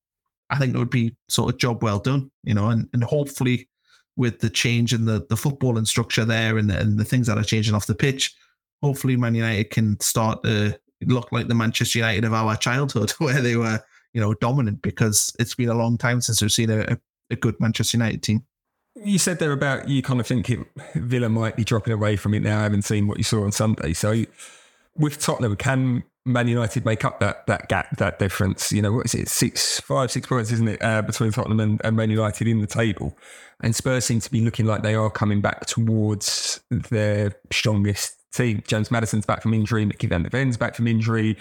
I 0.50 0.58
think 0.58 0.74
it 0.74 0.78
would 0.78 0.90
be 0.90 1.16
sort 1.28 1.52
of 1.52 1.60
job 1.60 1.82
well 1.82 1.98
done, 1.98 2.30
you 2.42 2.54
know, 2.54 2.68
and 2.70 2.88
and 2.92 3.04
hopefully 3.04 3.68
with 4.16 4.40
the 4.40 4.50
change 4.50 4.92
in 4.92 5.04
the 5.04 5.26
the 5.28 5.36
football 5.36 5.78
and 5.78 5.86
structure 5.86 6.24
there 6.24 6.58
and 6.58 6.70
the, 6.70 6.78
and 6.78 6.98
the 6.98 7.04
things 7.04 7.26
that 7.26 7.38
are 7.38 7.44
changing 7.44 7.74
off 7.74 7.86
the 7.86 7.94
pitch, 7.94 8.34
hopefully 8.82 9.16
Man 9.16 9.34
United 9.34 9.70
can 9.70 9.98
start 10.00 10.42
to 10.44 10.78
look 11.02 11.30
like 11.32 11.48
the 11.48 11.54
Manchester 11.54 11.98
United 11.98 12.24
of 12.24 12.32
our 12.32 12.56
childhood, 12.56 13.10
where 13.18 13.40
they 13.40 13.56
were, 13.56 13.80
you 14.12 14.20
know, 14.20 14.34
dominant. 14.34 14.82
Because 14.82 15.34
it's 15.38 15.54
been 15.54 15.68
a 15.68 15.74
long 15.74 15.98
time 15.98 16.20
since 16.20 16.40
we've 16.40 16.52
seen 16.52 16.70
a, 16.70 16.98
a 17.30 17.36
good 17.36 17.58
Manchester 17.60 17.96
United 17.96 18.22
team. 18.22 18.44
You 18.96 19.18
said 19.18 19.40
there 19.40 19.52
about 19.52 19.88
you 19.88 20.02
kind 20.02 20.20
of 20.20 20.26
think 20.26 20.52
Villa 20.94 21.28
might 21.28 21.56
be 21.56 21.64
dropping 21.64 21.92
away 21.92 22.16
from 22.16 22.32
it 22.32 22.40
now, 22.40 22.60
having 22.60 22.82
seen 22.82 23.08
what 23.08 23.18
you 23.18 23.24
saw 23.24 23.42
on 23.42 23.50
Sunday. 23.50 23.92
So 23.92 24.24
with 24.96 25.18
Tottenham, 25.18 25.56
can 25.56 26.04
Man 26.24 26.46
United 26.46 26.84
make 26.84 27.04
up 27.04 27.18
that 27.20 27.46
that 27.48 27.68
gap, 27.68 27.96
that 27.96 28.20
difference? 28.20 28.70
You 28.70 28.82
know, 28.82 28.92
what 28.92 29.06
is 29.06 29.14
it, 29.14 29.28
six, 29.28 29.80
five, 29.80 30.12
six 30.12 30.28
points, 30.28 30.52
isn't 30.52 30.68
it, 30.68 30.82
uh, 30.82 31.02
between 31.02 31.32
Tottenham 31.32 31.58
and, 31.58 31.80
and 31.84 31.96
Man 31.96 32.10
United 32.10 32.46
in 32.46 32.60
the 32.60 32.68
table? 32.68 33.16
And 33.60 33.74
Spurs 33.74 34.04
seem 34.04 34.20
to 34.20 34.30
be 34.30 34.40
looking 34.40 34.66
like 34.66 34.82
they 34.82 34.94
are 34.94 35.10
coming 35.10 35.40
back 35.40 35.66
towards 35.66 36.60
their 36.70 37.32
strongest 37.50 38.16
team. 38.34 38.62
James 38.66 38.90
Maddison's 38.90 39.26
back 39.26 39.42
from 39.42 39.54
injury. 39.54 39.84
Micky 39.84 40.06
van 40.06 40.22
der 40.22 40.30
Ven's 40.30 40.56
back 40.56 40.74
from 40.74 40.86
injury. 40.86 41.36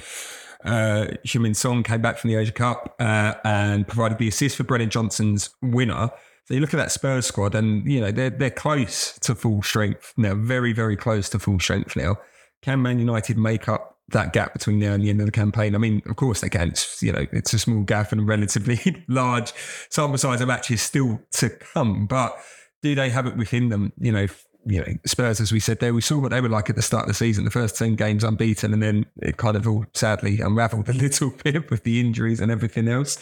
Uh, 0.63 1.07
Heung-min 1.25 1.53
Son 1.53 1.83
came 1.83 2.01
back 2.01 2.17
from 2.17 2.29
the 2.29 2.37
Asia 2.37 2.53
Cup 2.53 2.95
uh, 2.99 3.33
and 3.43 3.87
provided 3.87 4.17
the 4.17 4.29
assist 4.29 4.55
for 4.55 4.63
Brennan 4.63 4.89
Johnson's 4.89 5.49
winner. 5.61 6.09
So 6.45 6.53
you 6.53 6.59
look 6.59 6.73
at 6.73 6.77
that 6.77 6.91
Spurs 6.91 7.25
squad, 7.25 7.55
and 7.55 7.89
you 7.89 8.01
know 8.01 8.11
they're 8.11 8.29
they're 8.29 8.49
close 8.49 9.17
to 9.19 9.33
full 9.33 9.61
strength 9.61 10.13
now, 10.17 10.35
very 10.35 10.73
very 10.73 10.97
close 10.97 11.29
to 11.29 11.39
full 11.39 11.59
strength 11.59 11.95
now. 11.95 12.17
Can 12.61 12.81
Man 12.81 12.99
United 12.99 13.37
make 13.37 13.69
up 13.69 13.97
that 14.09 14.33
gap 14.33 14.53
between 14.53 14.79
now 14.79 14.93
and 14.93 15.03
the 15.03 15.09
end 15.09 15.21
of 15.21 15.25
the 15.25 15.31
campaign? 15.31 15.73
I 15.73 15.77
mean, 15.77 16.01
of 16.05 16.17
course 16.17 16.41
they 16.41 16.49
can. 16.49 16.69
It's 16.69 17.01
you 17.01 17.13
know 17.13 17.25
it's 17.31 17.53
a 17.53 17.59
small 17.59 17.83
gap 17.83 18.11
and 18.11 18.21
a 18.21 18.23
relatively 18.25 19.05
large 19.07 19.53
sample 19.89 20.17
size 20.17 20.41
of 20.41 20.49
matches 20.49 20.81
still 20.81 21.21
to 21.33 21.49
come, 21.49 22.07
but 22.07 22.37
do 22.81 22.93
they 22.93 23.09
have 23.09 23.25
it 23.25 23.37
within 23.37 23.69
them? 23.69 23.93
You 23.97 24.11
know, 24.11 24.27
you 24.65 24.79
know, 24.79 24.93
Spurs, 25.05 25.39
as 25.39 25.51
we 25.51 25.59
said 25.59 25.79
there, 25.79 25.93
we 25.93 26.01
saw 26.01 26.19
what 26.19 26.31
they 26.31 26.41
were 26.41 26.49
like 26.49 26.69
at 26.69 26.75
the 26.75 26.81
start 26.81 27.03
of 27.03 27.07
the 27.07 27.13
season. 27.13 27.45
The 27.45 27.51
first 27.51 27.77
10 27.77 27.95
games 27.95 28.23
unbeaten, 28.23 28.73
and 28.73 28.81
then 28.81 29.05
it 29.21 29.37
kind 29.37 29.55
of 29.55 29.67
all 29.67 29.85
sadly 29.93 30.39
unraveled 30.39 30.89
a 30.89 30.93
little 30.93 31.31
bit 31.43 31.69
with 31.69 31.83
the 31.83 31.99
injuries 31.99 32.39
and 32.39 32.51
everything 32.51 32.87
else. 32.87 33.17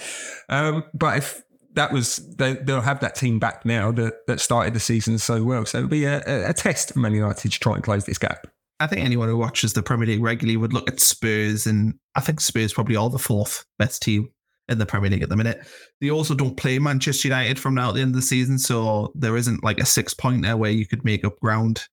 Um, 0.49 0.84
but 0.93 1.17
if 1.17 1.43
that 1.73 1.91
was, 1.91 2.17
they, 2.36 2.54
will 2.54 2.82
have 2.82 2.99
that 2.99 3.15
team 3.15 3.39
back 3.39 3.65
now 3.65 3.91
that, 3.93 4.27
that 4.27 4.39
started 4.39 4.73
the 4.73 4.80
season 4.80 5.17
so 5.17 5.43
well. 5.43 5.65
So 5.65 5.80
it'll 5.80 5.89
be 5.89 6.06
a, 6.06 6.49
a 6.49 6.54
test 6.54 6.93
for 6.93 6.99
Man 6.99 7.13
United 7.13 7.51
to 7.51 7.60
try 7.60 7.75
and 7.75 7.84
close 7.84 8.06
this 8.06 8.17
gap. 8.17 8.47
I 8.80 8.88
think 8.88 9.06
anyone 9.06 9.30
who 9.30 9.38
watches 9.38 9.73
the 9.73 9.84
Premier 9.84 10.08
League 10.08 10.23
regularly 10.23 10.58
would 10.58 10.73
look 10.73 10.89
at 10.89 10.99
Spurs, 10.99 11.67
and 11.67 11.99
I 12.15 12.21
think 12.21 12.41
Spurs 12.41 12.73
probably 12.73 12.95
are 12.95 13.12
the 13.12 13.19
fourth 13.19 13.65
best 13.77 14.01
team 14.01 14.30
in 14.72 14.78
the 14.78 14.86
Premier 14.86 15.10
League 15.10 15.22
at 15.22 15.30
the 15.30 15.38
minute. 15.38 15.66
They 16.00 16.10
also 16.10 16.34
don't 16.34 16.58
play 16.58 16.80
Manchester 16.80 17.28
United 17.28 17.60
from 17.60 17.76
now 17.76 17.90
at 17.90 17.96
the 17.96 18.02
end 18.02 18.12
of 18.12 18.16
the 18.16 18.22
season, 18.22 18.58
so 18.58 19.12
there 19.14 19.38
isn't 19.38 19.64
like 19.64 19.80
a 19.80 19.86
six 19.86 20.14
pointer 20.14 20.58
where 20.58 20.72
you 20.72 20.88
could 20.88 21.06
make 21.06 21.24
up 21.26 21.40
ground. 21.40 21.88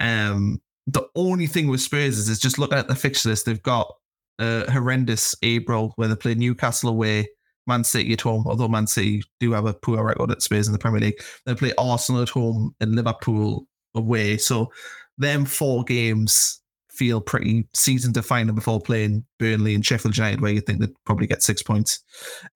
Um, 0.00 0.60
the 0.86 1.02
only 1.16 1.46
thing 1.46 1.68
with 1.68 1.80
Spurs 1.80 2.18
is, 2.18 2.28
is 2.28 2.38
just 2.38 2.58
looking 2.58 2.78
at 2.78 2.88
the 2.88 2.94
fixture 2.94 3.30
list. 3.30 3.46
They've 3.46 3.62
got 3.62 3.92
a 4.38 4.70
horrendous 4.70 5.34
April 5.42 5.92
where 5.96 6.08
they 6.08 6.16
play 6.16 6.34
Newcastle 6.34 6.90
away, 6.90 7.28
Man 7.66 7.84
City 7.84 8.12
at 8.12 8.20
home, 8.20 8.44
although 8.46 8.68
Man 8.68 8.86
City 8.86 9.22
do 9.40 9.52
have 9.52 9.66
a 9.66 9.74
poor 9.74 10.04
record 10.04 10.30
at 10.30 10.42
Spurs 10.42 10.66
in 10.66 10.72
the 10.72 10.78
Premier 10.78 11.00
League. 11.00 11.22
They 11.46 11.54
play 11.54 11.72
Arsenal 11.78 12.22
at 12.22 12.28
home 12.28 12.74
and 12.80 12.94
Liverpool 12.94 13.66
away. 13.94 14.36
So 14.36 14.70
them 15.18 15.44
four 15.44 15.84
games 15.84 16.59
feel 17.00 17.22
pretty 17.22 17.66
season 17.72 18.12
defining 18.12 18.54
before 18.54 18.78
playing 18.78 19.24
Burnley 19.38 19.74
and 19.74 19.84
Sheffield 19.84 20.18
United, 20.18 20.42
where 20.42 20.52
you 20.52 20.60
think 20.60 20.80
they'd 20.80 21.04
probably 21.06 21.26
get 21.26 21.42
six 21.42 21.62
points. 21.62 22.04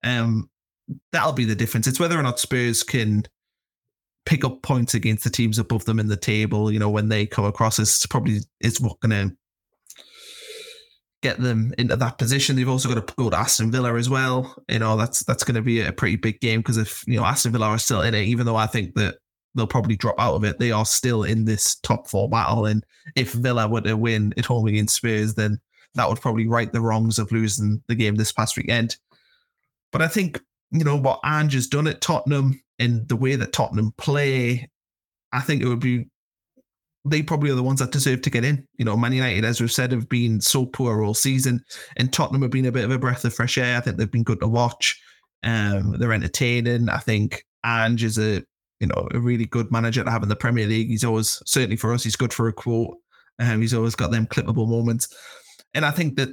Um, 0.03 0.51
that'll 1.11 1.33
be 1.33 1.45
the 1.45 1.55
difference. 1.55 1.87
It's 1.87 1.99
whether 1.99 2.17
or 2.17 2.21
not 2.21 2.39
Spurs 2.39 2.83
can 2.83 3.23
pick 4.27 4.45
up 4.45 4.61
points 4.61 4.93
against 4.93 5.23
the 5.23 5.31
teams 5.31 5.57
above 5.57 5.85
them 5.85 5.99
in 5.99 6.09
the 6.09 6.15
table. 6.15 6.71
You 6.71 6.77
know, 6.77 6.91
when 6.91 7.09
they 7.09 7.25
come 7.25 7.45
across, 7.45 7.79
it's 7.79 8.05
probably 8.05 8.41
it's 8.61 8.79
what 8.79 8.99
going 8.99 9.29
to 9.29 9.35
get 11.23 11.39
them 11.39 11.73
into 11.79 11.95
that 11.95 12.19
position. 12.19 12.55
They've 12.55 12.69
also 12.69 12.87
got 12.87 13.07
to 13.07 13.13
go 13.15 13.31
to 13.31 13.39
Aston 13.39 13.71
Villa 13.71 13.95
as 13.95 14.11
well. 14.11 14.55
You 14.69 14.77
know, 14.77 14.95
that's 14.95 15.23
that's 15.23 15.43
going 15.43 15.55
to 15.55 15.63
be 15.63 15.81
a 15.81 15.91
pretty 15.91 16.17
big 16.17 16.39
game 16.39 16.59
because 16.59 16.77
if 16.77 17.03
you 17.07 17.19
know 17.19 17.25
Aston 17.25 17.51
Villa 17.51 17.65
are 17.65 17.79
still 17.79 18.01
in 18.01 18.13
it, 18.13 18.25
even 18.25 18.45
though 18.45 18.57
I 18.57 18.67
think 18.67 18.93
that 18.93 19.15
they'll 19.55 19.67
probably 19.67 19.95
drop 19.95 20.15
out 20.19 20.35
of 20.35 20.43
it. 20.43 20.59
They 20.59 20.71
are 20.71 20.85
still 20.85 21.23
in 21.23 21.45
this 21.45 21.75
top 21.75 22.07
four 22.07 22.29
battle, 22.29 22.65
and 22.65 22.85
if 23.15 23.33
Villa 23.33 23.67
were 23.67 23.81
to 23.81 23.95
win 23.95 24.33
at 24.37 24.45
home 24.45 24.67
against 24.67 24.95
Spurs, 24.95 25.33
then 25.33 25.59
that 25.95 26.09
would 26.09 26.21
probably 26.21 26.47
right 26.47 26.71
the 26.71 26.81
wrongs 26.81 27.17
of 27.19 27.31
losing 27.31 27.81
the 27.87 27.95
game 27.95 28.15
this 28.15 28.31
past 28.31 28.57
weekend. 28.57 28.97
But 29.91 30.01
I 30.01 30.07
think 30.07 30.41
you 30.71 30.83
know 30.83 30.97
what 30.97 31.19
Ange 31.23 31.53
has 31.53 31.67
done 31.67 31.87
at 31.87 32.01
Tottenham 32.01 32.61
and 32.79 33.07
the 33.07 33.15
way 33.15 33.35
that 33.35 33.53
Tottenham 33.53 33.93
play, 33.97 34.69
I 35.31 35.41
think 35.41 35.61
it 35.61 35.67
would 35.67 35.79
be 35.79 36.07
they 37.05 37.21
probably 37.21 37.51
are 37.51 37.55
the 37.55 37.63
ones 37.63 37.79
that 37.79 37.91
deserve 37.91 38.21
to 38.23 38.29
get 38.29 38.43
in. 38.43 38.67
You 38.77 38.85
know, 38.85 38.97
Man 38.97 39.13
United, 39.13 39.45
as 39.45 39.61
we've 39.61 39.71
said, 39.71 39.91
have 39.91 40.09
been 40.09 40.41
so 40.41 40.65
poor 40.65 41.03
all 41.03 41.13
season, 41.13 41.63
and 41.97 42.11
Tottenham 42.11 42.41
have 42.41 42.51
been 42.51 42.65
a 42.65 42.71
bit 42.71 42.83
of 42.83 42.91
a 42.91 42.97
breath 42.97 43.23
of 43.25 43.33
fresh 43.33 43.57
air. 43.57 43.77
I 43.77 43.81
think 43.81 43.97
they've 43.97 44.11
been 44.11 44.23
good 44.23 44.41
to 44.41 44.47
watch. 44.47 44.99
Um, 45.43 45.95
they're 45.99 46.13
entertaining. 46.13 46.89
I 46.89 46.97
think 46.97 47.45
Ange 47.63 48.03
is 48.03 48.17
a 48.17 48.43
you 48.85 48.89
know, 48.89 49.07
a 49.15 49.19
really 49.19 49.45
good 49.45 49.71
manager 49.71 50.03
to 50.03 50.11
have 50.11 50.21
in 50.21 50.29
the 50.29 50.35
Premier 50.35 50.67
League. 50.67 50.89
He's 50.89 51.03
always, 51.03 51.41
certainly 51.45 51.75
for 51.75 51.91
us, 51.91 52.03
he's 52.03 52.15
good 52.15 52.31
for 52.31 52.47
a 52.47 52.53
quote. 52.53 52.95
Um, 53.39 53.59
he's 53.61 53.73
always 53.73 53.95
got 53.95 54.11
them 54.11 54.27
clippable 54.27 54.69
moments. 54.69 55.07
And 55.73 55.83
I 55.83 55.89
think 55.89 56.17
that, 56.17 56.29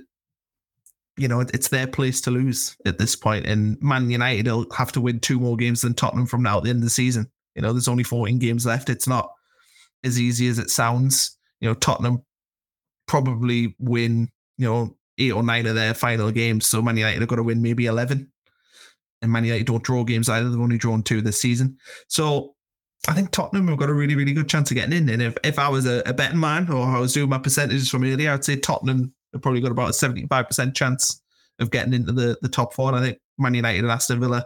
you 1.16 1.28
know, 1.28 1.40
it's 1.40 1.68
their 1.68 1.86
place 1.86 2.20
to 2.22 2.30
lose 2.30 2.76
at 2.84 2.98
this 2.98 3.16
point. 3.16 3.46
And 3.46 3.80
Man 3.80 4.10
United 4.10 4.46
will 4.46 4.66
have 4.76 4.92
to 4.92 5.00
win 5.00 5.18
two 5.18 5.40
more 5.40 5.56
games 5.56 5.80
than 5.80 5.94
Tottenham 5.94 6.26
from 6.26 6.42
now 6.42 6.58
at 6.58 6.64
the 6.64 6.70
end 6.70 6.78
of 6.80 6.84
the 6.84 6.90
season. 6.90 7.30
You 7.54 7.62
know, 7.62 7.72
there's 7.72 7.88
only 7.88 8.04
14 8.04 8.38
games 8.38 8.66
left. 8.66 8.90
It's 8.90 9.08
not 9.08 9.30
as 10.04 10.20
easy 10.20 10.48
as 10.48 10.58
it 10.58 10.68
sounds. 10.68 11.38
You 11.60 11.70
know, 11.70 11.74
Tottenham 11.74 12.22
probably 13.06 13.76
win, 13.78 14.28
you 14.58 14.66
know, 14.68 14.96
eight 15.18 15.32
or 15.32 15.42
nine 15.42 15.66
of 15.66 15.74
their 15.74 15.94
final 15.94 16.30
games. 16.30 16.66
So 16.66 16.82
Man 16.82 16.98
United 16.98 17.20
have 17.20 17.28
got 17.28 17.36
to 17.36 17.42
win 17.42 17.62
maybe 17.62 17.86
11 17.86 18.30
and 19.22 19.32
Man 19.32 19.44
United 19.44 19.66
don't 19.66 19.82
draw 19.82 20.04
games 20.04 20.28
either. 20.28 20.48
They've 20.48 20.60
only 20.60 20.78
drawn 20.78 21.02
two 21.02 21.22
this 21.22 21.40
season. 21.40 21.78
So 22.08 22.54
I 23.08 23.14
think 23.14 23.30
Tottenham 23.30 23.68
have 23.68 23.78
got 23.78 23.88
a 23.88 23.94
really, 23.94 24.14
really 24.14 24.32
good 24.32 24.48
chance 24.48 24.70
of 24.70 24.76
getting 24.76 24.96
in. 24.96 25.08
And 25.08 25.22
if, 25.22 25.36
if 25.42 25.58
I 25.58 25.68
was 25.68 25.86
a, 25.86 26.02
a 26.06 26.12
betting 26.12 26.40
man 26.40 26.70
or 26.70 26.86
I 26.86 26.98
was 26.98 27.12
doing 27.12 27.28
my 27.28 27.38
percentages 27.38 27.88
from 27.88 28.04
earlier, 28.04 28.32
I'd 28.32 28.44
say 28.44 28.56
Tottenham 28.56 29.12
have 29.32 29.42
probably 29.42 29.60
got 29.60 29.72
about 29.72 29.90
a 29.90 29.92
75% 29.92 30.74
chance 30.74 31.20
of 31.58 31.70
getting 31.70 31.94
into 31.94 32.12
the, 32.12 32.36
the 32.42 32.48
top 32.48 32.74
four. 32.74 32.88
And 32.88 32.96
I 32.96 33.00
think 33.00 33.18
Man 33.38 33.54
United 33.54 33.80
and 33.80 33.90
Aston 33.90 34.20
Villa 34.20 34.44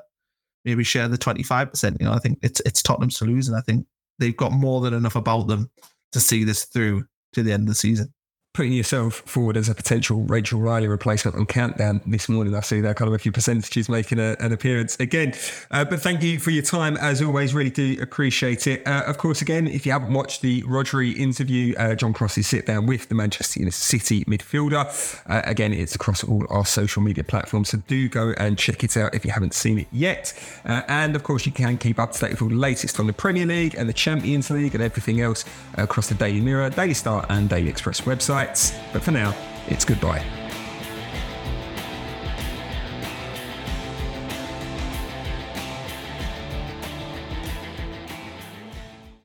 maybe 0.64 0.84
share 0.84 1.08
the 1.08 1.18
25%. 1.18 2.00
You 2.00 2.06
know, 2.06 2.12
I 2.12 2.18
think 2.18 2.38
it's 2.42 2.60
it's 2.60 2.82
Tottenham's 2.82 3.18
to 3.18 3.24
lose. 3.24 3.48
And 3.48 3.56
I 3.56 3.60
think 3.60 3.86
they've 4.18 4.36
got 4.36 4.52
more 4.52 4.80
than 4.80 4.94
enough 4.94 5.16
about 5.16 5.48
them 5.48 5.70
to 6.12 6.20
see 6.20 6.44
this 6.44 6.64
through 6.64 7.04
to 7.32 7.42
the 7.42 7.52
end 7.52 7.64
of 7.64 7.68
the 7.68 7.74
season 7.74 8.12
putting 8.56 8.72
yourself 8.72 9.16
forward 9.26 9.54
as 9.54 9.68
a 9.68 9.74
potential 9.74 10.22
Rachel 10.22 10.58
Riley 10.58 10.88
replacement 10.88 11.36
on 11.36 11.44
Countdown 11.44 12.00
this 12.06 12.26
morning. 12.26 12.54
I 12.54 12.60
see 12.60 12.80
that 12.80 12.96
kind 12.96 13.06
of 13.06 13.14
a 13.14 13.18
few 13.18 13.30
percentages 13.30 13.90
making 13.90 14.18
a, 14.18 14.34
an 14.40 14.50
appearance 14.50 14.96
again. 14.98 15.34
Uh, 15.70 15.84
but 15.84 16.00
thank 16.00 16.22
you 16.22 16.38
for 16.38 16.50
your 16.50 16.62
time 16.62 16.96
as 16.96 17.20
always. 17.20 17.52
Really 17.52 17.68
do 17.68 17.98
appreciate 18.00 18.66
it. 18.66 18.86
Uh, 18.86 19.02
of 19.06 19.18
course, 19.18 19.42
again, 19.42 19.68
if 19.68 19.84
you 19.84 19.92
haven't 19.92 20.14
watched 20.14 20.40
the 20.40 20.62
Rodri 20.62 21.14
interview, 21.14 21.74
uh, 21.76 21.94
John 21.94 22.14
Cross's 22.14 22.46
sit 22.46 22.64
down 22.64 22.86
with 22.86 23.10
the 23.10 23.14
Manchester 23.14 23.70
City 23.70 24.24
midfielder. 24.24 24.86
Uh, 25.28 25.42
again, 25.44 25.74
it's 25.74 25.94
across 25.94 26.24
all 26.24 26.46
our 26.48 26.64
social 26.64 27.02
media 27.02 27.24
platforms. 27.24 27.68
So 27.68 27.78
do 27.86 28.08
go 28.08 28.32
and 28.38 28.56
check 28.58 28.82
it 28.82 28.96
out 28.96 29.14
if 29.14 29.26
you 29.26 29.32
haven't 29.32 29.52
seen 29.52 29.80
it 29.80 29.88
yet. 29.92 30.32
Uh, 30.64 30.80
and 30.88 31.14
of 31.14 31.24
course, 31.24 31.44
you 31.44 31.52
can 31.52 31.76
keep 31.76 31.98
up 31.98 32.12
to 32.12 32.20
date 32.20 32.30
with 32.30 32.40
all 32.40 32.48
the 32.48 32.54
latest 32.54 32.98
on 32.98 33.06
the 33.06 33.12
Premier 33.12 33.44
League 33.44 33.74
and 33.74 33.86
the 33.86 33.92
Champions 33.92 34.48
League 34.48 34.74
and 34.74 34.82
everything 34.82 35.20
else 35.20 35.44
across 35.74 36.08
the 36.08 36.14
Daily 36.14 36.40
Mirror, 36.40 36.70
Daily 36.70 36.94
Star, 36.94 37.26
and 37.28 37.50
Daily 37.50 37.68
Express 37.68 38.00
website. 38.00 38.45
But 38.92 39.02
for 39.02 39.10
now, 39.10 39.34
it's 39.68 39.84
goodbye. 39.84 40.24